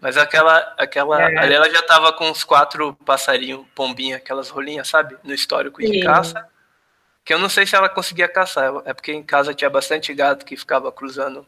Mas 0.00 0.16
aquela, 0.16 0.74
aquela, 0.76 1.22
é. 1.22 1.38
ali 1.38 1.54
ela 1.54 1.70
já 1.70 1.78
estava 1.78 2.12
com 2.12 2.28
uns 2.28 2.42
quatro 2.42 2.94
passarinhos, 3.04 3.64
pombinha, 3.74 4.16
aquelas 4.16 4.50
rolinhas, 4.50 4.88
sabe? 4.88 5.16
No 5.22 5.32
histórico 5.32 5.80
de 5.80 5.86
Sim. 5.86 6.00
caça. 6.00 6.46
Que 7.24 7.32
eu 7.32 7.38
não 7.38 7.48
sei 7.48 7.66
se 7.66 7.76
ela 7.76 7.88
conseguia 7.88 8.28
caçar. 8.28 8.72
É 8.84 8.92
porque 8.92 9.12
em 9.12 9.22
casa 9.22 9.54
tinha 9.54 9.70
bastante 9.70 10.12
gato 10.12 10.44
que 10.44 10.56
ficava 10.56 10.90
cruzando. 10.90 11.46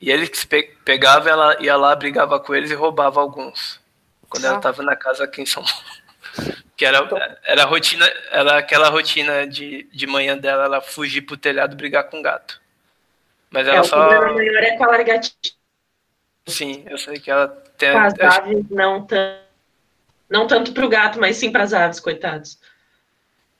E 0.00 0.10
ele 0.10 0.26
que 0.26 0.46
pegava, 0.84 1.30
ela 1.30 1.62
ia 1.62 1.76
lá, 1.76 1.94
brigava 1.94 2.38
com 2.40 2.54
eles 2.54 2.70
e 2.70 2.74
roubava 2.74 3.20
alguns. 3.20 3.80
Quando 4.28 4.44
ah. 4.44 4.48
ela 4.48 4.56
estava 4.56 4.82
na 4.82 4.96
casa 4.96 5.24
aqui 5.24 5.40
em 5.40 5.46
São 5.46 5.64
Paulo. 5.64 6.61
Que 6.76 6.84
era, 6.84 7.38
era 7.44 7.64
rotina, 7.64 8.10
era 8.30 8.58
aquela 8.58 8.88
rotina 8.88 9.46
de, 9.46 9.84
de 9.92 10.06
manhã 10.06 10.36
dela, 10.36 10.64
ela 10.64 10.80
fugir 10.80 11.22
pro 11.22 11.36
telhado 11.36 11.76
brigar 11.76 12.04
com 12.04 12.18
o 12.18 12.22
gato. 12.22 12.60
Mas 13.50 13.68
ela 13.68 13.80
é, 13.80 13.82
só. 13.82 14.06
O 14.06 14.08
problema 14.08 14.34
maior 14.34 14.62
é 14.62 14.76
com 14.76 14.84
a 14.84 14.88
largatinha. 14.88 15.52
Sim, 16.46 16.84
eu 16.88 16.98
sei 16.98 17.20
que 17.20 17.30
ela 17.30 17.48
tem. 17.76 17.92
Com 17.92 17.98
as 17.98 18.18
aves, 18.18 18.70
não, 18.70 19.06
não 20.28 20.46
tanto 20.46 20.72
pro 20.72 20.88
gato, 20.88 21.20
mas 21.20 21.36
sim 21.36 21.52
para 21.52 21.62
as 21.62 21.72
aves, 21.72 22.00
coitados. 22.00 22.58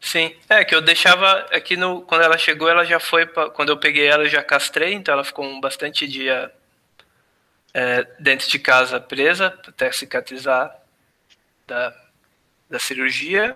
Sim, 0.01 0.35
é 0.49 0.65
que 0.65 0.75
eu 0.75 0.81
deixava 0.81 1.47
aqui 1.53 1.77
no. 1.77 2.03
Quando 2.03 2.23
ela 2.23 2.37
chegou, 2.37 2.69
ela 2.69 2.85
já 2.85 2.99
foi. 2.99 3.27
Pra, 3.27 3.51
quando 3.51 3.69
eu 3.69 3.77
peguei 3.77 4.07
ela, 4.07 4.25
eu 4.25 4.29
já 4.29 4.43
castrei, 4.43 4.95
então 4.95 5.13
ela 5.13 5.23
ficou 5.23 5.45
um 5.45 5.61
bastante 5.61 6.09
dia 6.09 6.51
é, 7.73 8.07
dentro 8.19 8.49
de 8.49 8.59
casa 8.59 8.99
presa, 8.99 9.59
até 9.69 9.93
cicatrizar 9.93 10.77
da, 11.67 11.95
da 12.73 12.79
cirurgia 12.79 13.55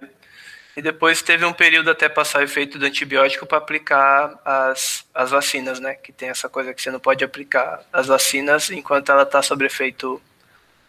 e 0.77 0.83
depois 0.83 1.23
teve 1.23 1.45
um 1.47 1.55
período 1.55 1.91
até 1.91 2.07
passar 2.07 2.41
o 2.41 2.45
efeito 2.45 2.79
do 2.79 2.85
antibiótico 2.85 3.47
para 3.47 3.57
aplicar 3.57 4.39
as, 4.45 5.07
as 5.15 5.31
vacinas, 5.31 5.81
né? 5.81 5.95
Que 5.95 6.13
tem 6.13 6.29
essa 6.29 6.51
coisa 6.51 6.75
que 6.75 6.83
você 6.83 6.91
não 6.91 7.01
pode 7.01 7.25
aplicar 7.25 7.83
as 7.91 8.09
vacinas 8.09 8.71
enquanto 8.71 9.11
ela 9.11 9.23
está 9.23 9.41
sob 9.41 9.65
efeito 9.65 10.21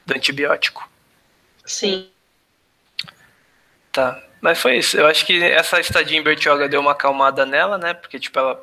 do 0.06 0.14
antibiótico. 0.14 0.88
Sim. 1.66 2.10
Tá. 3.94 4.22
Mas 4.42 4.60
foi 4.60 4.78
isso. 4.78 4.98
Eu 4.98 5.08
acho 5.08 5.26
que 5.26 5.42
essa 5.42 5.80
estadia 5.80 6.20
em 6.20 6.24
Bertioga 6.24 6.68
deu 6.68 6.82
uma 6.82 6.92
acalmada 6.92 7.46
nela, 7.46 7.78
né? 7.78 7.94
Porque, 7.94 8.20
tipo, 8.20 8.38
ela, 8.38 8.62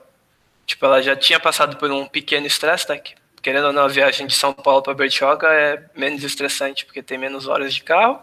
tipo, 0.67 0.85
ela 0.85 1.03
já 1.03 1.17
tinha 1.17 1.41
passado 1.41 1.79
por 1.79 1.91
um 1.91 2.07
pequeno 2.07 2.47
estresse, 2.47 2.87
né? 2.91 2.99
Que, 2.99 3.15
querendo 3.41 3.69
ou 3.69 3.73
não, 3.73 3.85
a 3.85 3.89
viagem 3.89 4.27
de 4.27 4.35
São 4.35 4.53
Paulo 4.53 4.83
para 4.83 4.93
Bertioga 4.93 5.49
é 5.49 5.83
menos 5.95 6.23
estressante 6.23 6.85
porque 6.85 7.03
tem 7.03 7.17
menos 7.17 7.49
horas 7.49 7.75
de 7.75 7.83
carro. 7.83 8.23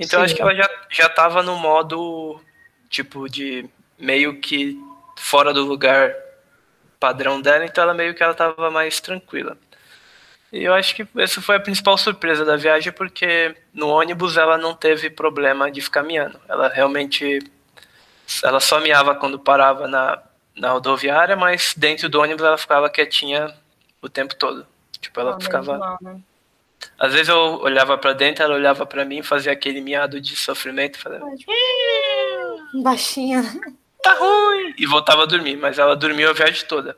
Então 0.00 0.20
Sim. 0.20 0.24
acho 0.24 0.34
que 0.34 0.42
ela 0.42 0.54
já, 0.54 0.68
já 0.90 1.08
tava 1.08 1.42
no 1.42 1.56
modo, 1.56 2.40
tipo, 2.88 3.28
de 3.28 3.68
meio 3.98 4.40
que 4.40 4.78
fora 5.18 5.52
do 5.52 5.64
lugar 5.64 6.14
padrão 6.98 7.40
dela, 7.40 7.64
então 7.64 7.84
ela 7.84 7.94
meio 7.94 8.14
que 8.14 8.22
ela 8.22 8.34
tava 8.34 8.70
mais 8.70 9.00
tranquila. 9.00 9.56
E 10.52 10.64
eu 10.64 10.74
acho 10.74 10.94
que 10.96 11.06
essa 11.18 11.40
foi 11.40 11.56
a 11.56 11.60
principal 11.60 11.96
surpresa 11.96 12.44
da 12.44 12.56
viagem, 12.56 12.92
porque 12.92 13.54
no 13.72 13.88
ônibus 13.88 14.36
ela 14.36 14.58
não 14.58 14.74
teve 14.74 15.08
problema 15.10 15.70
de 15.70 15.80
ficar 15.80 16.02
miando. 16.02 16.40
Ela 16.48 16.68
realmente 16.68 17.40
ela 18.42 18.60
só 18.60 18.80
miava 18.80 19.14
quando 19.14 19.38
parava 19.38 19.86
na, 19.88 20.22
na 20.56 20.70
rodoviária, 20.70 21.36
mas 21.36 21.74
dentro 21.76 22.08
do 22.08 22.20
ônibus 22.20 22.44
ela 22.44 22.58
ficava 22.58 22.90
quietinha 22.90 23.54
o 24.02 24.08
tempo 24.08 24.34
todo. 24.34 24.66
Tipo, 25.00 25.20
ela 25.20 25.36
Ah, 25.36 25.40
ficava. 25.40 25.72
normal, 25.78 25.98
né? 26.00 26.20
Às 26.98 27.12
vezes 27.12 27.28
eu 27.28 27.36
olhava 27.60 27.96
pra 27.98 28.12
dentro, 28.12 28.42
ela 28.44 28.54
olhava 28.54 28.86
pra 28.86 29.04
mim, 29.04 29.22
fazia 29.22 29.52
aquele 29.52 29.80
miado 29.80 30.20
de 30.20 30.36
sofrimento, 30.36 30.98
falava, 30.98 31.26
Baixinha. 32.82 33.42
tá 34.02 34.14
ruim! 34.14 34.74
E 34.78 34.86
voltava 34.86 35.22
a 35.22 35.26
dormir, 35.26 35.56
mas 35.56 35.78
ela 35.78 35.96
dormiu 35.96 36.30
a 36.30 36.32
viagem 36.32 36.64
toda. 36.66 36.96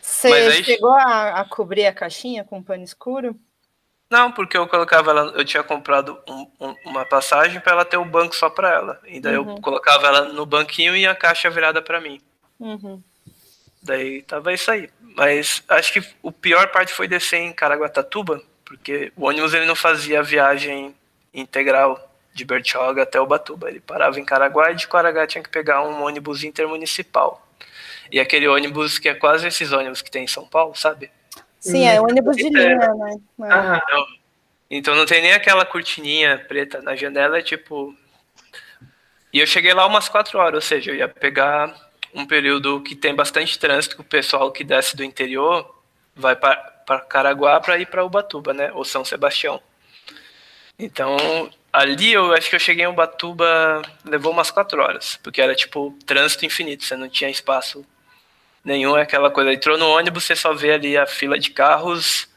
Você 0.00 0.28
aí- 0.28 0.64
chegou 0.64 0.92
a, 0.92 1.40
a 1.40 1.44
cobrir 1.44 1.86
a 1.86 1.92
caixinha 1.92 2.44
com 2.44 2.62
pano 2.62 2.82
escuro? 2.84 3.36
Não, 4.10 4.30
porque 4.30 4.56
eu 4.56 4.66
colocava 4.68 5.10
ela, 5.10 5.32
eu 5.34 5.44
tinha 5.44 5.62
comprado 5.62 6.18
um- 6.28 6.50
um- 6.60 6.74
uma 6.86 7.04
passagem 7.04 7.60
pra 7.60 7.72
ela 7.72 7.84
ter 7.84 7.96
o 7.96 8.04
banco 8.04 8.34
só 8.36 8.48
pra 8.50 8.70
ela. 8.72 9.00
E 9.06 9.18
daí 9.18 9.34
eu 9.34 9.42
Uhum. 9.46 9.60
colocava 9.60 10.06
ela 10.06 10.24
no 10.32 10.44
banquinho 10.46 10.94
e 10.96 11.06
a 11.06 11.14
caixa 11.14 11.50
virada 11.50 11.80
pra 11.82 12.00
mim. 12.00 12.20
Uhum. 12.60 13.02
Daí 13.82 14.22
tava 14.22 14.52
isso 14.52 14.70
aí. 14.70 14.88
Mas 15.16 15.62
acho 15.68 15.92
que 15.92 16.02
o 16.22 16.30
pior 16.30 16.68
parte 16.70 16.92
foi 16.92 17.08
descer 17.08 17.38
em 17.40 17.52
Caraguatatuba, 17.52 18.40
porque 18.64 19.12
o 19.16 19.26
ônibus 19.26 19.54
ele 19.54 19.66
não 19.66 19.76
fazia 19.76 20.20
a 20.20 20.22
viagem 20.22 20.94
integral 21.32 22.10
de 22.32 22.44
Bertioga 22.44 23.02
até 23.02 23.20
Ubatuba. 23.20 23.68
Ele 23.68 23.80
parava 23.80 24.18
em 24.18 24.24
Caraguá 24.24 24.72
e 24.72 24.74
de 24.74 24.88
Caraguá 24.88 25.26
tinha 25.26 25.42
que 25.42 25.50
pegar 25.50 25.82
um 25.82 26.02
ônibus 26.02 26.42
intermunicipal. 26.42 27.46
E 28.10 28.20
aquele 28.20 28.48
ônibus 28.48 28.98
que 28.98 29.08
é 29.08 29.14
quase 29.14 29.46
esses 29.46 29.72
ônibus 29.72 30.02
que 30.02 30.10
tem 30.10 30.24
em 30.24 30.28
São 30.28 30.46
Paulo, 30.46 30.74
sabe? 30.74 31.10
Sim, 31.60 31.86
é 31.86 32.00
ônibus 32.00 32.36
de 32.36 32.46
É. 32.46 32.50
linha, 32.50 32.76
né? 32.94 33.16
É. 33.40 33.52
Aham. 33.54 33.80
Então 34.70 34.94
não 34.94 35.06
tem 35.06 35.22
nem 35.22 35.32
aquela 35.32 35.64
cortininha 35.64 36.38
preta 36.48 36.82
na 36.82 36.96
janela, 36.96 37.38
é 37.38 37.42
tipo. 37.42 37.96
E 39.32 39.40
eu 39.40 39.46
cheguei 39.46 39.72
lá 39.72 39.86
umas 39.86 40.08
quatro 40.08 40.38
horas, 40.38 40.54
ou 40.54 40.60
seja, 40.60 40.90
eu 40.90 40.96
ia 40.96 41.08
pegar 41.08 41.74
um 42.14 42.26
período 42.26 42.80
que 42.82 42.94
tem 42.94 43.14
bastante 43.14 43.58
trânsito, 43.58 43.96
que 43.96 44.00
o 44.00 44.04
pessoal 44.04 44.52
que 44.52 44.62
desce 44.62 44.96
do 44.96 45.02
interior 45.02 45.82
vai 46.14 46.36
para 46.36 46.73
Caraguá 47.08 47.60
para 47.60 47.78
ir 47.78 47.86
para 47.86 48.04
Ubatuba, 48.04 48.52
né? 48.52 48.70
Ou 48.72 48.84
São 48.84 49.04
Sebastião. 49.04 49.60
Então, 50.78 51.50
ali 51.72 52.12
eu 52.12 52.32
acho 52.32 52.50
que 52.50 52.56
eu 52.56 52.60
cheguei 52.60 52.84
em 52.84 52.88
Ubatuba, 52.88 53.82
levou 54.04 54.32
umas 54.32 54.50
quatro 54.50 54.82
horas, 54.82 55.18
porque 55.22 55.40
era 55.40 55.54
tipo 55.54 55.96
trânsito 56.04 56.44
infinito, 56.46 56.84
você 56.84 56.96
não 56.96 57.08
tinha 57.08 57.30
espaço 57.30 57.86
nenhum, 58.64 58.96
é 58.96 59.02
aquela 59.02 59.30
coisa. 59.30 59.52
Entrou 59.52 59.78
no 59.78 59.88
ônibus, 59.88 60.24
você 60.24 60.34
só 60.34 60.52
vê 60.52 60.72
ali 60.72 60.96
a 60.96 61.06
fila 61.06 61.38
de 61.38 61.50
carros 61.50 62.28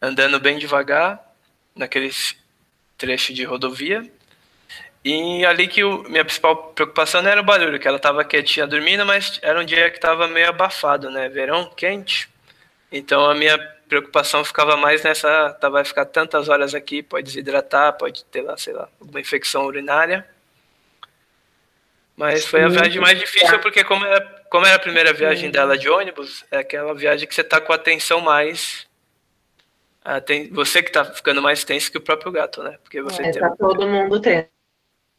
andando 0.00 0.38
bem 0.40 0.58
devagar, 0.58 1.20
naqueles 1.74 2.36
trecho 2.96 3.34
de 3.34 3.44
rodovia. 3.44 4.02
E 5.04 5.44
ali 5.46 5.68
que 5.68 5.84
o, 5.84 6.02
minha 6.04 6.24
principal 6.24 6.72
preocupação 6.74 7.22
não 7.22 7.30
era 7.30 7.40
o 7.40 7.44
barulho, 7.44 7.78
que 7.78 7.86
ela 7.86 7.96
estava 7.96 8.24
quietinha 8.24 8.66
dormindo, 8.66 9.06
mas 9.06 9.38
era 9.42 9.60
um 9.60 9.64
dia 9.64 9.88
que 9.90 9.98
estava 9.98 10.26
meio 10.26 10.48
abafado, 10.48 11.10
né? 11.10 11.28
Verão, 11.28 11.70
quente. 11.76 12.28
Então 12.90 13.28
a 13.28 13.34
minha 13.34 13.58
preocupação 13.88 14.44
ficava 14.44 14.76
mais 14.76 15.02
nessa, 15.02 15.52
tá, 15.54 15.68
vai 15.68 15.84
ficar 15.84 16.04
tantas 16.06 16.48
horas 16.48 16.74
aqui, 16.74 17.02
pode 17.02 17.26
desidratar, 17.26 17.92
pode 17.96 18.24
ter 18.26 18.42
lá, 18.42 18.56
sei 18.56 18.72
lá, 18.72 18.88
alguma 19.00 19.20
infecção 19.20 19.66
urinária. 19.66 20.26
Mas 22.16 22.46
foi 22.46 22.62
a 22.62 22.68
viagem 22.68 23.00
mais 23.00 23.18
difícil 23.18 23.58
porque 23.60 23.84
como 23.84 24.04
era, 24.04 24.20
como 24.48 24.64
era 24.66 24.76
a 24.76 24.80
primeira 24.80 25.12
viagem 25.12 25.50
dela 25.50 25.76
de 25.76 25.88
ônibus, 25.88 26.44
é 26.50 26.58
aquela 26.58 26.94
viagem 26.94 27.28
que 27.28 27.34
você 27.34 27.44
tá 27.44 27.60
com 27.60 27.72
a 27.72 27.76
atenção 27.76 28.20
mais 28.20 28.86
você 30.52 30.82
que 30.82 30.92
tá 30.92 31.04
ficando 31.04 31.42
mais 31.42 31.64
tenso 31.64 31.90
que 31.90 31.98
o 31.98 32.00
próprio 32.00 32.30
gato, 32.30 32.62
né? 32.62 32.78
Porque 32.82 33.02
você 33.02 33.22
É, 33.22 33.32
tem, 33.32 33.42
tá 33.42 33.50
todo 33.56 33.86
mundo 33.86 34.20
tendo. 34.20 34.46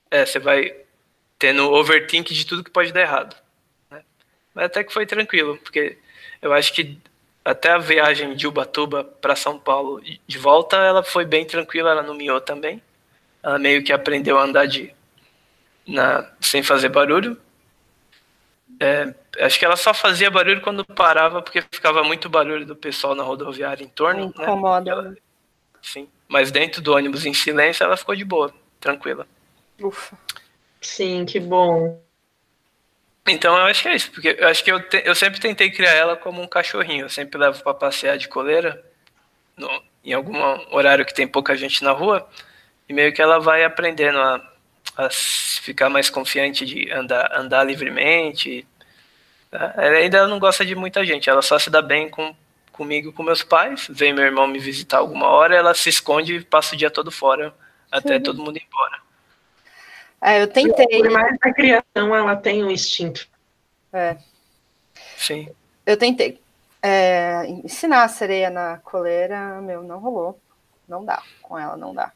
é, 0.09 0.25
você 0.25 0.39
vai 0.39 0.73
tendo 1.37 1.71
overthink 1.71 2.33
de 2.33 2.45
tudo 2.45 2.63
que 2.63 2.71
pode 2.71 2.93
dar 2.93 3.01
errado. 3.01 3.35
né? 3.91 4.01
Mas 4.55 4.65
até 4.65 4.83
que 4.83 4.93
foi 4.93 5.05
tranquilo, 5.05 5.57
porque 5.57 5.97
eu 6.41 6.53
acho 6.53 6.73
que 6.73 6.97
até 7.49 7.71
a 7.71 7.77
viagem 7.77 8.35
de 8.35 8.45
Ubatuba 8.47 9.03
para 9.03 9.35
São 9.35 9.57
Paulo 9.57 10.01
de 10.01 10.37
volta, 10.37 10.75
ela 10.77 11.01
foi 11.03 11.25
bem 11.25 11.45
tranquila, 11.45 11.91
ela 11.91 12.03
não 12.03 12.13
miou 12.13 12.41
também. 12.41 12.81
Ela 13.41 13.57
meio 13.57 13.83
que 13.83 13.93
aprendeu 13.93 14.37
a 14.37 14.43
andar 14.43 14.65
de 14.67 14.93
na, 15.87 16.29
sem 16.41 16.61
fazer 16.61 16.89
barulho. 16.89 17.37
É, 18.79 19.13
acho 19.39 19.57
que 19.57 19.65
ela 19.65 19.77
só 19.77 19.93
fazia 19.93 20.29
barulho 20.29 20.61
quando 20.61 20.83
parava, 20.85 21.41
porque 21.41 21.61
ficava 21.71 22.03
muito 22.03 22.29
barulho 22.29 22.65
do 22.65 22.75
pessoal 22.75 23.15
na 23.15 23.23
rodoviária 23.23 23.83
em 23.83 23.87
torno. 23.87 24.25
né? 24.25 24.31
Incomoda. 24.43 24.91
Ela- 24.91 25.15
sim. 25.81 26.07
Mas 26.27 26.51
dentro 26.51 26.81
do 26.81 26.93
ônibus 26.93 27.25
em 27.25 27.33
silêncio, 27.33 27.83
ela 27.83 27.95
ficou 27.95 28.15
de 28.15 28.25
boa, 28.25 28.53
tranquila. 28.79 29.25
Ufa. 29.81 30.17
Sim, 30.81 31.25
que 31.25 31.39
bom. 31.39 31.99
Então 33.27 33.57
eu 33.57 33.65
acho 33.65 33.81
que 33.83 33.89
é 33.89 33.95
isso, 33.95 34.11
porque 34.11 34.35
eu 34.39 34.47
acho 34.47 34.63
que 34.63 34.71
eu, 34.71 34.79
te- 34.89 35.03
eu 35.05 35.13
sempre 35.15 35.39
tentei 35.39 35.69
criar 35.69 35.91
ela 35.93 36.15
como 36.15 36.41
um 36.41 36.47
cachorrinho. 36.47 37.05
Eu 37.05 37.09
sempre 37.09 37.37
levo 37.39 37.61
para 37.61 37.73
passear 37.73 38.17
de 38.17 38.27
coleira, 38.27 38.81
no- 39.57 39.83
em 40.03 40.13
algum 40.13 40.37
horário 40.73 41.05
que 41.05 41.13
tem 41.13 41.27
pouca 41.27 41.55
gente 41.55 41.83
na 41.83 41.91
rua, 41.91 42.27
e 42.87 42.93
meio 42.93 43.13
que 43.13 43.21
ela 43.21 43.39
vai 43.39 43.63
aprendendo 43.65 44.17
a, 44.19 44.41
a 44.97 45.09
ficar 45.09 45.89
mais 45.89 46.09
confiante 46.09 46.65
de 46.65 46.89
andar, 46.91 47.29
andar 47.33 47.63
livremente. 47.65 48.65
tá? 49.51 49.73
Ela 49.77 49.97
ainda 49.97 50.27
não 50.27 50.39
gosta 50.39 50.65
de 50.65 50.75
muita 50.75 51.05
gente, 51.05 51.29
ela 51.29 51.41
só 51.41 51.59
se 51.59 51.69
dá 51.69 51.81
bem 51.81 52.09
com, 52.09 52.33
comigo 52.71 53.11
com 53.11 53.23
meus 53.23 53.43
pais. 53.43 53.87
Vem 53.89 54.13
meu 54.13 54.23
irmão 54.25 54.47
me 54.47 54.59
visitar 54.59 54.99
alguma 54.99 55.27
hora, 55.27 55.55
ela 55.55 55.73
se 55.73 55.89
esconde 55.89 56.35
e 56.35 56.43
passa 56.45 56.75
o 56.75 56.77
dia 56.77 56.89
todo 56.91 57.11
fora, 57.11 57.53
até 57.91 58.15
Uhum. 58.15 58.23
todo 58.23 58.41
mundo 58.43 58.57
ir 58.57 58.65
embora. 58.65 59.01
É, 60.21 60.41
eu 60.41 60.47
tentei. 60.47 60.87
Por 60.87 61.11
mais 61.11 61.37
da 61.37 61.53
criação, 61.53 62.15
ela 62.15 62.35
tem 62.35 62.63
um 62.63 62.71
instinto. 62.71 63.27
é, 63.93 64.17
Sim. 65.17 65.49
eu 65.85 65.97
tentei. 65.97 66.39
É, 66.81 67.45
ensinar 67.47 68.03
a 68.03 68.07
sereia 68.07 68.49
na 68.49 68.77
coleira, 68.77 69.61
meu, 69.61 69.83
não 69.83 69.99
rolou. 69.99 70.39
Não 70.87 71.03
dá. 71.03 71.21
Com 71.41 71.57
ela 71.57 71.75
não 71.75 71.93
dá. 71.93 72.11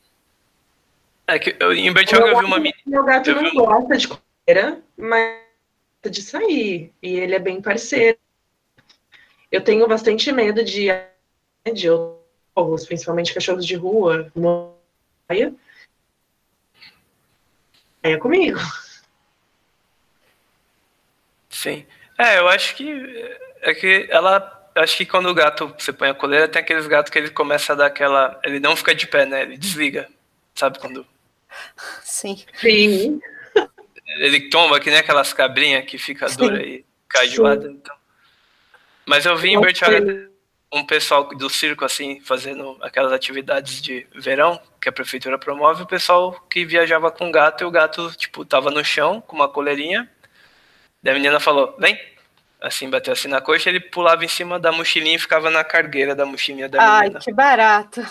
É 1.27 1.39
que 1.39 1.55
eu, 1.59 1.73
em 1.73 1.93
Bertioga 1.93 2.27
eu 2.27 2.39
vi 2.39 2.45
uma 2.45 2.57
menina. 2.57 2.77
Meu 2.85 3.03
gato 3.03 3.33
não 3.33 3.51
gosta 3.53 3.97
de 3.97 4.07
coleira, 4.07 4.81
mas 4.97 5.39
gosta 5.95 6.09
de 6.09 6.21
sair. 6.21 6.93
E 7.01 7.15
ele 7.15 7.35
é 7.35 7.39
bem 7.39 7.61
parceiro. 7.61 8.17
Eu 9.51 9.61
tenho 9.63 9.87
bastante 9.87 10.31
medo 10.31 10.63
de, 10.63 10.87
de 11.73 11.89
outros, 11.89 12.85
principalmente 12.85 13.33
cachorros 13.33 13.65
de 13.65 13.75
rua. 13.75 14.31
Moia. 14.35 15.53
É 18.03 18.17
comigo. 18.17 18.59
Sim. 21.49 21.85
É, 22.17 22.39
eu 22.39 22.47
acho 22.47 22.75
que 22.75 22.89
é 23.61 23.73
que 23.73 24.07
ela 24.09 24.59
acho 24.75 24.97
que 24.97 25.05
quando 25.05 25.27
o 25.29 25.33
gato 25.33 25.73
você 25.77 25.91
põe 25.91 26.09
a 26.09 26.13
coleira, 26.13 26.47
tem 26.47 26.61
aqueles 26.61 26.87
gatos 26.87 27.11
que 27.11 27.19
ele 27.19 27.29
começa 27.29 27.73
a 27.73 27.75
dar 27.75 27.87
aquela, 27.87 28.39
ele 28.43 28.59
não 28.59 28.75
fica 28.75 28.95
de 28.95 29.05
pé, 29.05 29.25
né? 29.25 29.43
Ele 29.43 29.57
desliga. 29.57 30.09
Sabe 30.55 30.79
quando 30.79 31.05
Sim. 32.03 32.43
Sim. 32.55 33.21
ele 34.19 34.49
tomba 34.49 34.79
que 34.79 34.89
nem 34.89 34.99
aquelas 34.99 35.33
cabrinhas 35.33 35.85
que 35.85 35.97
fica 35.97 36.29
Sim. 36.29 36.37
dura 36.37 36.63
e 36.63 36.85
cai 37.07 37.27
de 37.27 37.39
lado, 37.39 37.67
então. 37.69 37.95
Mas 39.05 39.25
eu 39.25 39.35
vi 39.35 39.49
em 39.49 39.59
Bertioga. 39.59 40.30
Um 40.73 40.85
pessoal 40.85 41.25
do 41.35 41.49
circo 41.49 41.83
assim 41.83 42.19
fazendo 42.21 42.77
aquelas 42.81 43.11
atividades 43.11 43.81
de 43.81 44.07
verão 44.15 44.59
que 44.79 44.87
a 44.87 44.91
prefeitura 44.91 45.37
promove, 45.37 45.83
o 45.83 45.87
pessoal 45.87 46.31
que 46.49 46.65
viajava 46.65 47.11
com 47.11 47.29
gato 47.31 47.61
e 47.63 47.65
o 47.65 47.71
gato 47.71 48.11
tipo 48.15 48.45
tava 48.45 48.71
no 48.71 48.83
chão 48.83 49.19
com 49.21 49.35
uma 49.35 49.49
coleirinha. 49.49 50.09
Daí 51.03 51.11
a 51.13 51.17
menina 51.17 51.39
falou: 51.39 51.75
"Vem". 51.79 51.99
Assim 52.61 52.87
bateu 52.91 53.11
assim 53.11 53.27
na 53.27 53.41
coxa, 53.41 53.69
ele 53.69 53.79
pulava 53.79 54.23
em 54.23 54.27
cima 54.27 54.59
da 54.59 54.71
mochilinha 54.71 55.15
e 55.15 55.19
ficava 55.19 55.49
na 55.49 55.63
cargueira 55.63 56.13
da 56.13 56.27
mochilinha 56.27 56.69
da 56.69 56.79
Ai, 56.81 57.01
menina. 57.07 57.19
que 57.19 57.33
barato. 57.33 58.01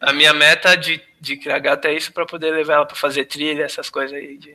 A 0.00 0.12
minha 0.12 0.32
meta 0.32 0.76
de, 0.76 1.02
de 1.20 1.36
criar 1.36 1.58
gato 1.58 1.86
é 1.86 1.94
isso 1.94 2.12
pra 2.12 2.24
poder 2.24 2.52
levar 2.52 2.74
ela 2.74 2.86
pra 2.86 2.94
fazer 2.94 3.24
trilha, 3.24 3.64
essas 3.64 3.90
coisas 3.90 4.16
aí 4.16 4.36
de 4.38 4.54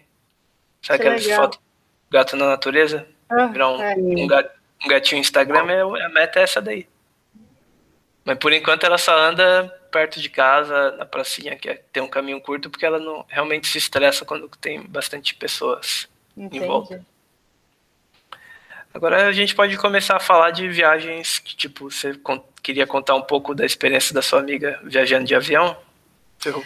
Sabe 0.82 1.00
Que 1.00 1.08
aquelas 1.08 1.24
legal. 1.26 1.42
fotos 1.42 1.60
gato 2.10 2.36
na 2.38 2.48
natureza? 2.48 3.06
Ah, 3.30 3.48
Virar 3.48 3.70
um, 3.70 3.84
é. 3.84 3.96
um, 3.98 4.28
ga- 4.28 4.50
um 4.84 4.88
gatinho 4.88 5.20
Instagram, 5.22 5.66
é, 5.72 6.04
a 6.04 6.10
meta 6.10 6.40
é 6.40 6.44
essa 6.44 6.62
daí. 6.62 6.88
Mas 8.24 8.38
por 8.38 8.54
enquanto 8.54 8.86
ela 8.86 8.98
só 8.98 9.18
anda 9.18 9.68
perto 9.92 10.20
de 10.22 10.30
casa, 10.30 10.92
na 10.92 11.06
pracinha, 11.06 11.56
que 11.56 11.68
é- 11.70 11.82
tem 11.92 12.04
um 12.04 12.08
caminho 12.08 12.40
curto, 12.40 12.70
porque 12.70 12.86
ela 12.86 13.00
não 13.00 13.26
realmente 13.28 13.68
se 13.68 13.78
estressa 13.80 14.24
quando 14.24 14.48
tem 14.62 14.82
bastante 14.84 15.34
pessoas. 15.36 16.08
Entendi. 16.38 16.66
volta. 16.66 17.04
Agora 18.94 19.28
a 19.28 19.32
gente 19.32 19.54
pode 19.56 19.78
começar 19.78 20.16
a 20.16 20.20
falar 20.20 20.52
de 20.52 20.68
viagens 20.68 21.38
que, 21.40 21.56
tipo, 21.56 21.92
você 21.92 22.14
con- 22.16 22.44
queria 22.64 22.88
contar 22.88 23.16
um 23.16 23.22
pouco 23.22 23.54
da 23.54 23.66
experiência 23.66 24.14
da 24.14 24.22
sua 24.22 24.40
amiga 24.40 24.80
viajando 24.84 25.26
de 25.26 25.36
avião? 25.36 25.78
Eu- 26.46 26.64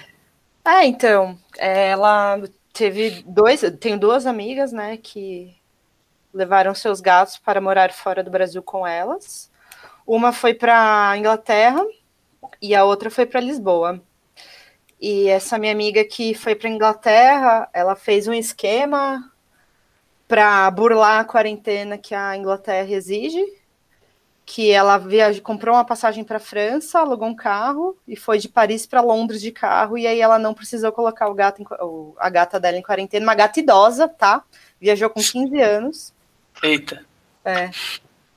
É, 0.65 0.85
então, 0.85 1.37
ela 1.57 2.41
teve 2.71 3.23
dois, 3.25 3.61
tenho 3.79 3.99
duas 3.99 4.25
amigas, 4.25 4.71
né, 4.71 4.97
que 4.97 5.53
levaram 6.33 6.73
seus 6.73 6.99
gatos 6.99 7.37
para 7.37 7.61
morar 7.61 7.91
fora 7.91 8.23
do 8.23 8.31
Brasil 8.31 8.63
com 8.63 8.85
elas. 8.85 9.51
Uma 10.05 10.33
foi 10.33 10.53
para 10.53 11.15
Inglaterra 11.17 11.85
e 12.61 12.75
a 12.75 12.83
outra 12.83 13.09
foi 13.09 13.25
para 13.25 13.39
Lisboa. 13.39 14.01
E 14.99 15.27
essa 15.27 15.57
minha 15.57 15.71
amiga 15.71 16.03
que 16.05 16.33
foi 16.33 16.55
para 16.55 16.69
Inglaterra, 16.69 17.69
ela 17.73 17.95
fez 17.95 18.27
um 18.27 18.33
esquema 18.33 19.31
para 20.27 20.71
burlar 20.71 21.19
a 21.19 21.25
quarentena 21.25 21.97
que 21.97 22.15
a 22.15 22.35
Inglaterra 22.35 22.89
exige, 22.89 23.43
que 24.45 24.71
ela 24.71 24.97
viaja, 24.97 25.41
comprou 25.41 25.75
uma 25.75 25.85
passagem 25.85 26.23
para 26.23 26.39
França, 26.39 26.99
alugou 26.99 27.27
um 27.27 27.35
carro 27.35 27.97
e 28.07 28.15
foi 28.15 28.39
de 28.39 28.49
Paris 28.49 28.85
para 28.85 29.01
Londres 29.01 29.41
de 29.41 29.51
carro 29.51 29.97
e 29.97 30.07
aí 30.07 30.19
ela 30.19 30.39
não 30.39 30.53
precisou 30.53 30.91
colocar 30.91 31.27
o 31.29 31.33
gato 31.33 31.61
em, 31.61 31.65
a 32.17 32.29
gata 32.29 32.59
dela 32.59 32.77
em 32.77 32.81
quarentena, 32.81 33.25
uma 33.25 33.35
gata 33.35 33.59
idosa, 33.59 34.07
tá? 34.07 34.43
Viajou 34.79 35.09
com 35.09 35.19
15 35.21 35.61
anos. 35.61 36.13
Eita. 36.63 37.05
É. 37.43 37.69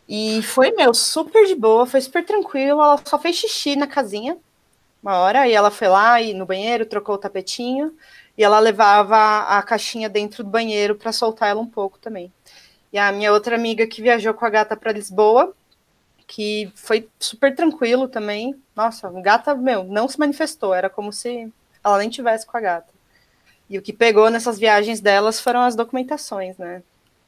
E 0.08 0.42
foi, 0.42 0.72
meu, 0.72 0.92
super 0.92 1.46
de 1.46 1.54
boa, 1.54 1.86
foi 1.86 2.00
super 2.00 2.24
tranquilo. 2.24 2.82
Ela 2.82 3.00
só 3.04 3.18
fez 3.18 3.36
xixi 3.36 3.76
na 3.76 3.86
casinha 3.86 4.36
uma 5.02 5.18
hora, 5.18 5.46
e 5.46 5.52
ela 5.52 5.70
foi 5.70 5.86
lá 5.86 6.20
e 6.20 6.34
no 6.34 6.44
banheiro, 6.44 6.84
trocou 6.84 7.14
o 7.14 7.18
tapetinho, 7.18 7.96
e 8.36 8.42
ela 8.42 8.58
levava 8.58 9.42
a 9.56 9.62
caixinha 9.62 10.08
dentro 10.08 10.42
do 10.42 10.50
banheiro 10.50 10.96
para 10.96 11.12
soltar 11.12 11.50
ela 11.50 11.60
um 11.60 11.66
pouco 11.66 11.96
também. 11.96 12.32
E 12.92 12.98
a 12.98 13.12
minha 13.12 13.32
outra 13.32 13.54
amiga 13.54 13.86
que 13.86 14.02
viajou 14.02 14.34
com 14.34 14.44
a 14.44 14.50
gata 14.50 14.76
para 14.76 14.90
Lisboa, 14.90 15.54
que 16.26 16.72
foi 16.74 17.08
super 17.20 17.54
tranquilo 17.54 18.08
também. 18.08 18.60
Nossa, 18.74 19.06
a 19.06 19.20
gata, 19.20 19.54
meu, 19.54 19.84
não 19.84 20.08
se 20.08 20.18
manifestou, 20.18 20.74
era 20.74 20.90
como 20.90 21.12
se 21.12 21.52
ela 21.84 21.98
nem 21.98 22.10
tivesse 22.10 22.44
com 22.44 22.56
a 22.56 22.60
gata. 22.60 22.92
E 23.70 23.78
o 23.78 23.82
que 23.82 23.92
pegou 23.92 24.28
nessas 24.28 24.58
viagens 24.58 25.00
delas 25.00 25.38
foram 25.38 25.60
as 25.60 25.76
documentações, 25.76 26.56
né? 26.58 26.82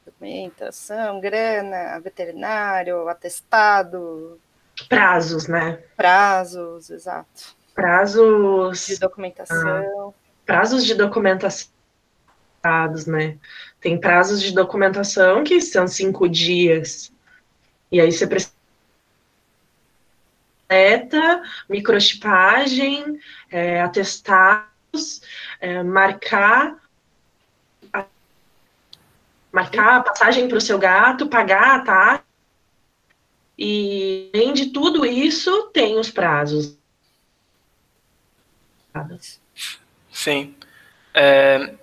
Documentação, 0.09 1.19
grana, 1.19 1.99
veterinário, 1.99 3.07
atestado. 3.07 4.39
Prazos, 4.87 5.47
né? 5.47 5.83
Prazos, 5.95 6.89
exato. 6.89 7.55
Prazos. 7.75 8.87
De 8.87 8.99
documentação. 8.99 10.09
Ah, 10.09 10.13
prazos 10.45 10.83
de 10.83 10.95
documentação, 10.95 11.71
né? 13.07 13.37
Tem 13.79 13.99
prazos 13.99 14.41
de 14.41 14.51
documentação 14.51 15.43
que 15.43 15.61
são 15.61 15.87
cinco 15.87 16.27
dias. 16.27 17.11
E 17.91 18.01
aí 18.01 18.11
você 18.11 18.25
precisa 18.25 18.51
microchipagem, 21.69 23.19
é, 23.51 23.81
atestados, 23.81 25.21
é, 25.59 25.83
marcar 25.83 26.77
marcar 29.51 29.97
a 29.97 30.03
passagem 30.03 30.47
para 30.47 30.57
o 30.57 30.61
seu 30.61 30.77
gato, 30.77 31.27
pagar 31.27 31.75
a 31.75 31.79
taxa. 31.79 32.23
E 33.57 34.29
além 34.33 34.53
de 34.53 34.67
tudo 34.67 35.05
isso, 35.05 35.69
tem 35.73 35.99
os 35.99 36.09
prazos. 36.09 36.77
Sim. 40.11 40.55
É, 41.13 41.73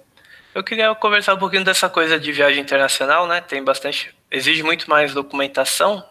eu 0.54 0.64
queria 0.64 0.94
conversar 0.94 1.34
um 1.34 1.38
pouquinho 1.38 1.64
dessa 1.64 1.88
coisa 1.88 2.18
de 2.18 2.32
viagem 2.32 2.62
internacional, 2.62 3.26
né? 3.26 3.40
Tem 3.40 3.62
bastante. 3.62 4.14
Exige 4.30 4.62
muito 4.62 4.88
mais 4.88 5.12
documentação, 5.12 6.02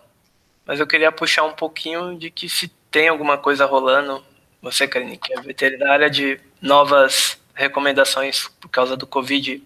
mas 0.66 0.80
eu 0.80 0.88
queria 0.88 1.12
puxar 1.12 1.44
um 1.44 1.54
pouquinho 1.54 2.18
de 2.18 2.30
que 2.30 2.48
se 2.48 2.68
tem 2.92 3.08
alguma 3.08 3.38
coisa 3.38 3.66
rolando, 3.66 4.24
você, 4.62 4.88
Karine, 4.88 5.18
que 5.18 5.34
é 5.34 5.42
veterinária, 5.42 6.10
de 6.10 6.40
novas 6.62 7.40
recomendações 7.54 8.48
por 8.60 8.70
causa 8.70 8.96
do 8.96 9.08
Covid, 9.08 9.62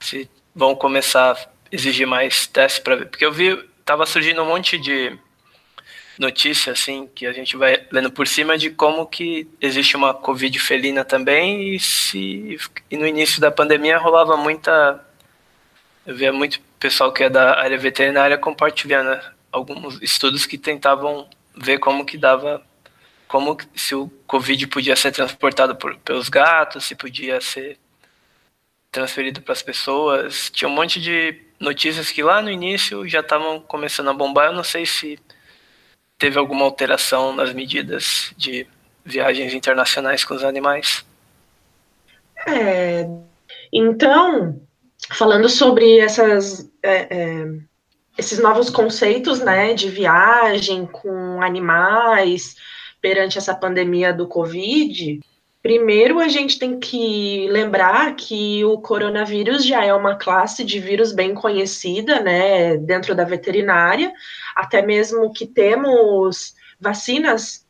se 0.00 0.30
vão 0.54 0.74
começar 0.74 1.32
a 1.32 1.48
exigir 1.70 2.06
mais 2.06 2.46
testes 2.46 2.80
para 2.80 2.96
ver. 2.96 3.06
Porque 3.06 3.24
eu 3.24 3.32
vi, 3.32 3.56
tava 3.84 4.06
surgindo 4.06 4.42
um 4.42 4.46
monte 4.46 4.78
de 4.78 5.18
notícia, 6.18 6.72
assim, 6.72 7.08
que 7.14 7.26
a 7.26 7.32
gente 7.32 7.56
vai 7.56 7.86
lendo 7.90 8.10
por 8.10 8.26
cima 8.26 8.58
de 8.58 8.70
como 8.70 9.06
que 9.06 9.48
existe 9.60 9.96
uma 9.96 10.12
Covid 10.12 10.58
felina 10.58 11.04
também 11.04 11.74
e 11.74 11.80
se 11.80 12.58
e 12.90 12.96
no 12.96 13.06
início 13.06 13.40
da 13.40 13.50
pandemia 13.50 13.98
rolava 13.98 14.36
muita 14.36 15.04
eu 16.04 16.16
via 16.16 16.32
muito 16.32 16.60
pessoal 16.78 17.12
que 17.12 17.22
é 17.22 17.30
da 17.30 17.60
área 17.60 17.78
veterinária 17.78 18.36
compartilhando 18.36 19.20
alguns 19.52 20.02
estudos 20.02 20.44
que 20.44 20.58
tentavam 20.58 21.28
ver 21.56 21.78
como 21.78 22.04
que 22.04 22.18
dava 22.18 22.62
como 23.28 23.56
se 23.74 23.94
o 23.94 24.08
Covid 24.26 24.66
podia 24.68 24.96
ser 24.96 25.12
transportado 25.12 25.76
por, 25.76 25.96
pelos 25.98 26.28
gatos, 26.28 26.84
se 26.84 26.94
podia 26.94 27.40
ser 27.40 27.78
transferido 28.90 29.42
para 29.42 29.52
as 29.52 29.62
pessoas. 29.62 30.50
Tinha 30.50 30.68
um 30.68 30.74
monte 30.74 31.00
de 31.00 31.40
notícias 31.60 32.10
que 32.10 32.22
lá 32.22 32.40
no 32.40 32.50
início 32.50 33.06
já 33.08 33.20
estavam 33.20 33.60
começando 33.60 34.08
a 34.08 34.14
bombar. 34.14 34.46
Eu 34.46 34.54
não 34.54 34.64
sei 34.64 34.86
se 34.86 35.18
teve 36.18 36.38
alguma 36.38 36.64
alteração 36.64 37.34
nas 37.34 37.52
medidas 37.52 38.32
de 38.36 38.66
viagens 39.04 39.54
internacionais 39.54 40.24
com 40.24 40.34
os 40.34 40.44
animais? 40.44 41.04
É, 42.46 43.08
então, 43.72 44.60
falando 45.12 45.48
sobre 45.48 45.98
essas, 45.98 46.70
é, 46.82 47.16
é, 47.16 47.46
esses 48.16 48.38
novos 48.38 48.68
conceitos 48.68 49.40
né, 49.40 49.74
de 49.74 49.88
viagem 49.88 50.86
com 50.86 51.42
animais 51.42 52.56
perante 53.00 53.38
essa 53.38 53.54
pandemia 53.54 54.12
do 54.12 54.26
Covid, 54.26 55.20
Primeiro, 55.60 56.20
a 56.20 56.28
gente 56.28 56.58
tem 56.58 56.78
que 56.78 57.48
lembrar 57.50 58.14
que 58.14 58.64
o 58.64 58.78
coronavírus 58.78 59.64
já 59.64 59.84
é 59.84 59.92
uma 59.92 60.14
classe 60.14 60.64
de 60.64 60.78
vírus 60.78 61.12
bem 61.12 61.34
conhecida, 61.34 62.20
né, 62.20 62.76
dentro 62.76 63.14
da 63.14 63.24
veterinária, 63.24 64.12
até 64.54 64.80
mesmo 64.80 65.32
que 65.32 65.46
temos 65.46 66.54
vacinas, 66.80 67.66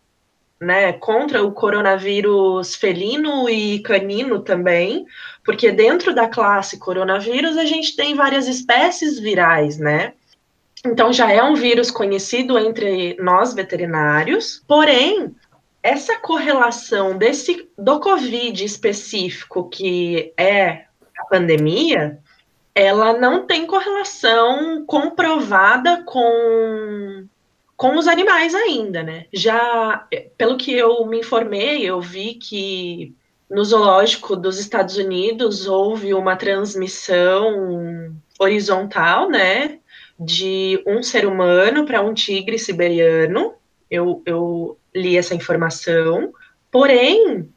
né, 0.61 0.93
contra 0.93 1.43
o 1.43 1.53
coronavírus 1.53 2.75
felino 2.75 3.49
e 3.49 3.81
canino 3.81 4.41
também, 4.41 5.07
porque 5.43 5.73
dentro 5.73 6.15
da 6.15 6.29
classe 6.29 6.79
coronavírus 6.79 7.57
a 7.57 7.65
gente 7.65 7.97
tem 7.97 8.15
várias 8.15 8.47
espécies 8.49 9.19
virais, 9.19 9.79
né? 9.79 10.13
Então 10.85 11.13
já 11.13 11.33
é 11.33 11.43
um 11.43 11.55
vírus 11.55 11.91
conhecido 11.91 12.59
entre 12.59 13.17
nós 13.19 13.55
veterinários, 13.55 14.63
porém 14.67 15.35
essa 15.89 16.19
correlação 16.19 17.17
desse 17.17 17.71
do 17.79 17.99
Covid 17.99 18.63
específico, 18.63 19.69
que 19.71 20.35
é 20.37 20.85
a 21.19 21.25
pandemia, 21.31 22.19
ela 22.75 23.15
não 23.15 23.47
tem 23.47 23.67
correlação 23.67 24.85
comprovada 24.87 26.03
com 26.05 27.27
com 27.75 27.97
os 27.97 28.09
animais 28.09 28.55
ainda, 28.55 29.03
né? 29.03 29.27
Já 29.33 30.07
pelo 30.37 30.59
que 30.59 30.73
eu 30.73 31.07
me 31.07 31.21
informei, 31.21 31.85
eu 31.85 32.01
vi 32.01 32.35
que 32.35 33.15
no 33.49 33.65
zoológico 33.65 34.37
dos 34.37 34.59
Estados 34.59 34.97
Unidos 34.97 35.67
houve 35.67 36.13
uma 36.13 36.37
transmissão 36.37 38.15
horizontal, 38.39 39.31
né, 39.31 39.79
de 40.21 40.83
um 40.87 41.03
ser 41.03 41.25
humano 41.27 41.87
para 41.87 42.03
um 42.03 42.13
tigre 42.13 42.59
siberiano. 42.59 43.55
Eu, 43.91 44.23
eu 44.27 44.78
li 44.95 45.17
essa 45.17 45.35
informação. 45.35 46.33
Porém, 46.71 47.49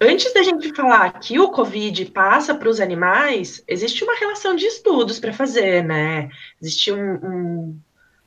antes 0.00 0.32
da 0.32 0.42
gente 0.42 0.74
falar 0.74 1.18
que 1.20 1.38
o 1.38 1.50
Covid 1.50 2.06
passa 2.06 2.54
para 2.54 2.68
os 2.68 2.80
animais, 2.80 3.62
existe 3.66 4.04
uma 4.04 4.16
relação 4.16 4.54
de 4.54 4.66
estudos 4.66 5.18
para 5.18 5.32
fazer, 5.32 5.84
né? 5.84 6.28
Existe 6.60 6.92
um, 6.92 7.14
um, 7.14 7.80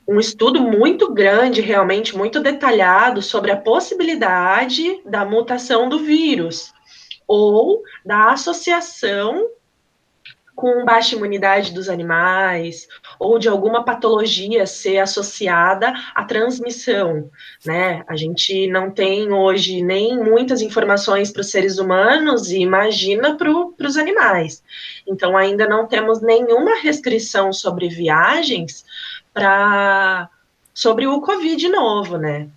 um, 0.07 0.19
estudo 0.19 0.61
muito 0.61 1.13
grande, 1.13 1.61
realmente 1.61 2.15
muito 2.15 2.39
detalhado, 2.39 3.21
sobre 3.21 3.51
a 3.51 3.57
possibilidade 3.57 5.01
da 5.05 5.25
mutação 5.25 5.89
do 5.89 5.99
vírus 5.99 6.73
ou 7.27 7.83
da 8.05 8.31
associação 8.31 9.49
com 10.56 10.86
baixa 10.86 11.16
imunidade 11.16 11.74
dos 11.74 11.89
animais 11.89 12.88
ou 13.20 13.38
de 13.38 13.49
alguma 13.49 13.84
patologia 13.84 14.66
ser 14.66 14.99
associada 14.99 15.93
à 16.16 16.24
transmissão, 16.24 17.30
né? 17.66 18.03
A 18.08 18.16
gente 18.16 18.68
não 18.68 18.89
tem 18.89 19.32
hoje 19.32 19.82
nem 19.84 20.18
muitas 20.18 20.62
informações 20.62 21.32
para 21.32 21.41
os 21.41 21.51
seres 21.51 21.78
humanos 21.78 22.49
e 22.49 22.60
imagina 22.60 23.36
para 23.36 23.51
os 23.51 23.97
animais. 23.97 24.64
Então 25.06 25.36
ainda 25.36 25.68
não 25.68 25.86
temos 25.86 26.22
nenhuma 26.22 26.80
restrição 26.80 27.51
sobre 27.51 27.89
viagens 27.89 28.86
para 29.34 30.30
sobre 30.74 31.08
o 31.08 31.22
Covid 31.22 31.70
novo, 31.70 32.18
né? 32.18 32.47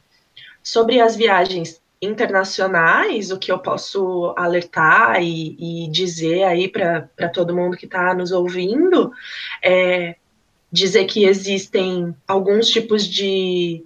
Sobre 0.62 1.00
as 1.00 1.16
viagens 1.16 1.80
internacionais, 2.00 3.30
o 3.30 3.38
que 3.38 3.50
eu 3.50 3.58
posso 3.58 4.32
alertar 4.36 5.20
e, 5.22 5.84
e 5.84 5.88
dizer 5.90 6.44
aí 6.44 6.68
para 6.68 7.28
todo 7.32 7.54
mundo 7.54 7.76
que 7.76 7.86
está 7.86 8.14
nos 8.14 8.30
ouvindo 8.30 9.12
é 9.62 10.16
dizer 10.70 11.06
que 11.06 11.24
existem 11.24 12.14
alguns 12.26 12.68
tipos 12.68 13.06
de 13.06 13.82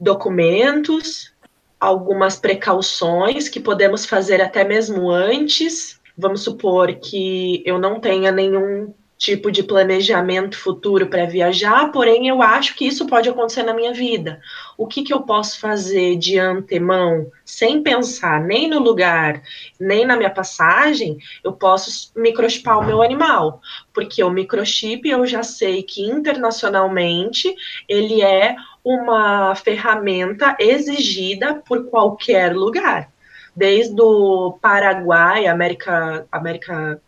documentos, 0.00 1.32
algumas 1.78 2.36
precauções 2.36 3.48
que 3.48 3.60
podemos 3.60 4.06
fazer 4.06 4.40
até 4.40 4.64
mesmo 4.64 5.10
antes. 5.10 6.00
Vamos 6.16 6.42
supor 6.42 6.94
que 6.96 7.62
eu 7.64 7.78
não 7.78 8.00
tenha 8.00 8.32
nenhum 8.32 8.92
tipo 9.22 9.52
de 9.52 9.62
planejamento 9.62 10.58
futuro 10.58 11.06
para 11.06 11.26
viajar, 11.26 11.92
porém 11.92 12.26
eu 12.26 12.42
acho 12.42 12.74
que 12.74 12.84
isso 12.84 13.06
pode 13.06 13.28
acontecer 13.28 13.62
na 13.62 13.72
minha 13.72 13.94
vida. 13.94 14.40
O 14.76 14.84
que, 14.84 15.04
que 15.04 15.14
eu 15.14 15.22
posso 15.22 15.60
fazer 15.60 16.16
de 16.16 16.40
antemão, 16.40 17.30
sem 17.44 17.80
pensar 17.84 18.40
nem 18.40 18.68
no 18.68 18.80
lugar, 18.80 19.40
nem 19.78 20.04
na 20.04 20.16
minha 20.16 20.28
passagem, 20.28 21.18
eu 21.44 21.52
posso 21.52 22.10
microchipar 22.16 22.80
o 22.80 22.84
meu 22.84 23.00
animal, 23.00 23.60
porque 23.94 24.24
o 24.24 24.30
microchip 24.30 25.08
eu 25.08 25.24
já 25.24 25.44
sei 25.44 25.84
que 25.84 26.02
internacionalmente 26.02 27.54
ele 27.88 28.22
é 28.22 28.56
uma 28.84 29.54
ferramenta 29.54 30.56
exigida 30.58 31.62
por 31.64 31.84
qualquer 31.84 32.56
lugar 32.56 33.08
desde 33.54 34.00
o 34.00 34.58
Paraguai, 34.60 35.46
América, 35.46 36.26
América 36.32 37.00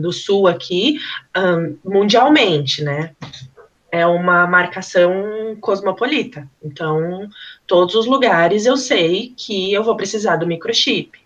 do 0.00 0.12
Sul 0.12 0.46
aqui, 0.46 0.98
mundialmente, 1.84 2.82
né? 2.82 3.14
É 3.90 4.06
uma 4.06 4.46
marcação 4.46 5.56
cosmopolita. 5.60 6.48
Então, 6.62 7.28
todos 7.66 7.94
os 7.94 8.06
lugares 8.06 8.66
eu 8.66 8.76
sei 8.76 9.32
que 9.36 9.72
eu 9.72 9.82
vou 9.82 9.96
precisar 9.96 10.36
do 10.36 10.46
microchip. 10.46 11.18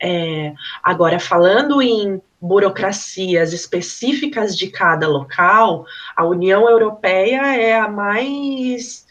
É, 0.00 0.52
agora, 0.82 1.18
falando 1.20 1.80
em 1.80 2.20
burocracias 2.40 3.52
específicas 3.52 4.56
de 4.56 4.68
cada 4.68 5.08
local, 5.08 5.86
a 6.14 6.26
União 6.26 6.68
Europeia 6.68 7.56
é 7.56 7.78
a 7.78 7.88
mais 7.88 9.06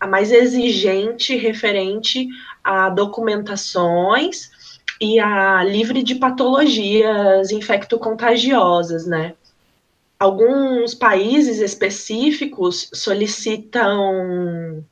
a 0.00 0.06
mais 0.06 0.32
exigente 0.32 1.36
referente 1.36 2.28
a 2.62 2.90
documentações 2.90 4.50
livre 5.66 6.02
de 6.02 6.14
patologias 6.14 7.50
infectocontagiosas, 7.50 9.06
né? 9.06 9.34
Alguns 10.18 10.94
países 10.94 11.58
específicos 11.60 12.88
solicitam 12.92 14.84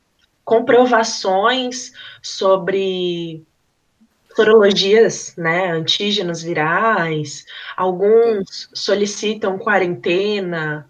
comprovações 0.45 1.93
sobre 2.21 3.43
sorologias, 4.35 5.35
né, 5.37 5.71
antígenos 5.71 6.43
virais, 6.43 7.45
alguns 7.77 8.69
solicitam 8.75 9.59
quarentena, 9.59 10.89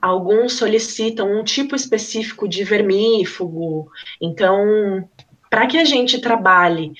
alguns 0.00 0.54
solicitam 0.54 1.40
um 1.40 1.42
tipo 1.42 1.74
específico 1.74 2.46
de 2.46 2.62
vermífugo. 2.62 3.90
Então, 4.20 5.08
para 5.48 5.66
que 5.66 5.78
a 5.78 5.84
gente 5.84 6.20
trabalhe 6.20 6.92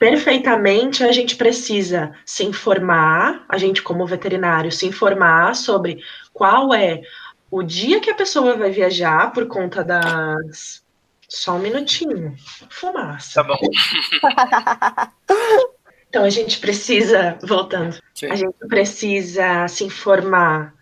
perfeitamente, 0.00 1.04
a 1.04 1.12
gente 1.12 1.36
precisa 1.36 2.12
se 2.24 2.42
informar, 2.42 3.44
a 3.46 3.58
gente, 3.58 3.82
como 3.82 4.06
veterinário, 4.06 4.72
se 4.72 4.86
informar 4.86 5.54
sobre 5.54 6.02
qual 6.32 6.72
é 6.72 7.02
o 7.50 7.62
dia 7.62 8.00
que 8.00 8.08
a 8.08 8.14
pessoa 8.14 8.56
vai 8.56 8.70
viajar 8.70 9.30
por 9.30 9.46
conta 9.46 9.84
das. 9.84 10.82
Só 11.28 11.52
um 11.52 11.58
minutinho. 11.58 12.34
Fumaça. 12.70 13.42
Tá 13.42 13.46
bom. 13.46 13.58
então 16.08 16.24
a 16.24 16.30
gente 16.30 16.58
precisa, 16.58 17.38
voltando, 17.42 18.00
Sim. 18.14 18.30
a 18.30 18.34
gente 18.34 18.56
precisa 18.68 19.68
se 19.68 19.84
informar 19.84 20.74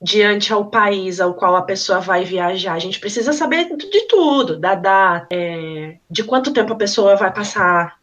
diante 0.00 0.52
ao 0.52 0.70
país 0.70 1.20
ao 1.20 1.34
qual 1.34 1.54
a 1.54 1.62
pessoa 1.62 2.00
vai 2.00 2.24
viajar. 2.24 2.72
A 2.72 2.78
gente 2.78 2.98
precisa 2.98 3.34
saber 3.34 3.76
de 3.76 4.08
tudo, 4.08 4.58
da 4.58 4.74
data, 4.74 5.28
é, 5.30 5.98
de 6.10 6.24
quanto 6.24 6.52
tempo 6.52 6.72
a 6.72 6.76
pessoa 6.76 7.14
vai 7.14 7.32
passar. 7.32 8.02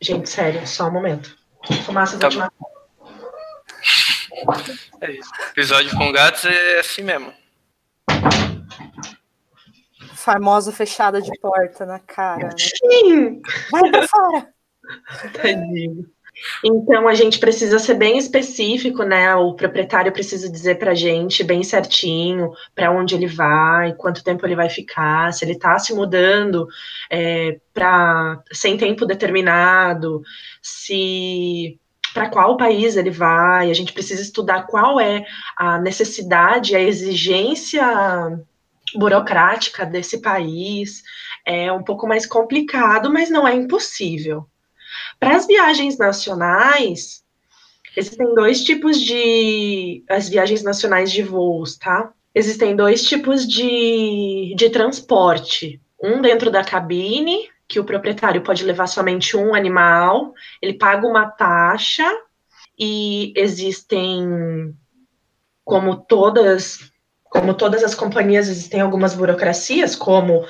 Gente, 0.00 0.28
sério, 0.28 0.66
só 0.66 0.88
um 0.88 0.92
momento. 0.92 1.36
Fumaça 1.84 2.18
tá 2.18 2.28
vou 2.28 2.42
É 5.00 5.10
isso. 5.10 5.30
Episódio 5.50 5.96
com 5.96 6.12
gatos 6.12 6.44
é 6.44 6.80
assim 6.80 7.02
mesmo. 7.02 7.32
Famosa 10.14 10.72
fechada 10.72 11.22
de 11.22 11.30
porta 11.40 11.86
na 11.86 11.98
cara. 11.98 12.48
Né? 12.48 12.54
Sim! 12.58 13.40
Vai 13.70 13.90
pra 13.90 14.08
fora! 14.08 14.48
Tadinho. 15.32 16.15
Então 16.64 17.08
a 17.08 17.14
gente 17.14 17.38
precisa 17.38 17.78
ser 17.78 17.94
bem 17.94 18.18
específico, 18.18 19.02
né? 19.02 19.34
O 19.34 19.54
proprietário 19.54 20.12
precisa 20.12 20.50
dizer 20.50 20.78
para 20.78 20.92
a 20.92 20.94
gente 20.94 21.42
bem 21.42 21.62
certinho 21.62 22.52
para 22.74 22.90
onde 22.90 23.14
ele 23.14 23.26
vai, 23.26 23.94
quanto 23.94 24.22
tempo 24.22 24.44
ele 24.46 24.56
vai 24.56 24.68
ficar, 24.68 25.32
se 25.32 25.44
ele 25.44 25.52
está 25.52 25.78
se 25.78 25.94
mudando 25.94 26.66
é, 27.10 27.58
para 27.72 28.42
sem 28.52 28.76
tempo 28.76 29.06
determinado, 29.06 30.22
se 30.60 31.78
para 32.12 32.28
qual 32.30 32.56
país 32.56 32.96
ele 32.96 33.10
vai. 33.10 33.70
A 33.70 33.74
gente 33.74 33.92
precisa 33.92 34.22
estudar 34.22 34.66
qual 34.66 35.00
é 35.00 35.24
a 35.56 35.78
necessidade, 35.78 36.76
a 36.76 36.80
exigência 36.80 37.84
burocrática 38.94 39.84
desse 39.84 40.20
país. 40.20 41.02
É 41.44 41.70
um 41.72 41.82
pouco 41.82 42.06
mais 42.06 42.26
complicado, 42.26 43.12
mas 43.12 43.30
não 43.30 43.46
é 43.46 43.54
impossível. 43.54 44.46
Para 45.18 45.36
as 45.36 45.46
viagens 45.46 45.98
nacionais, 45.98 47.24
existem 47.96 48.34
dois 48.34 48.62
tipos 48.62 49.00
de. 49.00 50.04
As 50.08 50.28
viagens 50.28 50.62
nacionais 50.62 51.10
de 51.10 51.22
voos, 51.22 51.76
tá? 51.76 52.12
Existem 52.34 52.76
dois 52.76 53.02
tipos 53.02 53.46
de, 53.46 54.54
de 54.56 54.68
transporte. 54.70 55.80
Um 56.02 56.20
dentro 56.20 56.50
da 56.50 56.62
cabine, 56.62 57.48
que 57.66 57.80
o 57.80 57.84
proprietário 57.84 58.42
pode 58.42 58.62
levar 58.62 58.86
somente 58.86 59.36
um 59.36 59.54
animal, 59.54 60.34
ele 60.60 60.74
paga 60.74 61.06
uma 61.06 61.30
taxa, 61.30 62.06
e 62.78 63.32
existem, 63.34 64.74
como 65.64 65.96
todas, 65.96 66.92
como 67.24 67.54
todas 67.54 67.82
as 67.82 67.94
companhias, 67.94 68.48
existem 68.48 68.80
algumas 68.80 69.14
burocracias, 69.14 69.96
como 69.96 70.44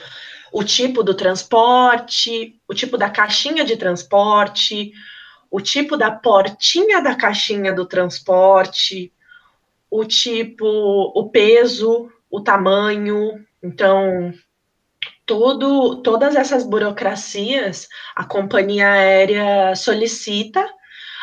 o 0.56 0.64
tipo 0.64 1.02
do 1.02 1.12
transporte, 1.12 2.58
o 2.66 2.72
tipo 2.72 2.96
da 2.96 3.10
caixinha 3.10 3.62
de 3.62 3.76
transporte, 3.76 4.90
o 5.50 5.60
tipo 5.60 5.98
da 5.98 6.10
portinha 6.10 7.02
da 7.02 7.14
caixinha 7.14 7.74
do 7.74 7.84
transporte, 7.84 9.12
o 9.90 10.02
tipo, 10.06 10.64
o 10.66 11.28
peso, 11.28 12.10
o 12.30 12.40
tamanho. 12.40 13.44
Então, 13.62 14.32
todas 15.26 16.34
essas 16.34 16.64
burocracias 16.64 17.86
a 18.16 18.24
companhia 18.24 18.90
aérea 18.90 19.76
solicita, 19.76 20.66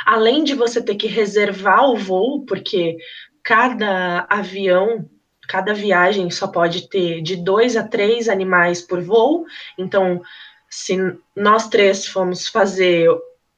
além 0.06 0.44
de 0.44 0.54
você 0.54 0.80
ter 0.80 0.94
que 0.94 1.08
reservar 1.08 1.90
o 1.90 1.98
voo, 1.98 2.46
porque 2.46 2.98
cada 3.44 4.28
avião 4.30 5.10
cada 5.54 5.72
viagem 5.72 6.32
só 6.32 6.48
pode 6.48 6.90
ter 6.90 7.22
de 7.22 7.36
dois 7.36 7.78
a 7.78 7.88
três 7.88 8.28
animais 8.28 8.82
por 8.82 9.00
voo. 9.04 9.46
Então, 9.78 10.20
se 10.68 10.98
nós 11.36 11.70
três 11.70 12.08
formos 12.08 12.48
fazer 12.48 13.08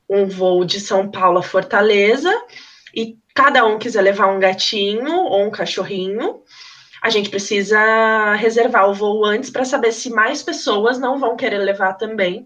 um 0.09 0.25
voo 0.25 0.65
de 0.65 0.81
São 0.81 1.09
Paulo 1.09 1.37
a 1.37 1.41
Fortaleza 1.41 2.29
e 2.93 3.17
cada 3.33 3.65
um 3.65 3.79
quiser 3.79 4.01
levar 4.01 4.27
um 4.27 4.41
gatinho 4.41 5.09
ou 5.09 5.47
um 5.47 5.49
cachorrinho, 5.49 6.41
a 7.01 7.09
gente 7.09 7.29
precisa 7.29 8.33
reservar 8.33 8.89
o 8.89 8.93
voo 8.93 9.23
antes 9.23 9.49
para 9.49 9.63
saber 9.63 9.93
se 9.93 10.09
mais 10.09 10.43
pessoas 10.43 10.99
não 10.99 11.17
vão 11.17 11.37
querer 11.37 11.59
levar 11.59 11.93
também. 11.93 12.45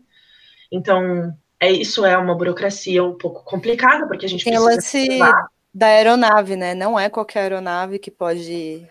Então, 0.72 1.34
é 1.60 1.72
isso 1.72 2.06
é 2.06 2.16
uma 2.16 2.36
burocracia 2.36 3.04
um 3.04 3.18
pouco 3.18 3.43
complicada, 3.43 4.06
porque 4.06 4.28
a 4.28 4.30
gente 4.30 4.45
Tem 4.45 4.54
precisa. 4.54 5.26
Lance 5.26 5.50
da 5.74 5.88
aeronave, 5.88 6.56
né? 6.56 6.76
Não 6.76 7.00
é 7.00 7.10
qualquer 7.10 7.39
aeronave 7.39 7.97
que 7.97 8.12
pode 8.12 8.88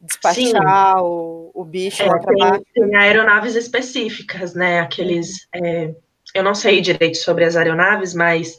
despachar 0.00 1.02
o, 1.02 1.50
o, 1.54 1.64
bicho 1.64 2.02
é, 2.02 2.08
baixo. 2.08 2.62
Tem 2.74 2.94
aeronaves 2.96 3.54
específicas, 3.54 4.54
né? 4.54 4.80
Aqueles. 4.80 5.46
É, 5.54 5.94
eu 6.34 6.42
não 6.42 6.54
sei 6.54 6.80
direito 6.80 7.16
sobre 7.16 7.44
as 7.44 7.56
aeronaves, 7.56 8.14
mas 8.14 8.56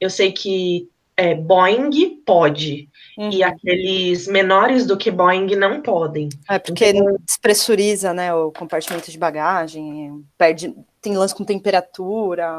eu 0.00 0.08
sei 0.08 0.32
que 0.32 0.88
é, 1.16 1.34
Boeing 1.34 2.22
pode. 2.24 2.88
Uhum. 3.18 3.30
E 3.30 3.42
aqueles 3.42 4.26
menores 4.26 4.86
do 4.86 4.96
que 4.96 5.10
Boeing 5.10 5.54
não 5.54 5.82
podem. 5.82 6.30
É 6.48 6.58
porque 6.58 6.86
então, 6.86 7.16
despressuriza, 7.20 8.14
né, 8.14 8.32
o 8.32 8.50
compartimento 8.50 9.10
de 9.10 9.18
bagagem, 9.18 10.24
perde, 10.38 10.74
tem 11.02 11.16
lance 11.16 11.34
com 11.34 11.44
temperatura. 11.44 12.50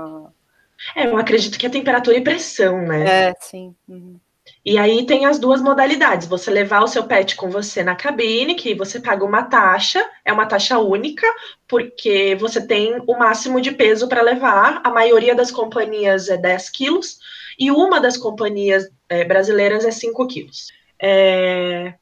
É, 0.96 1.08
eu 1.08 1.18
acredito 1.18 1.58
que 1.58 1.66
é 1.66 1.70
temperatura 1.70 2.18
e 2.18 2.22
pressão, 2.22 2.80
né? 2.84 3.30
É, 3.30 3.34
sim. 3.40 3.76
Uhum. 3.88 4.20
E 4.64 4.78
aí 4.78 5.05
tem 5.05 5.26
as 5.26 5.39
duas 5.39 5.62
modalidades: 5.62 6.28
você 6.28 6.51
levar 6.51 6.84
o 6.84 6.88
seu 6.88 7.03
pet 7.03 7.36
com 7.36 7.49
você 7.49 7.84
na 7.84 7.95
cabine, 7.95 8.55
que 8.55 8.76
você 8.76 8.99
paga 8.99 9.26
uma 9.26 9.43
taxa, 9.43 10.07
é 10.24 10.32
uma 10.32 10.45
taxa 10.45 10.78
única, 10.78 11.28
porque 11.68 12.36
você 12.39 12.66
tem 12.66 13.01
o 13.07 13.18
máximo 13.18 13.59
de 13.59 13.72
peso 13.72 14.07
para 14.07 14.22
levar. 14.22 14.82
A 14.84 14.89
maioria 14.91 15.34
das 15.34 15.51
companhias 15.51 16.30
é 16.30 16.38
10 16.38 16.70
quilos, 16.70 17.20
e 17.57 17.72
uma 17.72 17.99
das 17.99 18.18
companhias 18.18 18.88
é, 19.09 19.26
brasileiras 19.26 19.84
é 19.84 19.91
5 19.91 20.28
quilos. 20.28 20.68
É, 21.01 21.95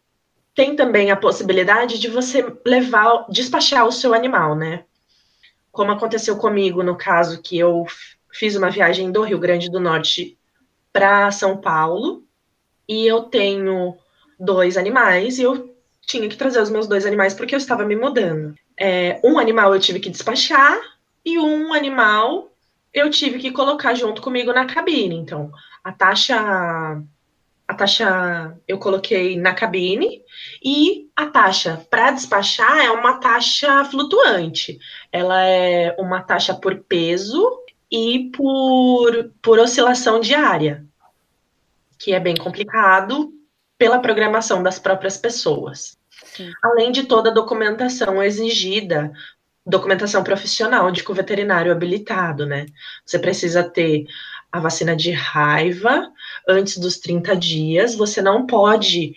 tem 0.54 0.76
também 0.76 1.12
a 1.12 1.16
possibilidade 1.16 1.98
de 1.98 2.10
você 2.10 2.46
levar, 2.66 3.26
despachar 3.30 3.88
o 3.88 3.92
seu 3.92 4.14
animal, 4.14 4.56
né? 4.56 4.84
Como 5.72 5.92
aconteceu 5.92 6.36
comigo 6.36 6.84
no 6.84 6.98
caso 6.98 7.42
que 7.42 7.58
eu 7.58 7.86
fiz 8.34 8.58
uma 8.58 8.70
viagem 8.70 9.12
do 9.12 9.22
Rio 9.22 9.40
Grande 9.40 9.72
do 9.72 9.80
Norte 9.80 10.38
para 10.92 11.32
São 11.32 11.56
Paulo 11.56 12.24
e 12.90 13.06
eu 13.06 13.22
tenho 13.22 13.96
dois 14.40 14.76
animais 14.76 15.38
e 15.38 15.44
eu 15.44 15.76
tinha 16.02 16.28
que 16.28 16.36
trazer 16.36 16.60
os 16.60 16.72
meus 16.72 16.88
dois 16.88 17.06
animais 17.06 17.36
porque 17.36 17.54
eu 17.54 17.60
estava 17.60 17.86
me 17.86 17.96
mudando. 17.96 18.56
É, 18.76 19.22
um 19.24 19.38
animal 19.38 19.76
eu 19.76 19.80
tive 19.80 20.00
que 20.00 20.10
despachar 20.10 20.80
e 21.24 21.38
um 21.38 21.72
animal 21.72 22.50
eu 22.92 23.12
tive 23.12 23.38
que 23.38 23.52
colocar 23.52 23.94
junto 23.94 24.24
comigo 24.24 24.52
na 24.52 24.66
cabine. 24.66 25.16
Então, 25.16 25.52
a 25.84 25.92
taxa 25.92 27.00
a 27.68 27.74
taxa 27.76 28.58
eu 28.68 28.80
coloquei 28.80 29.38
na 29.38 29.54
cabine 29.54 30.24
e 30.66 31.08
a 31.16 31.28
taxa 31.28 31.86
para 31.92 32.10
despachar 32.10 32.80
é 32.80 32.90
uma 32.90 33.20
taxa 33.20 33.86
flutuante. 33.86 34.80
Ela 35.12 35.46
é 35.46 35.96
uma 36.00 36.24
taxa 36.24 36.56
por 36.56 36.76
peso 36.80 37.60
e 37.92 38.32
por, 38.36 39.32
por 39.40 39.60
oscilação 39.60 40.20
diária, 40.20 40.89
que 42.00 42.14
é 42.14 42.20
bem 42.20 42.36
complicado 42.36 43.32
pela 43.78 44.00
programação 44.00 44.64
das 44.64 44.80
próprias 44.80 45.18
pessoas. 45.18 45.98
Sim. 46.24 46.52
Além 46.64 46.92
de 46.92 47.04
toda 47.04 47.30
a 47.30 47.34
documentação 47.34 48.24
exigida, 48.24 49.12
documentação 49.66 50.24
profissional 50.24 50.92
de 50.92 51.04
que 51.04 51.12
o 51.12 51.16
veterinário 51.16 51.72
habilitado, 51.72 52.46
né? 52.46 52.66
Você 53.06 53.20
precisa 53.20 53.64
ter 53.64 54.06
a 54.52 54.60
vacina 54.60 54.96
de 54.96 55.12
raiva 55.12 56.12
antes 56.48 56.78
dos 56.78 56.98
30 56.98 57.36
dias, 57.36 57.96
você 57.96 58.22
não 58.22 58.48
pode 58.48 59.14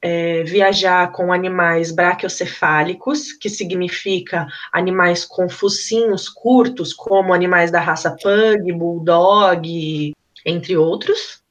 é, 0.00 0.42
viajar 0.42 1.12
com 1.12 1.32
animais 1.32 1.92
braquiocefálicos, 1.92 3.32
que 3.32 3.48
significa 3.48 4.48
animais 4.72 5.24
com 5.24 5.48
focinhos 5.48 6.28
curtos, 6.28 6.92
como 6.92 7.32
animais 7.32 7.70
da 7.70 7.80
raça 7.80 8.16
Pug, 8.20 8.72
Bulldog, 8.72 10.12
entre 10.44 10.76
outros. 10.76 11.41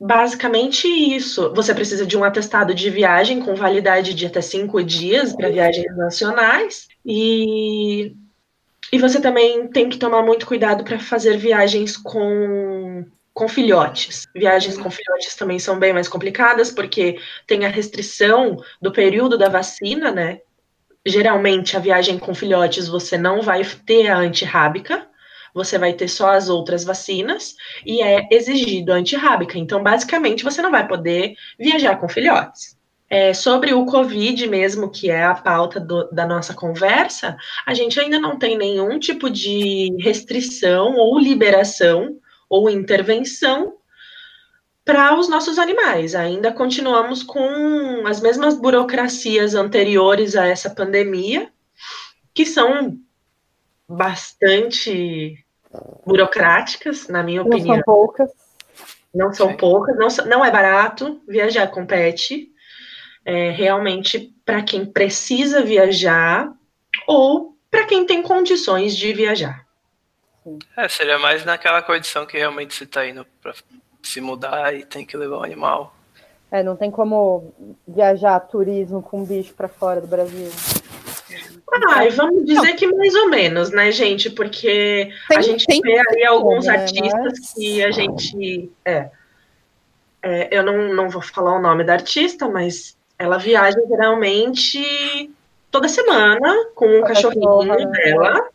Basicamente 0.00 0.86
isso. 0.86 1.52
Você 1.54 1.74
precisa 1.74 2.06
de 2.06 2.16
um 2.16 2.22
atestado 2.22 2.72
de 2.72 2.88
viagem 2.88 3.40
com 3.40 3.54
validade 3.54 4.14
de 4.14 4.26
até 4.26 4.40
cinco 4.40 4.82
dias 4.82 5.34
para 5.34 5.50
viagens 5.50 5.96
nacionais. 5.96 6.88
E, 7.04 8.14
e 8.92 8.98
você 8.98 9.20
também 9.20 9.66
tem 9.68 9.88
que 9.88 9.98
tomar 9.98 10.22
muito 10.22 10.46
cuidado 10.46 10.84
para 10.84 11.00
fazer 11.00 11.36
viagens 11.36 11.96
com, 11.96 13.04
com 13.34 13.48
filhotes. 13.48 14.24
Viagens 14.32 14.78
com 14.78 14.88
filhotes 14.88 15.34
também 15.34 15.58
são 15.58 15.80
bem 15.80 15.92
mais 15.92 16.06
complicadas, 16.06 16.70
porque 16.70 17.18
tem 17.44 17.66
a 17.66 17.68
restrição 17.68 18.56
do 18.80 18.92
período 18.92 19.36
da 19.36 19.48
vacina, 19.48 20.12
né? 20.12 20.40
Geralmente, 21.04 21.76
a 21.76 21.80
viagem 21.80 22.18
com 22.18 22.34
filhotes 22.34 22.86
você 22.86 23.18
não 23.18 23.42
vai 23.42 23.64
ter 23.64 24.08
a 24.08 24.18
antirrábica 24.18 25.07
você 25.58 25.76
vai 25.76 25.92
ter 25.92 26.08
só 26.08 26.30
as 26.30 26.48
outras 26.48 26.84
vacinas 26.84 27.56
e 27.84 28.00
é 28.00 28.26
exigido 28.30 28.92
antirrábica. 28.92 29.58
Então, 29.58 29.82
basicamente, 29.82 30.44
você 30.44 30.62
não 30.62 30.70
vai 30.70 30.86
poder 30.86 31.34
viajar 31.58 31.96
com 31.96 32.08
filhotes. 32.08 32.78
É, 33.10 33.32
sobre 33.32 33.72
o 33.72 33.86
Covid 33.86 34.46
mesmo, 34.46 34.90
que 34.90 35.10
é 35.10 35.24
a 35.24 35.34
pauta 35.34 35.80
do, 35.80 36.10
da 36.10 36.26
nossa 36.26 36.54
conversa, 36.54 37.36
a 37.66 37.74
gente 37.74 37.98
ainda 37.98 38.20
não 38.20 38.38
tem 38.38 38.56
nenhum 38.56 38.98
tipo 38.98 39.30
de 39.30 39.96
restrição 39.98 40.94
ou 40.94 41.18
liberação 41.18 42.18
ou 42.48 42.68
intervenção 42.68 43.74
para 44.84 45.18
os 45.18 45.28
nossos 45.28 45.58
animais. 45.58 46.14
Ainda 46.14 46.52
continuamos 46.52 47.22
com 47.22 48.06
as 48.06 48.20
mesmas 48.20 48.58
burocracias 48.58 49.54
anteriores 49.54 50.36
a 50.36 50.46
essa 50.46 50.70
pandemia, 50.70 51.50
que 52.34 52.46
são 52.46 52.98
bastante 53.88 55.42
burocráticas, 56.06 57.08
na 57.08 57.22
minha 57.22 57.42
opinião. 57.42 57.68
Não 57.68 57.74
são 57.74 57.82
poucas. 57.82 58.30
Não 59.14 59.32
são 59.32 59.50
Sim. 59.50 59.56
poucas, 59.56 59.96
não, 59.96 60.08
não 60.26 60.44
é 60.44 60.50
barato 60.50 61.20
viajar 61.26 61.66
com 61.68 61.86
pet. 61.86 62.48
É, 63.24 63.50
realmente, 63.50 64.34
para 64.44 64.62
quem 64.62 64.86
precisa 64.86 65.62
viajar 65.62 66.50
ou 67.06 67.56
para 67.70 67.84
quem 67.84 68.06
tem 68.06 68.22
condições 68.22 68.96
de 68.96 69.12
viajar. 69.12 69.66
É, 70.76 70.88
seria 70.88 71.18
mais 71.18 71.44
naquela 71.44 71.82
condição 71.82 72.24
que 72.24 72.38
realmente 72.38 72.74
você 72.74 72.84
está 72.84 73.06
indo 73.06 73.26
para 73.42 73.54
se 74.02 74.20
mudar 74.20 74.74
e 74.74 74.84
tem 74.84 75.04
que 75.04 75.16
levar 75.16 75.38
um 75.38 75.44
animal. 75.44 75.94
É, 76.50 76.62
não 76.62 76.76
tem 76.76 76.90
como 76.90 77.52
viajar 77.86 78.40
turismo 78.40 79.02
com 79.02 79.24
bicho 79.24 79.52
para 79.54 79.68
fora 79.68 80.00
do 80.00 80.06
Brasil. 80.06 80.50
Ai, 81.90 82.10
vamos 82.10 82.44
dizer 82.46 82.74
que 82.74 82.86
mais 82.86 83.14
ou 83.14 83.28
menos, 83.28 83.70
né, 83.70 83.92
gente? 83.92 84.30
Porque 84.30 85.12
tem, 85.28 85.38
a 85.38 85.40
gente 85.42 85.64
vê 85.82 86.02
aí 86.10 86.24
alguns 86.24 86.66
né, 86.66 86.76
artistas 86.76 87.52
que 87.54 87.82
a 87.82 87.90
gente. 87.90 88.70
É, 88.84 89.10
é, 90.22 90.48
eu 90.50 90.62
não, 90.62 90.94
não 90.94 91.08
vou 91.10 91.22
falar 91.22 91.56
o 91.56 91.60
nome 91.62 91.84
da 91.84 91.94
artista, 91.94 92.48
mas 92.48 92.96
ela 93.18 93.38
viaja 93.38 93.78
geralmente 93.88 95.30
toda 95.70 95.88
semana 95.88 96.66
com 96.74 97.00
o 97.00 97.04
cachorrinho 97.04 97.62
né? 97.62 97.86
dela. 97.86 98.48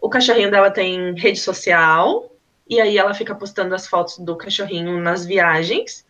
O 0.00 0.08
cachorrinho 0.08 0.50
dela 0.50 0.70
tem 0.70 1.14
rede 1.14 1.40
social, 1.40 2.30
e 2.68 2.80
aí 2.80 2.96
ela 2.96 3.14
fica 3.14 3.34
postando 3.34 3.74
as 3.74 3.86
fotos 3.86 4.18
do 4.18 4.36
cachorrinho 4.36 5.00
nas 5.00 5.24
viagens. 5.24 6.04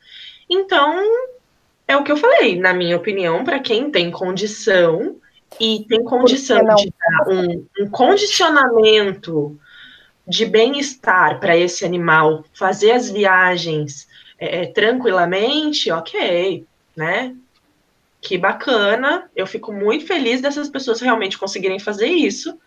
Então, 0.51 1.01
é 1.87 1.97
o 1.97 2.05
que 2.05 2.13
eu 2.13 2.17
falei, 2.17 2.59
na 2.59 2.75
minha 2.75 2.97
opinião, 2.97 3.45
para 3.45 3.59
quem 3.61 3.91
tem 3.91 4.11
condição 4.11 5.17
e 5.61 5.85
tem 5.89 6.03
condição 6.05 6.63
de 6.75 6.93
dar 6.99 7.29
um, 7.29 7.67
um 7.81 7.91
condicionamento 7.91 9.59
de 10.27 10.47
bem-estar 10.47 11.39
para 11.39 11.57
esse 11.57 11.85
animal, 11.85 12.45
fazer 12.53 12.93
as 12.93 13.11
viagens 13.11 14.09
é, 14.39 14.63
é, 14.63 14.67
tranquilamente, 14.67 15.91
ok, 15.91 16.65
né? 16.97 17.35
Que 18.21 18.39
bacana, 18.39 19.31
eu 19.37 19.47
fico 19.47 19.71
muito 19.73 20.07
feliz 20.07 20.41
dessas 20.41 20.69
pessoas 20.69 21.01
realmente 21.01 21.39
conseguirem 21.39 21.79
fazer 21.79 22.07
isso, 22.07 22.59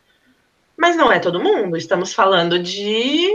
mas 0.78 0.96
não 0.96 1.12
é 1.12 1.20
todo 1.20 1.44
mundo, 1.44 1.76
estamos 1.76 2.14
falando 2.14 2.60
de 2.60 3.28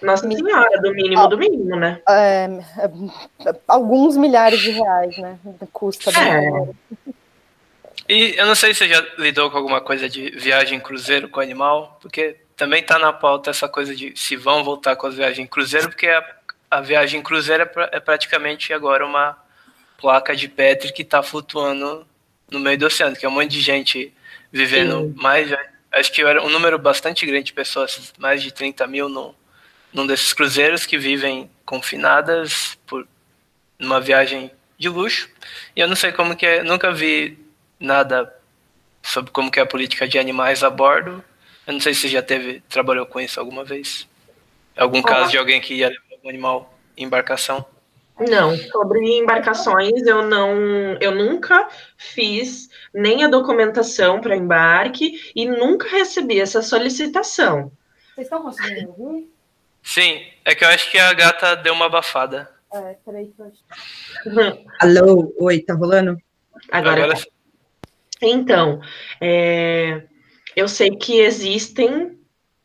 nossa 0.00 0.26
Senhora, 0.26 0.80
do 0.80 0.94
mínimo 0.94 1.28
do 1.28 1.36
mínimo, 1.36 1.76
né? 1.76 2.00
É, 2.08 2.48
é, 2.78 3.54
alguns 3.68 4.16
milhares 4.16 4.58
de 4.60 4.70
reais, 4.70 5.16
né? 5.18 5.38
Custa. 5.72 6.10
É. 6.10 7.10
E 8.10 8.34
eu 8.36 8.44
não 8.44 8.56
sei 8.56 8.74
se 8.74 8.80
você 8.80 8.88
já 8.88 9.06
lidou 9.18 9.48
com 9.52 9.56
alguma 9.56 9.80
coisa 9.80 10.08
de 10.08 10.30
viagem 10.30 10.80
cruzeiro 10.80 11.28
com 11.28 11.38
animal, 11.38 11.96
porque 12.02 12.38
também 12.56 12.82
tá 12.82 12.98
na 12.98 13.12
pauta 13.12 13.50
essa 13.50 13.68
coisa 13.68 13.94
de 13.94 14.12
se 14.16 14.34
vão 14.34 14.64
voltar 14.64 14.96
com 14.96 15.06
as 15.06 15.14
viagens 15.14 15.48
cruzeiro, 15.48 15.88
porque 15.88 16.08
a, 16.08 16.24
a 16.68 16.80
viagem 16.80 17.22
cruzeiro 17.22 17.62
é, 17.62 17.90
é, 17.92 18.00
praticamente 18.00 18.72
agora 18.72 19.06
uma 19.06 19.38
placa 19.96 20.34
de 20.34 20.48
Petri 20.48 20.92
que 20.92 21.02
está 21.02 21.22
flutuando 21.22 22.04
no 22.50 22.58
meio 22.58 22.76
do 22.76 22.86
oceano, 22.86 23.14
que 23.14 23.24
é 23.24 23.28
um 23.28 23.32
monte 23.32 23.52
de 23.52 23.60
gente 23.60 24.12
vivendo 24.50 25.02
Sim. 25.02 25.14
mais. 25.16 25.48
Acho 25.92 26.10
que 26.10 26.20
era 26.20 26.42
um 26.42 26.50
número 26.50 26.80
bastante 26.80 27.24
grande 27.24 27.44
de 27.44 27.52
pessoas, 27.52 28.12
mais 28.18 28.42
de 28.42 28.52
30 28.52 28.88
mil 28.88 29.08
no, 29.08 29.36
num 29.92 30.04
desses 30.04 30.32
cruzeiros 30.32 30.84
que 30.84 30.98
vivem 30.98 31.48
confinadas 31.64 32.76
por 32.88 33.06
uma 33.78 34.00
viagem 34.00 34.50
de 34.76 34.88
luxo. 34.88 35.30
E 35.76 35.80
eu 35.80 35.86
não 35.86 35.94
sei 35.94 36.10
como 36.10 36.34
que 36.34 36.44
é, 36.44 36.64
nunca 36.64 36.90
vi 36.90 37.38
nada 37.80 38.32
sobre 39.02 39.32
como 39.32 39.50
que 39.50 39.58
é 39.58 39.62
a 39.62 39.66
política 39.66 40.06
de 40.06 40.18
animais 40.18 40.62
a 40.62 40.70
bordo. 40.70 41.24
Eu 41.66 41.72
não 41.72 41.80
sei 41.80 41.94
se 41.94 42.02
você 42.02 42.08
já 42.08 42.22
teve, 42.22 42.60
trabalhou 42.68 43.06
com 43.06 43.20
isso 43.20 43.40
alguma 43.40 43.64
vez. 43.64 44.06
Algum 44.76 45.02
caso 45.02 45.30
de 45.30 45.38
alguém 45.38 45.60
que 45.60 45.74
ia 45.74 45.88
levar 45.88 46.24
um 46.24 46.28
animal 46.28 46.74
em 46.96 47.04
embarcação? 47.04 47.64
Não, 48.18 48.54
sobre 48.54 49.18
embarcações 49.18 50.06
eu 50.06 50.22
não, 50.22 50.54
eu 51.00 51.14
nunca 51.14 51.68
fiz 51.96 52.68
nem 52.92 53.24
a 53.24 53.28
documentação 53.28 54.20
para 54.20 54.36
embarque 54.36 55.32
e 55.34 55.46
nunca 55.46 55.88
recebi 55.88 56.38
essa 56.38 56.60
solicitação. 56.60 57.72
Vocês 58.14 58.26
estão 58.26 58.42
conseguindo 58.42 58.94
ouvir? 58.98 59.30
Sim, 59.82 60.22
é 60.44 60.54
que 60.54 60.62
eu 60.62 60.68
acho 60.68 60.90
que 60.90 60.98
a 60.98 61.14
gata 61.14 61.56
deu 61.56 61.72
uma 61.72 61.86
abafada. 61.86 62.50
É, 62.72 62.96
peraí 63.04 63.28
que 63.28 63.40
eu 63.40 63.46
acho. 63.46 64.66
Alô, 64.78 65.34
oi, 65.38 65.60
tá 65.60 65.72
rolando? 65.74 66.20
Agora, 66.70 67.04
Agora... 67.04 67.18
Tá. 67.18 67.39
Então, 68.22 68.80
é, 69.20 70.02
eu 70.54 70.68
sei 70.68 70.90
que 70.90 71.20
existem 71.20 72.18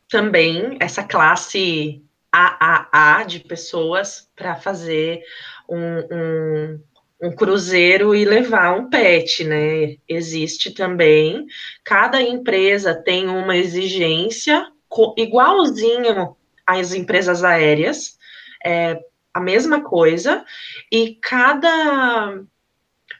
também 0.08 0.76
essa 0.80 1.02
classe 1.02 2.02
AAA 2.32 3.24
de 3.24 3.40
pessoas 3.40 4.28
para 4.36 4.56
fazer 4.56 5.22
um, 5.68 5.98
um, 6.14 6.80
um, 7.22 7.32
cruzeiro 7.34 8.14
e 8.14 8.24
levar 8.24 8.78
um 8.78 8.90
pet, 8.90 9.44
né? 9.44 9.96
Existe 10.08 10.70
também. 10.72 11.46
Cada 11.82 12.20
empresa 12.20 12.94
tem 12.94 13.28
uma 13.28 13.56
exigência 13.56 14.70
igualzinho 15.16 16.36
às 16.66 16.92
empresas 16.92 17.42
aéreas, 17.42 18.18
é 18.64 18.98
a 19.32 19.40
mesma 19.40 19.82
coisa, 19.82 20.44
e 20.90 21.14
cada 21.16 22.40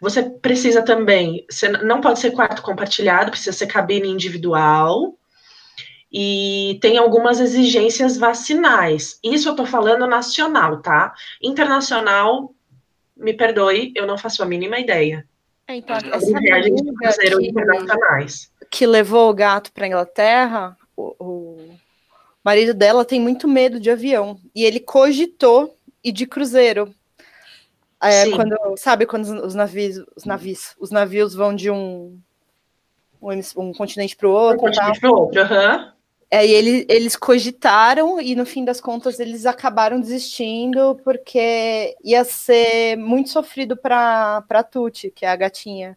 você 0.01 0.23
precisa 0.23 0.83
também, 0.83 1.45
você 1.51 1.69
não 1.69 2.01
pode 2.01 2.19
ser 2.19 2.31
quarto 2.33 2.63
compartilhado, 2.63 3.31
precisa 3.31 3.53
ser 3.53 3.67
cabine 3.67 4.09
individual. 4.09 5.17
E 6.13 6.79
tem 6.81 6.99
algumas 6.99 7.41
exigências 7.41 8.17
vacinais. 8.17 9.19
Isso 9.23 9.49
eu 9.49 9.57
tô 9.57 9.67
falando 9.67 10.07
nacional, 10.07 10.81
tá? 10.81 11.13
Internacional 11.43 12.55
me 13.17 13.35
perdoe, 13.35 13.93
eu 13.95 14.07
não 14.07 14.17
faço 14.17 14.43
a 14.43 14.47
mínima 14.47 14.79
ideia. 14.79 15.27
É, 15.69 15.77
então, 15.77 15.97
essa 15.97 16.39
Viagens 16.39 16.81
de 16.81 16.89
amiga 16.89 17.09
cruzeiro 17.09 17.39
que, 17.39 17.49
internacionais. 17.49 18.53
que 18.71 18.87
levou 18.87 19.31
o 19.31 19.35
gato 19.35 19.73
para 19.73 19.89
Inglaterra, 19.89 20.77
o, 20.97 21.15
o 21.19 21.71
marido 22.45 22.73
dela 22.73 23.05
tem 23.05 23.21
muito 23.21 23.49
medo 23.49 23.81
de 23.81 23.91
avião. 23.91 24.39
E 24.55 24.65
ele 24.65 24.79
cogitou 24.79 25.77
ir 26.05 26.13
de 26.13 26.27
cruzeiro. 26.27 26.95
É, 28.03 28.31
quando, 28.31 28.57
sabe 28.77 29.07
quando 29.07 29.23
os- 29.25 29.45
os 29.47 29.55
navios, 29.55 30.05
os 30.15 30.25
navios, 30.25 30.75
os 30.79 30.91
navios 30.91 31.35
vão 31.35 31.55
de 31.55 31.71
um, 31.71 32.19
um, 33.23 33.31
um 33.57 33.73
continente 33.73 34.15
para 34.17 34.29
o 34.29 34.33
Um 34.33 34.35
outro. 34.35 34.57
tal. 34.59 34.67
continente 34.71 35.01
pro 35.01 35.15
outro, 35.15 35.41
aham. 35.41 35.93
É, 36.31 36.45
e 36.45 36.51
ele, 36.53 36.85
eles 36.89 37.15
cogitaram 37.15 38.21
e 38.21 38.35
no 38.35 38.45
fim 38.45 38.65
das 38.65 38.81
contas 38.81 39.21
eles 39.21 39.47
acabaram 39.47 40.01
desistindo 40.01 41.01
porque 41.05 41.97
ia 42.03 42.25
ser 42.25 42.97
muito 42.97 43.31
sofrido 43.31 43.77
para 43.77 44.43
para 44.49 44.65
Tuti, 44.65 45.11
que 45.11 45.25
é 45.25 45.29
a 45.29 45.37
gatinha. 45.37 45.97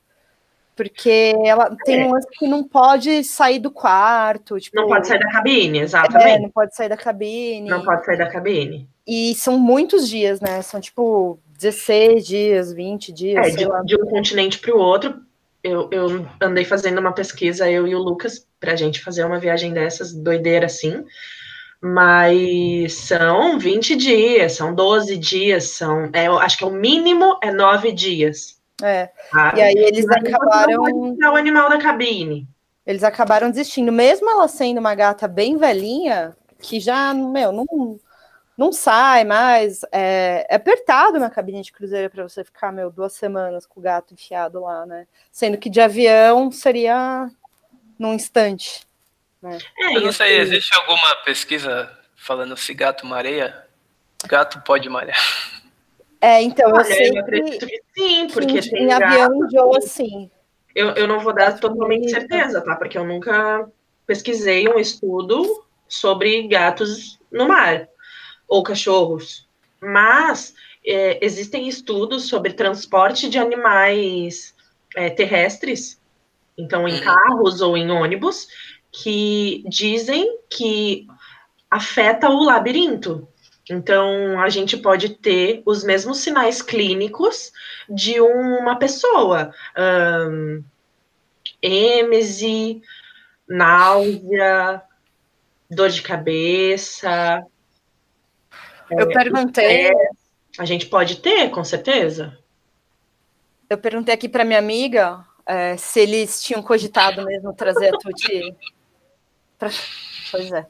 Porque 0.75 1.33
ela 1.43 1.75
tem 1.83 2.01
É. 2.01 2.05
um 2.05 2.11
lance 2.13 2.27
que 2.37 2.47
não 2.47 2.63
pode 2.63 3.23
sair 3.23 3.59
do 3.59 3.71
quarto, 3.71 4.57
tipo, 4.59 4.77
Não 4.77 4.87
pode 4.87 5.07
sair 5.07 5.19
da 5.19 5.29
cabine, 5.31 5.79
é, 5.79 5.81
exatamente. 5.81 6.41
não 6.43 6.49
pode 6.49 6.75
sair 6.75 6.87
da 6.89 6.95
cabine. 6.95 7.67
Não 7.69 7.83
pode 7.83 8.05
sair 8.05 8.17
da 8.17 8.29
cabine. 8.29 8.87
E 9.05 9.33
são 9.35 9.57
muitos 9.59 10.07
dias, 10.07 10.39
né? 10.39 10.61
São 10.61 10.79
tipo 10.79 11.37
16 11.59 12.25
dias, 12.25 12.73
20 12.73 13.11
dias, 13.11 13.47
É, 13.47 13.49
de, 13.49 13.65
de 13.85 14.01
um 14.01 14.05
continente 14.05 14.59
para 14.59 14.73
o 14.73 14.79
outro. 14.79 15.19
Eu, 15.61 15.89
eu 15.91 16.25
andei 16.41 16.63
fazendo 16.63 16.99
uma 16.99 17.11
pesquisa, 17.11 17.69
eu 17.69 17.85
e 17.85 17.93
o 17.93 17.99
Lucas, 17.99 18.47
para 18.59 18.71
a 18.71 18.75
gente 18.77 19.01
fazer 19.01 19.25
uma 19.25 19.37
viagem 19.37 19.73
dessas, 19.73 20.13
doideira 20.13 20.67
assim. 20.67 21.03
Mas 21.81 22.93
são 22.93 23.59
20 23.59 23.95
dias, 23.97 24.53
são 24.53 24.73
12 24.73 25.17
dias, 25.17 25.65
são. 25.71 26.09
É, 26.13 26.27
eu 26.27 26.39
acho 26.39 26.57
que 26.57 26.63
é 26.63 26.67
o 26.67 26.71
mínimo 26.71 27.37
é 27.43 27.51
9 27.51 27.91
dias. 27.91 28.57
É. 28.81 29.09
tá? 29.29 29.53
E 29.57 29.61
aí 29.61 29.75
eles 29.75 30.05
Mas 30.05 30.21
você 30.21 30.27
acabaram. 30.29 30.83
o 30.83 31.35
animal 31.35 31.69
da 31.69 31.77
cabine. 31.77 32.47
Eles 32.85 33.03
acabaram 33.03 33.49
desistindo, 33.49 33.91
mesmo 33.91 34.29
ela 34.29 34.47
sendo 34.47 34.79
uma 34.79 34.95
gata 34.95 35.27
bem 35.27 35.57
velhinha, 35.57 36.35
que 36.61 36.79
já, 36.79 37.13
meu, 37.13 37.51
não, 37.51 37.99
não 38.59 38.73
sai 38.73 39.23
mais. 39.23 39.85
É, 39.89 40.45
é 40.49 40.55
apertado 40.55 41.17
na 41.17 41.29
cabine 41.29 41.61
de 41.61 41.71
cruzeiro 41.71 42.09
para 42.09 42.27
você 42.27 42.43
ficar, 42.43 42.73
meu, 42.73 42.91
duas 42.91 43.13
semanas 43.13 43.65
com 43.65 43.79
o 43.79 43.83
gato 43.83 44.13
enfiado 44.13 44.59
lá, 44.59 44.85
né? 44.85 45.07
Sendo 45.31 45.57
que 45.57 45.69
de 45.69 45.79
avião 45.79 46.51
seria 46.51 47.31
num 47.97 48.13
instante. 48.13 48.85
É, 49.41 49.95
Eu 49.95 50.01
não 50.01 50.11
sei, 50.11 50.35
aí. 50.35 50.39
existe 50.39 50.75
alguma 50.75 51.15
pesquisa 51.23 51.89
falando 52.17 52.57
se 52.57 52.73
gato 52.73 53.05
mareia? 53.05 53.65
Gato 54.27 54.61
pode 54.65 54.89
marear. 54.89 55.17
É, 56.19 56.41
então, 56.41 56.67
eu 56.69 56.75
Olha, 56.75 56.83
sei 56.83 57.11
eu 57.11 57.19
acredito 57.21 57.65
que, 57.65 57.79
que 57.79 57.81
sim, 57.97 58.27
porque 58.27 58.59
que 58.59 58.69
tem 58.69 58.83
em 58.83 58.87
gato 58.87 59.03
avião 59.03 59.45
enjoa 59.45 59.77
assim. 59.77 60.29
Eu, 60.75 60.89
eu 60.89 61.07
não 61.07 61.21
vou 61.21 61.33
dar 61.33 61.57
totalmente 61.57 62.09
certeza, 62.09 62.59
tá? 62.59 62.75
Porque 62.75 62.97
eu 62.97 63.05
nunca 63.05 63.65
pesquisei 64.05 64.67
um 64.67 64.77
estudo 64.77 65.65
sobre 65.87 66.45
gatos 66.49 67.17
no 67.31 67.47
mar 67.47 67.87
ou 68.49 68.63
cachorros. 68.63 69.47
Mas 69.79 70.53
é, 70.85 71.23
existem 71.23 71.69
estudos 71.69 72.27
sobre 72.27 72.53
transporte 72.53 73.29
de 73.29 73.37
animais 73.37 74.53
é, 74.95 75.09
terrestres, 75.09 76.01
então 76.57 76.87
em 76.87 76.95
Uhum. 76.95 77.03
carros 77.03 77.61
ou 77.61 77.77
em 77.77 77.89
ônibus, 77.89 78.47
que 78.91 79.63
dizem 79.67 80.39
que 80.49 81.07
afeta 81.69 82.29
o 82.29 82.43
labirinto. 82.43 83.27
Então, 83.69 84.41
a 84.41 84.49
gente 84.49 84.75
pode 84.75 85.09
ter 85.09 85.61
os 85.63 85.83
mesmos 85.83 86.17
sinais 86.17 86.59
clínicos 86.59 87.51
de 87.87 88.19
uma 88.19 88.75
pessoa. 88.77 89.53
Ahn, 89.77 90.63
êmese, 91.61 92.81
náusea, 93.47 94.81
dor 95.69 95.89
de 95.89 96.01
cabeça. 96.01 97.45
Eu 98.91 99.07
perguntei, 99.09 99.91
A 100.57 100.65
gente 100.65 100.85
pode 100.87 101.17
ter, 101.17 101.49
com 101.51 101.63
certeza. 101.63 102.37
eu 103.69 103.77
perguntei 103.77 104.13
aqui 104.13 104.27
para 104.27 104.43
minha 104.43 104.59
amiga 104.59 105.23
é, 105.45 105.77
se 105.77 105.99
eles 105.99 106.41
tinham 106.41 106.61
cogitado 106.61 107.23
mesmo 107.25 107.53
trazer 107.53 107.93
a 107.93 107.97
Tuti 107.97 108.55
pois 110.31 110.51
é, 110.51 110.65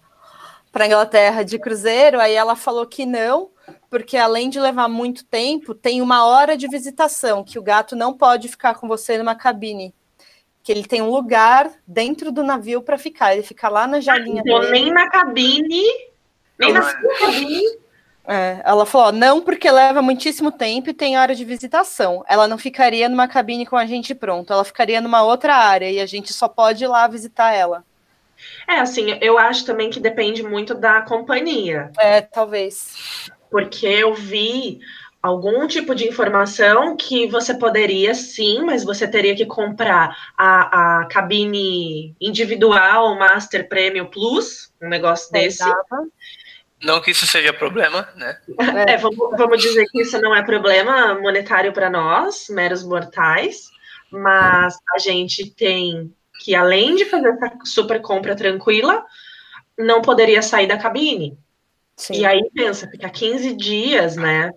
para 0.72 0.86
Inglaterra 0.88 1.44
de 1.44 1.58
cruzeiro. 1.60 2.20
Aí 2.20 2.34
ela 2.34 2.56
falou 2.56 2.86
que 2.86 3.06
não, 3.06 3.50
porque 3.90 4.18
além 4.18 4.50
de 4.50 4.60
levar 4.60 4.88
muito 4.88 5.24
tempo, 5.26 5.74
tem 5.74 6.02
uma 6.02 6.26
hora 6.26 6.58
de 6.58 6.68
visitação 6.68 7.44
que 7.44 7.60
o 7.60 7.64
gato 7.64 7.96
não 7.96 8.14
pode 8.14 8.48
ficar 8.48 8.76
com 8.76 8.88
você 8.88 9.18
numa 9.18 9.36
cabine. 9.36 9.94
Que 10.64 10.72
ele 10.72 10.84
tem 10.86 11.02
um 11.02 11.10
lugar 11.10 11.72
dentro 11.88 12.32
do 12.32 12.44
navio 12.44 12.82
para 12.82 12.98
ficar. 12.98 13.34
Ele 13.34 13.44
fica 13.44 13.70
lá 13.70 13.88
na 13.88 14.00
jalinha 14.00 14.42
Então, 14.46 14.60
dele. 14.60 14.72
nem 14.72 14.92
na 14.92 15.10
cabine, 15.10 15.84
nem 16.60 16.74
na 16.74 16.82
sua 16.82 17.18
cabine. 17.20 17.64
É, 18.30 18.62
ela 18.64 18.86
falou, 18.86 19.12
não 19.12 19.42
porque 19.42 19.72
leva 19.72 20.04
muitíssimo 20.04 20.52
tempo 20.52 20.92
e 20.92 20.94
tem 20.94 21.18
hora 21.18 21.34
de 21.34 21.44
visitação. 21.44 22.24
Ela 22.30 22.48
não 22.48 22.60
ficaria 22.60 23.10
numa 23.10 23.28
cabine 23.28 23.66
com 23.66 23.76
a 23.76 23.88
gente 23.88 24.14
pronto, 24.14 24.54
ela 24.54 24.64
ficaria 24.64 25.02
numa 25.02 25.24
outra 25.24 25.56
área 25.56 25.90
e 25.90 26.00
a 26.00 26.06
gente 26.06 26.32
só 26.32 26.48
pode 26.48 26.84
ir 26.84 26.88
lá 26.88 27.08
visitar 27.08 27.52
ela. 27.54 27.84
É, 28.68 28.80
assim, 28.80 29.18
eu 29.20 29.40
acho 29.40 29.66
também 29.66 29.90
que 29.90 30.00
depende 30.00 30.44
muito 30.44 30.76
da 30.76 31.02
companhia. 31.02 31.92
É, 32.00 32.22
talvez. 32.22 33.30
porque 33.50 33.88
eu 33.88 34.14
vi 34.14 34.80
algum 35.22 35.68
tipo 35.68 35.94
de 35.94 36.08
informação 36.08 36.96
que 36.96 37.28
você 37.28 37.54
poderia 37.54 38.14
sim, 38.14 38.62
mas 38.64 38.84
você 38.84 39.08
teria 39.08 39.36
que 39.36 39.46
comprar 39.46 40.16
a, 40.38 41.02
a 41.02 41.06
cabine 41.08 42.16
individual, 42.22 43.18
Master 43.18 43.68
Premium 43.68 44.06
Plus, 44.06 44.72
um 44.82 44.88
negócio 44.88 45.32
desse. 45.32 45.60
Dava. 45.60 46.08
Não 46.82 47.02
que 47.02 47.12
isso 47.12 47.28
seja 47.28 47.52
problema, 47.52 48.08
né? 48.16 48.40
É, 48.88 48.98
vamos, 48.98 49.18
vamos 49.38 49.62
dizer 49.62 49.86
que 49.88 50.02
isso 50.02 50.20
não 50.22 50.34
é 50.34 50.44
problema 50.44 51.20
monetário 51.20 51.74
para 51.74 51.90
nós, 51.90 52.48
meros 52.50 52.84
mortais, 52.84 53.70
mas 54.10 54.78
a 54.96 54.98
gente 54.98 55.50
tem 55.52 56.14
que, 56.40 56.56
além 56.56 56.96
de 56.96 57.06
fazer 57.06 57.30
essa 57.30 57.58
super 57.66 58.02
compra 58.02 58.36
tranquila, 58.36 59.06
não 59.78 60.02
poderia 60.02 60.42
sair 60.42 60.68
da 60.68 60.78
cabine. 60.78 61.38
Sim. 61.98 62.14
E 62.14 62.26
aí 62.26 62.50
pensa, 62.54 62.90
ficar 62.90 63.10
15 63.10 63.54
dias, 63.56 64.16
né? 64.16 64.54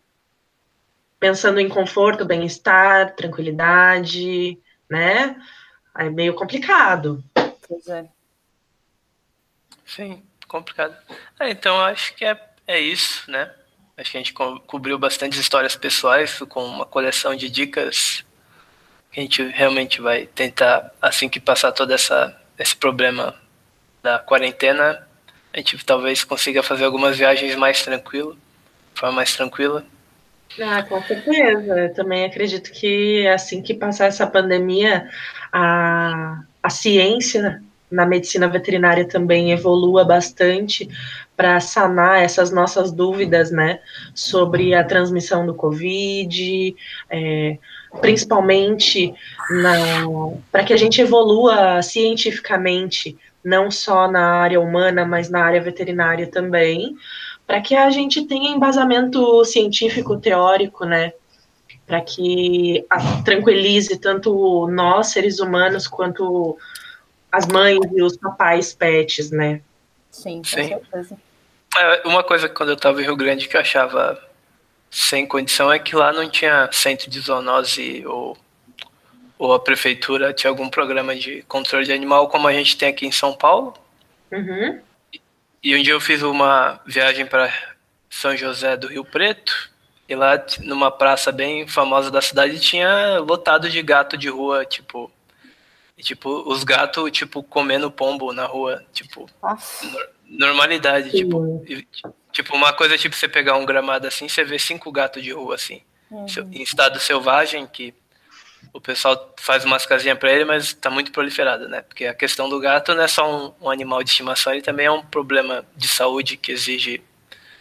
Pensando 1.19 1.59
em 1.59 1.69
conforto, 1.69 2.25
bem-estar, 2.25 3.17
tranquilidade, 3.17 4.59
né? 4.89 5.37
É 5.99 6.09
meio 6.09 6.35
complicado. 6.35 7.23
Pois 7.69 7.89
é. 7.89 8.09
Sim, 9.85 10.23
complicado. 10.47 10.97
Ah, 11.39 11.51
então 11.51 11.77
eu 11.77 11.85
acho 11.85 12.15
que 12.15 12.25
é, 12.25 12.39
é 12.67 12.81
isso, 12.81 13.31
né? 13.31 13.51
Acho 13.97 14.11
que 14.11 14.17
a 14.17 14.21
gente 14.21 14.33
co 14.33 14.59
cobriu 14.61 14.99
bastante 14.99 15.39
histórias 15.39 15.77
pessoais 15.77 16.39
com 16.49 16.65
uma 16.65 16.87
coleção 16.87 17.35
de 17.35 17.49
dicas 17.49 18.25
que 19.11 19.21
a 19.21 19.23
gente 19.23 19.43
realmente 19.43 20.01
vai 20.01 20.27
tentar, 20.27 20.91
assim 21.01 21.29
que 21.29 21.39
passar 21.39 21.71
todo 21.73 21.93
essa, 21.93 22.35
esse 22.59 22.75
problema 22.75 23.35
da 24.03 24.19
quarentena, 24.19 25.07
a 25.53 25.59
gente 25.59 25.85
talvez 25.85 26.25
consiga 26.25 26.63
fazer 26.63 26.85
algumas 26.85 27.19
viagens 27.19 27.55
mais 27.55 27.83
tranquilo, 27.83 28.37
de 28.95 29.01
forma 29.01 29.17
mais 29.17 29.37
tranquila. 29.37 29.85
Ah, 30.61 30.83
com 30.83 31.03
certeza. 31.03 31.79
Eu 31.79 31.95
também 31.95 32.25
acredito 32.25 32.73
que 32.73 33.27
assim 33.29 33.63
que 33.63 33.75
passar 33.75 34.07
essa 34.07 34.27
pandemia, 34.27 35.09
a, 35.53 36.43
a 36.63 36.71
ciência 36.71 37.63
na 37.93 38.07
medicina 38.07 38.49
veterinária 38.49 39.07
também 39.07 39.53
evolua 39.53 40.03
bastante 40.05 40.89
para 41.37 41.61
sanar 41.61 42.23
essas 42.23 42.51
nossas 42.51 42.91
dúvidas, 42.91 43.51
né, 43.51 43.81
sobre 44.15 44.75
a 44.75 44.83
transmissão 44.83 45.45
do 45.45 45.55
Covid, 45.55 46.75
é, 47.11 47.59
principalmente 48.01 49.15
para 50.51 50.65
que 50.65 50.73
a 50.73 50.77
gente 50.77 51.01
evolua 51.01 51.83
cientificamente, 51.83 53.17
não 53.45 53.71
só 53.71 54.11
na 54.11 54.37
área 54.37 54.61
humana, 54.61 55.05
mas 55.05 55.29
na 55.29 55.45
área 55.45 55.61
veterinária 55.61 56.27
também, 56.27 56.97
para 57.47 57.61
que 57.61 57.75
a 57.75 57.91
gente 57.91 58.25
tenha 58.25 58.51
embasamento 58.51 59.45
científico 59.45 60.17
teórico, 60.17 60.87
né, 60.87 61.13
para 61.87 62.01
que 62.01 62.87
a, 62.89 63.23
tranquilize 63.23 63.99
tanto 63.99 64.67
nós 64.69 65.09
seres 65.09 65.41
humanos 65.41 65.87
quanto 65.87 66.57
as 67.33 67.47
mães 67.47 67.81
e 67.93 68.03
os 68.03 68.17
papais 68.17 68.75
pets, 68.75 69.31
né? 69.31 69.63
Sim, 70.11 70.39
com 70.39 70.45
Sim. 70.45 70.69
certeza. 70.69 71.17
É, 71.79 72.07
Uma 72.07 72.23
coisa 72.23 72.49
que 72.49 72.55
quando 72.55 72.69
eu 72.69 72.75
estava 72.75 73.01
em 73.01 73.05
Rio 73.05 73.17
Grande 73.17 73.49
que 73.49 73.57
eu 73.57 73.61
achava 73.61 74.23
sem 74.91 75.27
condição 75.27 75.73
é 75.73 75.79
que 75.79 75.97
lá 75.97 76.13
não 76.13 76.29
tinha 76.29 76.69
centro 76.71 77.11
de 77.11 77.19
zoonose 77.19 78.05
ou, 78.07 78.37
ou 79.39 79.55
a 79.55 79.59
prefeitura 79.59 80.35
tinha 80.35 80.51
algum 80.51 80.69
programa 80.69 81.17
de 81.17 81.43
controle 81.49 81.87
de 81.87 81.93
animal 81.93 82.29
como 82.29 82.47
a 82.47 82.53
gente 82.53 82.77
tem 82.77 82.91
aqui 82.91 83.07
em 83.07 83.13
São 83.13 83.33
Paulo. 83.33 83.75
Uhum. 84.31 84.81
E 85.63 85.75
um 85.75 85.83
dia 85.83 85.95
eu 85.95 86.01
fiz 86.01 86.23
uma 86.23 86.81
viagem 86.85 87.25
para 87.25 87.51
São 88.11 88.37
José 88.37 88.77
do 88.77 88.89
Rio 88.89 89.05
Preto 89.05 89.71
E 90.09 90.15
lá, 90.15 90.45
numa 90.61 90.91
praça 90.91 91.33
bem 91.33 91.67
famosa 91.67 92.11
da 92.11 92.21
cidade, 92.21 92.61
tinha 92.61 93.19
lotado 93.21 93.71
de 93.71 93.81
gato 93.81 94.19
de 94.19 94.29
rua, 94.29 94.67
tipo. 94.67 95.11
E, 96.03 96.05
tipo, 96.05 96.29
os 96.51 96.65
gatos, 96.65 97.13
tipo, 97.13 97.45
comendo 97.45 97.89
pombo 97.89 98.33
na 98.33 98.45
rua, 98.45 98.85
tipo. 98.93 99.31
Normalidade, 100.29 101.13
tipo. 101.13 101.65
E, 101.65 101.87
tipo, 102.33 102.57
uma 102.57 102.73
coisa 102.73 102.99
tipo 102.99 103.15
você 103.15 103.29
pegar 103.29 103.55
um 103.55 103.65
gramado 103.65 104.09
assim, 104.09 104.29
você 104.29 104.43
vê 104.43 104.59
cinco 104.59 104.91
gatos 104.91 105.23
de 105.23 105.31
rua, 105.31 105.55
assim. 105.55 105.81
Uhum. 106.11 106.27
Em 106.51 106.61
estado 106.61 106.99
selvagem, 106.99 107.69
que 107.69 107.95
o 108.73 108.81
pessoal 108.81 109.33
faz 109.39 109.65
umas 109.65 109.87
casinhas 109.87 110.19
para 110.19 110.33
ele, 110.33 110.45
mas 110.45 110.65
está 110.65 110.91
muito 110.91 111.13
proliferado, 111.13 111.69
né? 111.69 111.83
Porque 111.83 112.07
a 112.07 112.15
questão 112.15 112.49
do 112.49 112.59
gato 112.59 112.97
não 112.97 113.05
é 113.05 113.09
só 113.09 113.31
um, 113.31 113.53
um, 113.61 113.71
animal 113.71 114.03
de 114.03 114.11
estimação, 114.11 114.53
ele 114.53 114.63
também 114.63 114.87
é 114.87 114.91
um 114.91 115.03
problema 115.03 115.65
de 115.77 115.87
saúde 115.87 116.37
que 116.37 116.51
exige. 116.51 117.01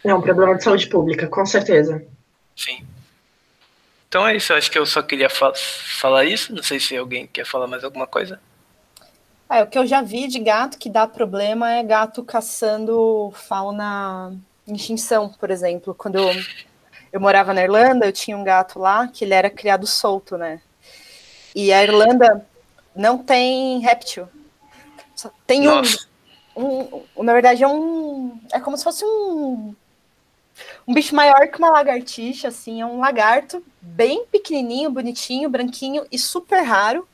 É 0.02 0.12
um 0.12 0.20
problema 0.20 0.56
de 0.56 0.64
saúde 0.64 0.88
pública, 0.88 1.28
com 1.28 1.46
certeza. 1.46 2.04
Sim. 2.56 2.84
Então 4.12 4.28
é 4.28 4.36
isso, 4.36 4.52
acho 4.52 4.70
que 4.70 4.78
eu 4.78 4.84
só 4.84 5.00
queria 5.00 5.30
fa 5.30 5.54
falar 5.54 6.26
isso. 6.26 6.54
Não 6.54 6.62
sei 6.62 6.78
se 6.78 6.94
alguém 6.94 7.26
quer 7.26 7.46
falar 7.46 7.66
mais 7.66 7.82
alguma 7.82 8.06
coisa. 8.06 8.38
É, 9.48 9.62
o 9.62 9.66
que 9.66 9.78
eu 9.78 9.86
já 9.86 10.02
vi 10.02 10.28
de 10.28 10.38
gato 10.38 10.76
que 10.76 10.90
dá 10.90 11.06
problema 11.06 11.72
é 11.72 11.82
gato 11.82 12.22
caçando 12.22 13.32
fauna 13.34 14.36
em 14.68 14.74
extinção, 14.74 15.30
por 15.30 15.50
exemplo. 15.50 15.94
Quando 15.94 16.16
eu, 16.16 16.28
eu 17.10 17.18
morava 17.22 17.54
na 17.54 17.62
Irlanda, 17.62 18.04
eu 18.04 18.12
tinha 18.12 18.36
um 18.36 18.44
gato 18.44 18.78
lá 18.78 19.08
que 19.08 19.24
ele 19.24 19.32
era 19.32 19.48
criado 19.48 19.86
solto, 19.86 20.36
né? 20.36 20.60
E 21.54 21.72
a 21.72 21.82
Irlanda 21.82 22.46
não 22.94 23.16
tem 23.16 23.78
réptil. 23.78 24.28
Só 25.16 25.30
tem 25.46 25.66
um, 25.66 25.80
um, 27.16 27.22
Na 27.22 27.32
verdade, 27.32 27.64
é 27.64 27.66
um. 27.66 28.38
É 28.52 28.60
como 28.60 28.76
se 28.76 28.84
fosse 28.84 29.06
um. 29.06 29.74
Um 30.86 30.94
bicho 30.94 31.14
maior 31.14 31.48
que 31.48 31.58
uma 31.58 31.70
lagartixa, 31.70 32.48
assim. 32.48 32.80
É 32.80 32.86
um 32.86 33.00
lagarto 33.00 33.64
bem 33.80 34.24
pequenininho, 34.30 34.90
bonitinho, 34.90 35.48
branquinho 35.48 36.06
e 36.10 36.18
super 36.18 36.62
raro. 36.62 37.06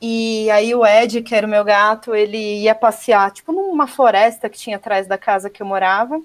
E 0.00 0.50
aí 0.50 0.74
o 0.74 0.84
Ed, 0.86 1.22
que 1.22 1.34
era 1.34 1.46
o 1.46 1.50
meu 1.50 1.62
gato, 1.62 2.14
ele 2.14 2.62
ia 2.62 2.74
passear, 2.74 3.30
tipo, 3.30 3.52
numa 3.52 3.86
floresta 3.86 4.48
que 4.48 4.58
tinha 4.58 4.76
atrás 4.76 5.06
da 5.06 5.18
casa 5.18 5.50
que 5.50 5.62
eu 5.62 5.66
morava. 5.66 6.20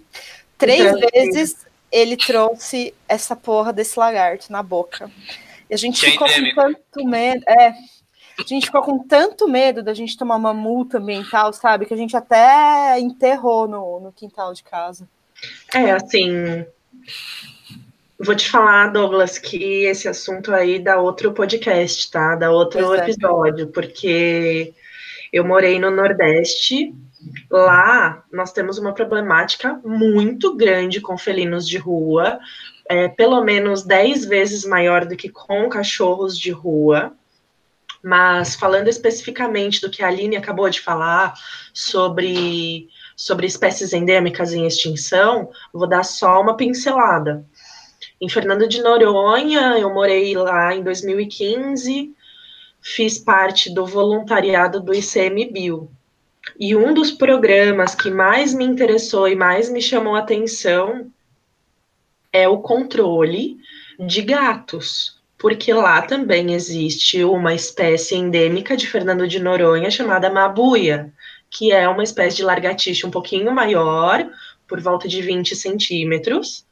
Três 0.57 0.97
vezes 1.11 1.65
ele 1.91 2.15
trouxe 2.15 2.93
essa 3.07 3.35
porra 3.35 3.73
desse 3.73 3.99
lagarto 3.99 4.51
na 4.51 4.63
boca. 4.63 5.11
E 5.69 5.73
a 5.73 5.77
gente 5.77 5.99
que 5.99 6.11
ficou 6.11 6.27
com 6.27 6.55
tanto 6.55 7.05
medo. 7.05 7.43
É, 7.47 7.69
a 8.37 8.43
gente 8.45 8.65
ficou 8.65 8.81
com 8.81 8.99
tanto 8.99 9.47
medo 9.47 9.83
da 9.83 9.93
gente 9.93 10.17
tomar 10.17 10.35
uma 10.35 10.53
multa 10.53 10.97
ambiental, 10.97 11.51
sabe? 11.51 11.85
Que 11.85 11.93
a 11.93 11.97
gente 11.97 12.15
até 12.15 12.99
enterrou 12.99 13.67
no, 13.67 13.99
no 13.99 14.11
quintal 14.11 14.53
de 14.53 14.63
casa. 14.63 15.07
É, 15.73 15.91
assim. 15.91 16.65
Vou 18.17 18.35
te 18.35 18.49
falar, 18.49 18.87
Douglas, 18.87 19.37
que 19.37 19.85
esse 19.85 20.07
assunto 20.07 20.53
aí 20.53 20.79
dá 20.79 20.99
outro 20.99 21.33
podcast, 21.33 22.09
tá? 22.09 22.35
Dá 22.35 22.49
outro 22.49 22.93
é. 22.93 22.99
episódio, 22.99 23.67
porque 23.67 24.73
eu 25.33 25.43
morei 25.43 25.77
no 25.79 25.91
Nordeste. 25.91 26.95
Lá 27.51 28.23
nós 28.31 28.53
temos 28.53 28.77
uma 28.77 28.93
problemática 28.93 29.79
muito 29.83 30.55
grande 30.55 31.01
com 31.01 31.17
felinos 31.17 31.67
de 31.67 31.77
rua, 31.77 32.39
é, 32.87 33.09
pelo 33.09 33.43
menos 33.43 33.83
10 33.83 34.25
vezes 34.25 34.63
maior 34.63 35.05
do 35.05 35.15
que 35.15 35.27
com 35.27 35.67
cachorros 35.67 36.39
de 36.39 36.51
rua. 36.51 37.13
Mas 38.01 38.55
falando 38.55 38.87
especificamente 38.87 39.81
do 39.81 39.89
que 39.89 40.03
a 40.03 40.07
Aline 40.07 40.37
acabou 40.37 40.69
de 40.69 40.79
falar 40.79 41.33
sobre, 41.73 42.87
sobre 43.15 43.47
espécies 43.47 43.93
endêmicas 43.93 44.53
em 44.53 44.65
extinção, 44.65 45.49
vou 45.73 45.87
dar 45.87 46.03
só 46.03 46.41
uma 46.41 46.57
pincelada. 46.57 47.45
Em 48.19 48.29
Fernando 48.29 48.67
de 48.67 48.81
Noronha, 48.81 49.77
eu 49.77 49.93
morei 49.93 50.35
lá 50.35 50.75
em 50.75 50.83
2015, 50.83 52.13
fiz 52.81 53.17
parte 53.17 53.73
do 53.73 53.85
voluntariado 53.85 54.79
do 54.79 54.93
ICMBio. 54.93 55.89
E 56.59 56.75
um 56.75 56.93
dos 56.93 57.11
programas 57.11 57.95
que 57.95 58.09
mais 58.09 58.53
me 58.53 58.63
interessou 58.63 59.27
e 59.27 59.35
mais 59.35 59.69
me 59.69 59.81
chamou 59.81 60.15
a 60.15 60.19
atenção 60.19 61.11
é 62.31 62.47
o 62.47 62.59
controle 62.59 63.57
de 63.99 64.21
gatos, 64.21 65.19
porque 65.37 65.73
lá 65.73 66.01
também 66.01 66.53
existe 66.53 67.23
uma 67.23 67.53
espécie 67.53 68.15
endêmica 68.15 68.75
de 68.77 68.87
Fernando 68.87 69.27
de 69.27 69.39
Noronha 69.39 69.89
chamada 69.89 70.29
mabuia, 70.29 71.13
que 71.57 71.71
é 71.71 71.87
uma 71.87 72.03
espécie 72.03 72.37
de 72.37 72.43
largatixa 72.43 73.07
um 73.07 73.11
pouquinho 73.11 73.51
maior, 73.51 74.29
por 74.67 74.81
volta 74.81 75.07
de 75.07 75.21
20 75.21 75.55
centímetros. 75.55 76.65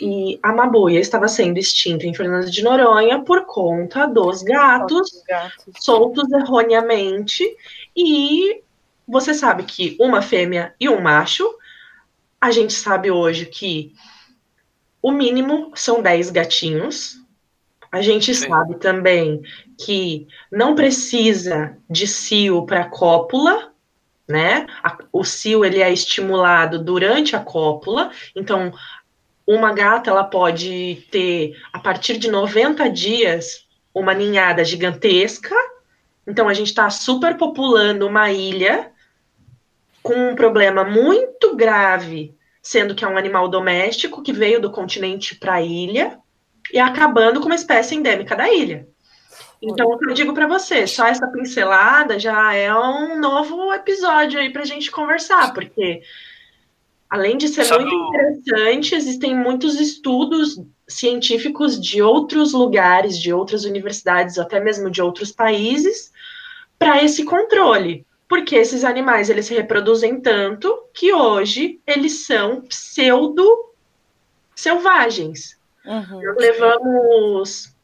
E 0.00 0.38
a 0.42 0.52
mabuia 0.52 1.00
estava 1.00 1.26
sendo 1.26 1.58
extinta 1.58 2.06
em 2.06 2.14
Fernando 2.14 2.48
de 2.48 2.62
Noronha 2.62 3.22
por 3.24 3.44
conta 3.44 4.06
dos 4.06 4.42
gatos, 4.42 5.22
gatos. 5.26 5.74
soltos 5.80 6.30
erroneamente. 6.30 7.44
E 7.96 8.62
você 9.06 9.34
sabe 9.34 9.64
que 9.64 9.96
uma 10.00 10.22
fêmea 10.22 10.72
e 10.78 10.88
um 10.88 11.00
macho, 11.00 11.44
a 12.40 12.52
gente 12.52 12.72
sabe 12.72 13.10
hoje 13.10 13.46
que 13.46 13.92
o 15.02 15.10
mínimo 15.10 15.72
são 15.74 16.00
10 16.00 16.30
gatinhos. 16.30 17.16
A 17.90 18.00
gente 18.00 18.32
Sim. 18.32 18.48
sabe 18.48 18.76
também 18.76 19.42
que 19.76 20.28
não 20.52 20.74
precisa 20.74 21.76
de 21.90 22.06
cio 22.06 22.64
para 22.66 22.88
cópula, 22.88 23.72
né? 24.28 24.66
o 25.12 25.24
cio 25.24 25.64
ele 25.64 25.80
é 25.80 25.90
estimulado 25.90 26.78
durante 26.78 27.34
a 27.34 27.40
cópula, 27.40 28.10
então 28.36 28.72
uma 29.46 29.72
gata 29.72 30.10
ela 30.10 30.24
pode 30.24 31.06
ter 31.10 31.56
a 31.72 31.78
partir 31.78 32.18
de 32.18 32.30
90 32.30 32.88
dias 32.90 33.66
uma 33.94 34.12
ninhada 34.12 34.62
gigantesca. 34.64 35.54
Então 36.26 36.46
a 36.48 36.52
gente 36.52 36.68
está 36.68 36.90
superpopulando 36.90 38.06
uma 38.06 38.30
ilha 38.30 38.92
com 40.02 40.30
um 40.30 40.34
problema 40.34 40.84
muito 40.84 41.56
grave 41.56 42.38
sendo 42.68 42.94
que 42.94 43.02
é 43.02 43.08
um 43.08 43.16
animal 43.16 43.48
doméstico 43.48 44.22
que 44.22 44.30
veio 44.30 44.60
do 44.60 44.70
continente 44.70 45.34
para 45.34 45.54
a 45.54 45.62
ilha 45.62 46.18
e 46.70 46.78
acabando 46.78 47.40
com 47.40 47.46
uma 47.46 47.54
espécie 47.54 47.94
endêmica 47.94 48.36
da 48.36 48.52
ilha. 48.52 48.86
Então, 49.60 49.88
o 49.88 49.98
que 49.98 50.08
eu 50.08 50.14
digo 50.14 50.32
para 50.32 50.46
você, 50.46 50.86
só 50.86 51.06
essa 51.06 51.26
pincelada 51.28 52.18
já 52.18 52.54
é 52.54 52.72
um 52.72 53.18
novo 53.18 53.72
episódio 53.74 54.38
aí 54.38 54.50
para 54.50 54.62
a 54.62 54.66
gente 54.66 54.90
conversar, 54.90 55.52
porque 55.52 56.00
além 57.10 57.36
de 57.36 57.48
ser 57.48 57.64
Sabe 57.64 57.84
muito 57.84 58.08
interessante, 58.08 58.94
existem 58.94 59.34
muitos 59.34 59.80
estudos 59.80 60.60
científicos 60.86 61.80
de 61.80 62.00
outros 62.00 62.52
lugares, 62.52 63.18
de 63.18 63.32
outras 63.32 63.64
universidades, 63.64 64.38
até 64.38 64.60
mesmo 64.60 64.90
de 64.90 65.02
outros 65.02 65.32
países, 65.32 66.12
para 66.78 67.02
esse 67.02 67.24
controle 67.24 68.06
porque 68.28 68.54
esses 68.54 68.84
animais 68.84 69.30
eles 69.30 69.46
se 69.46 69.54
reproduzem 69.54 70.20
tanto 70.20 70.84
que 70.92 71.12
hoje 71.12 71.80
eles 71.86 72.26
são 72.26 72.60
pseudo 72.62 73.72
selvagens. 74.54 75.58
Uhum. 75.84 76.22
Nós 76.22 76.36
levamos 76.36 77.74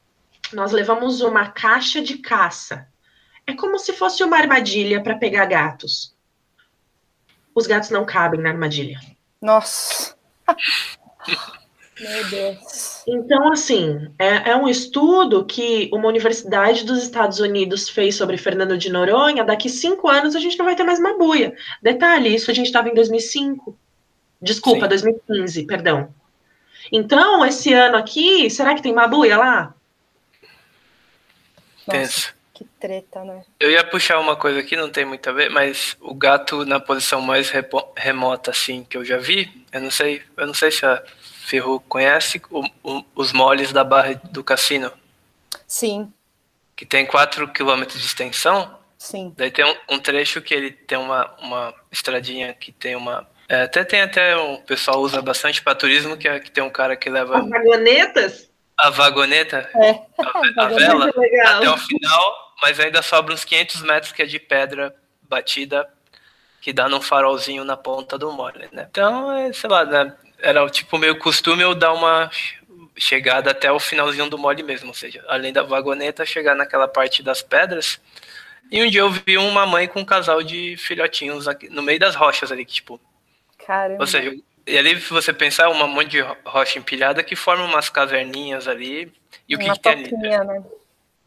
nós 0.54 0.72
levamos 0.72 1.20
uma 1.20 1.48
caixa 1.48 2.00
de 2.00 2.18
caça. 2.18 2.86
É 3.46 3.52
como 3.52 3.78
se 3.78 3.92
fosse 3.92 4.22
uma 4.24 4.36
armadilha 4.36 5.02
para 5.02 5.16
pegar 5.16 5.44
gatos. 5.46 6.14
Os 7.54 7.66
gatos 7.66 7.90
não 7.90 8.04
cabem 8.04 8.40
na 8.40 8.50
armadilha. 8.50 8.98
Nossa. 9.40 10.16
Meu 12.00 12.28
Deus. 12.28 13.02
Então, 13.06 13.52
assim, 13.52 14.10
é, 14.18 14.50
é, 14.50 14.56
um 14.56 14.66
estudo 14.66 15.44
que 15.44 15.88
uma 15.92 16.08
universidade 16.08 16.84
dos 16.84 17.02
Estados 17.02 17.38
Unidos 17.38 17.88
fez 17.88 18.16
sobre 18.16 18.36
Fernando 18.36 18.76
de 18.76 18.90
Noronha. 18.90 19.44
Daqui 19.44 19.68
cinco 19.68 20.08
anos 20.08 20.34
a 20.34 20.40
gente 20.40 20.58
não 20.58 20.64
vai 20.64 20.74
ter 20.74 20.82
mais 20.82 20.98
uma 20.98 21.16
buia. 21.16 21.54
Detalhe, 21.80 22.34
isso 22.34 22.50
a 22.50 22.54
gente 22.54 22.66
estava 22.66 22.88
em 22.88 22.94
2005. 22.94 23.78
Desculpa, 24.42 24.82
Sim. 24.82 24.88
2015, 24.88 25.66
perdão. 25.66 26.08
Então, 26.90 27.44
esse 27.46 27.72
ano 27.72 27.96
aqui, 27.96 28.50
será 28.50 28.74
que 28.74 28.82
tem 28.82 28.92
uma 28.92 29.06
buia 29.06 29.38
lá? 29.38 29.74
Nossa, 31.86 32.34
que 32.54 32.64
treta, 32.78 33.24
né? 33.24 33.42
Eu 33.58 33.70
ia 33.70 33.82
puxar 33.82 34.20
uma 34.20 34.36
coisa 34.36 34.60
aqui, 34.60 34.76
não 34.76 34.88
tem 34.88 35.04
muito 35.04 35.28
a 35.28 35.32
ver, 35.32 35.50
mas 35.50 35.96
o 36.00 36.14
gato 36.14 36.64
na 36.64 36.78
posição 36.78 37.20
mais 37.20 37.52
remota, 37.96 38.52
assim, 38.52 38.84
que 38.84 38.96
eu 38.96 39.04
já 39.04 39.18
vi, 39.18 39.66
eu 39.72 39.80
não 39.80 39.90
sei, 39.90 40.22
eu 40.36 40.46
não 40.46 40.54
sei 40.54 40.70
se 40.70 40.86
a 40.86 41.02
Ferro 41.44 41.80
conhece 41.80 42.40
o, 42.50 42.64
o, 42.82 43.04
os 43.16 43.32
moles 43.32 43.72
da 43.72 43.82
Barra 43.82 44.14
do 44.30 44.44
Cassino? 44.44 44.92
Sim. 45.66 46.12
Que 46.76 46.86
tem 46.86 47.04
4 47.04 47.48
km 47.48 47.84
de 47.86 47.98
extensão? 47.98 48.78
Sim. 48.96 49.34
Daí 49.36 49.50
tem 49.50 49.64
um, 49.64 49.96
um, 49.96 49.98
trecho 49.98 50.40
que 50.40 50.54
ele 50.54 50.70
tem 50.70 50.96
uma, 50.96 51.34
uma 51.40 51.74
estradinha 51.90 52.54
que 52.54 52.72
tem 52.72 52.94
uma. 52.94 53.28
É, 53.48 53.62
até 53.62 53.84
tem 53.84 54.00
até 54.00 54.36
um 54.36 54.54
o 54.54 54.62
pessoal 54.62 55.00
usa 55.00 55.20
bastante 55.20 55.60
para 55.60 55.74
turismo, 55.74 56.16
que, 56.16 56.26
é, 56.26 56.40
que 56.40 56.50
tem 56.50 56.62
um 56.62 56.70
cara 56.70 56.96
que 56.96 57.10
leva. 57.10 57.38
As 57.38 57.48
vagonetas? 57.48 58.50
A 58.76 58.90
vagoneta? 58.90 59.68
É. 59.74 59.90
A, 60.58 60.64
a 60.64 60.68
vela 60.68 61.08
até 61.08 61.70
o 61.70 61.76
final, 61.78 62.54
mas 62.60 62.80
ainda 62.80 63.02
sobra 63.02 63.34
uns 63.34 63.44
500 63.44 63.82
metros 63.82 64.12
que 64.12 64.22
é 64.22 64.26
de 64.26 64.38
pedra 64.38 64.94
batida 65.22 65.88
que 66.60 66.72
dá 66.72 66.88
num 66.88 67.00
farolzinho 67.00 67.64
na 67.64 67.76
ponta 67.76 68.16
do 68.16 68.32
mole, 68.32 68.68
né? 68.72 68.86
Então, 68.90 69.30
é, 69.32 69.52
sei 69.52 69.68
lá, 69.68 69.84
né? 69.84 70.16
era 70.44 70.68
tipo 70.68 70.98
meio 70.98 71.18
costume 71.18 71.62
eu 71.62 71.74
dar 71.74 71.92
uma 71.92 72.30
chegada 72.96 73.50
até 73.50 73.72
o 73.72 73.80
finalzinho 73.80 74.28
do 74.28 74.38
mole 74.38 74.62
mesmo, 74.62 74.88
ou 74.88 74.94
seja, 74.94 75.24
além 75.26 75.52
da 75.52 75.62
vagoneta, 75.62 76.24
chegar 76.24 76.54
naquela 76.54 76.86
parte 76.86 77.22
das 77.22 77.42
pedras. 77.42 78.00
E 78.70 78.82
um 78.82 78.88
dia 78.88 79.00
eu 79.00 79.10
vi 79.10 79.36
uma 79.36 79.66
mãe 79.66 79.88
com 79.88 80.00
um 80.00 80.04
casal 80.04 80.42
de 80.42 80.76
filhotinhos 80.76 81.48
aqui, 81.48 81.68
no 81.68 81.82
meio 81.82 81.98
das 81.98 82.14
rochas 82.14 82.52
ali, 82.52 82.64
que, 82.64 82.74
tipo. 82.74 83.00
Caramba. 83.66 84.00
Ou 84.00 84.06
seja, 84.06 84.34
e 84.66 84.78
ali, 84.78 84.98
se 85.00 85.10
você 85.10 85.32
pensar, 85.32 85.68
uma 85.68 85.86
monte 85.86 86.10
de 86.10 86.20
rocha 86.44 86.78
empilhada 86.78 87.22
que 87.22 87.36
forma 87.36 87.64
umas 87.64 87.88
caverninhas 87.90 88.66
ali. 88.66 89.12
E 89.48 89.54
o 89.54 89.58
que, 89.58 89.70
que 89.70 89.80
tem 89.80 89.92
ali? 89.92 90.46
né? 90.46 90.64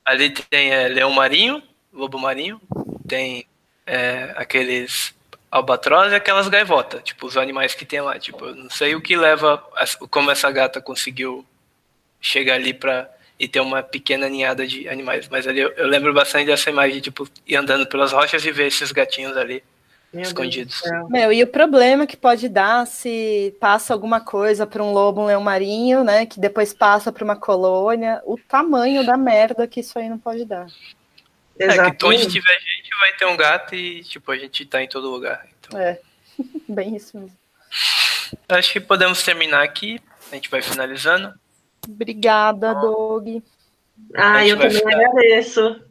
Ali 0.03 0.29
tem 0.31 0.71
é, 0.71 0.87
leão 0.87 1.11
marinho, 1.11 1.61
lobo 1.93 2.17
marinho, 2.17 2.59
tem 3.07 3.45
é, 3.85 4.33
aqueles 4.35 5.13
albatroz 5.51 6.11
e 6.11 6.15
aquelas 6.15 6.47
gaivotas, 6.47 7.03
tipo, 7.03 7.27
os 7.27 7.37
animais 7.37 7.75
que 7.75 7.85
tem 7.85 8.01
lá. 8.01 8.17
Tipo, 8.17 8.45
eu 8.45 8.55
não 8.55 8.69
sei 8.69 8.95
o 8.95 9.01
que 9.01 9.15
leva, 9.15 9.63
como 10.09 10.31
essa 10.31 10.49
gata 10.49 10.81
conseguiu 10.81 11.45
chegar 12.19 12.55
ali 12.55 12.73
pra 12.73 13.09
e 13.39 13.47
ter 13.47 13.59
uma 13.59 13.83
pequena 13.83 14.27
ninhada 14.27 14.65
de 14.65 14.89
animais. 14.89 15.27
Mas 15.29 15.47
ali 15.47 15.59
eu, 15.59 15.69
eu 15.73 15.85
lembro 15.85 16.11
bastante 16.11 16.47
dessa 16.47 16.71
imagem, 16.71 16.99
tipo, 16.99 17.29
ir 17.45 17.55
andando 17.55 17.85
pelas 17.85 18.11
rochas 18.11 18.43
e 18.43 18.51
ver 18.51 18.67
esses 18.67 18.91
gatinhos 18.91 19.37
ali 19.37 19.63
Meu 20.13 20.23
escondidos. 20.23 20.81
Meu, 21.09 21.31
e 21.33 21.43
o 21.43 21.47
problema 21.47 22.07
que 22.07 22.15
pode 22.15 22.47
dar 22.47 22.87
se 22.87 23.55
passa 23.59 23.93
alguma 23.93 24.21
coisa 24.21 24.65
para 24.65 24.81
um 24.81 24.91
lobo, 24.93 25.21
um 25.21 25.25
leão 25.25 25.41
marinho, 25.41 26.03
né? 26.03 26.25
Que 26.25 26.39
depois 26.39 26.73
passa 26.73 27.11
para 27.11 27.23
uma 27.23 27.35
colônia, 27.35 28.21
o 28.25 28.37
tamanho 28.37 29.05
da 29.05 29.17
merda 29.17 29.67
que 29.67 29.81
isso 29.81 29.99
aí 29.99 30.07
não 30.09 30.17
pode 30.17 30.45
dar. 30.45 30.67
É 31.59 31.91
que 31.91 32.05
onde 32.05 32.27
tiver 32.27 32.59
gente 32.59 32.89
vai 32.99 33.13
ter 33.17 33.25
um 33.25 33.35
gato 33.35 33.75
e, 33.75 34.03
tipo, 34.03 34.31
a 34.31 34.37
gente 34.37 34.65
tá 34.65 34.81
em 34.81 34.87
todo 34.87 35.09
lugar. 35.11 35.45
Então, 35.59 35.79
É, 35.79 35.99
bem 36.69 36.95
isso 36.95 37.17
mesmo. 37.19 37.35
acho 38.49 38.71
que 38.73 38.79
podemos 38.79 39.21
terminar 39.23 39.63
aqui. 39.63 39.99
A 40.31 40.35
gente 40.35 40.49
vai 40.49 40.61
finalizando. 40.61 41.33
Obrigada, 41.87 42.73
Doug. 42.75 43.41
Ah, 44.15 44.45
eu 44.45 44.55
também 44.57 44.71
ficar- 44.77 44.93
agradeço. 44.95 45.81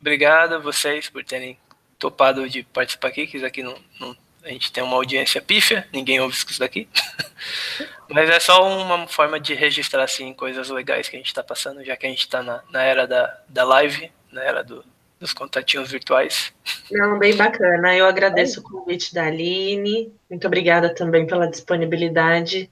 Obrigado 0.00 0.54
a 0.54 0.58
vocês 0.58 1.08
por 1.08 1.24
terem 1.24 1.58
topado 1.98 2.48
de 2.48 2.62
participar 2.62 3.08
aqui, 3.08 3.26
que 3.26 3.36
isso 3.36 3.46
aqui 3.46 3.62
não, 3.62 3.76
não- 4.00 4.16
a 4.44 4.48
gente 4.50 4.72
tem 4.72 4.82
uma 4.82 4.96
audiência 4.96 5.42
pífia, 5.42 5.86
ninguém 5.92 6.20
ouve 6.20 6.34
isso 6.34 6.58
daqui. 6.58 6.88
Mas 8.08 8.30
é 8.30 8.40
só 8.40 8.66
uma 8.66 9.06
forma 9.06 9.38
de 9.38 9.52
registrar 9.54 10.04
assim, 10.04 10.32
coisas 10.32 10.70
legais 10.70 11.08
que 11.08 11.16
a 11.16 11.18
gente 11.18 11.26
está 11.28 11.42
passando, 11.42 11.84
já 11.84 11.96
que 11.96 12.06
a 12.06 12.08
gente 12.08 12.20
está 12.20 12.42
na, 12.42 12.62
na 12.70 12.82
era 12.82 13.06
da, 13.06 13.38
da 13.48 13.64
live, 13.64 14.10
na 14.32 14.42
era 14.42 14.62
do- 14.64 14.84
dos 15.20 15.32
contatinhos 15.32 15.90
virtuais. 15.90 16.52
Não, 16.90 17.18
bem 17.18 17.36
bacana. 17.36 17.94
Eu 17.94 18.06
agradeço 18.06 18.60
o 18.60 18.62
convite 18.62 19.12
da 19.12 19.24
Aline. 19.26 20.12
Muito 20.30 20.46
obrigada 20.46 20.94
também 20.94 21.26
pela 21.26 21.46
disponibilidade. 21.50 22.70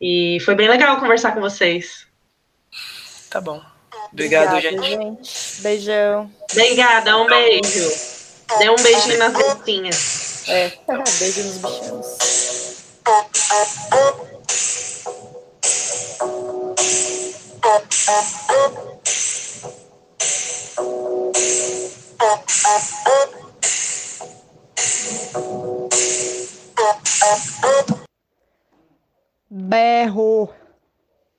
E 0.00 0.38
foi 0.44 0.54
bem 0.54 0.68
legal 0.68 0.98
conversar 1.00 1.32
com 1.32 1.40
vocês. 1.40 2.06
Tá 3.30 3.40
bom. 3.40 3.64
Obrigado, 4.12 4.56
Obrigado 4.56 4.82
gente. 4.82 4.88
gente. 4.88 5.62
Beijão. 5.62 6.30
Obrigada, 6.50 7.18
um 7.18 7.26
beijo. 7.26 7.92
Dê 8.58 8.70
um 8.70 8.76
beijinho 8.76 9.18
nas 9.18 9.32
bichinhas. 9.34 10.48
É, 10.48 10.72
beijo 11.18 11.42
nos 11.44 11.58
bichinhos. 11.58 12.38
Berro. 29.50 30.50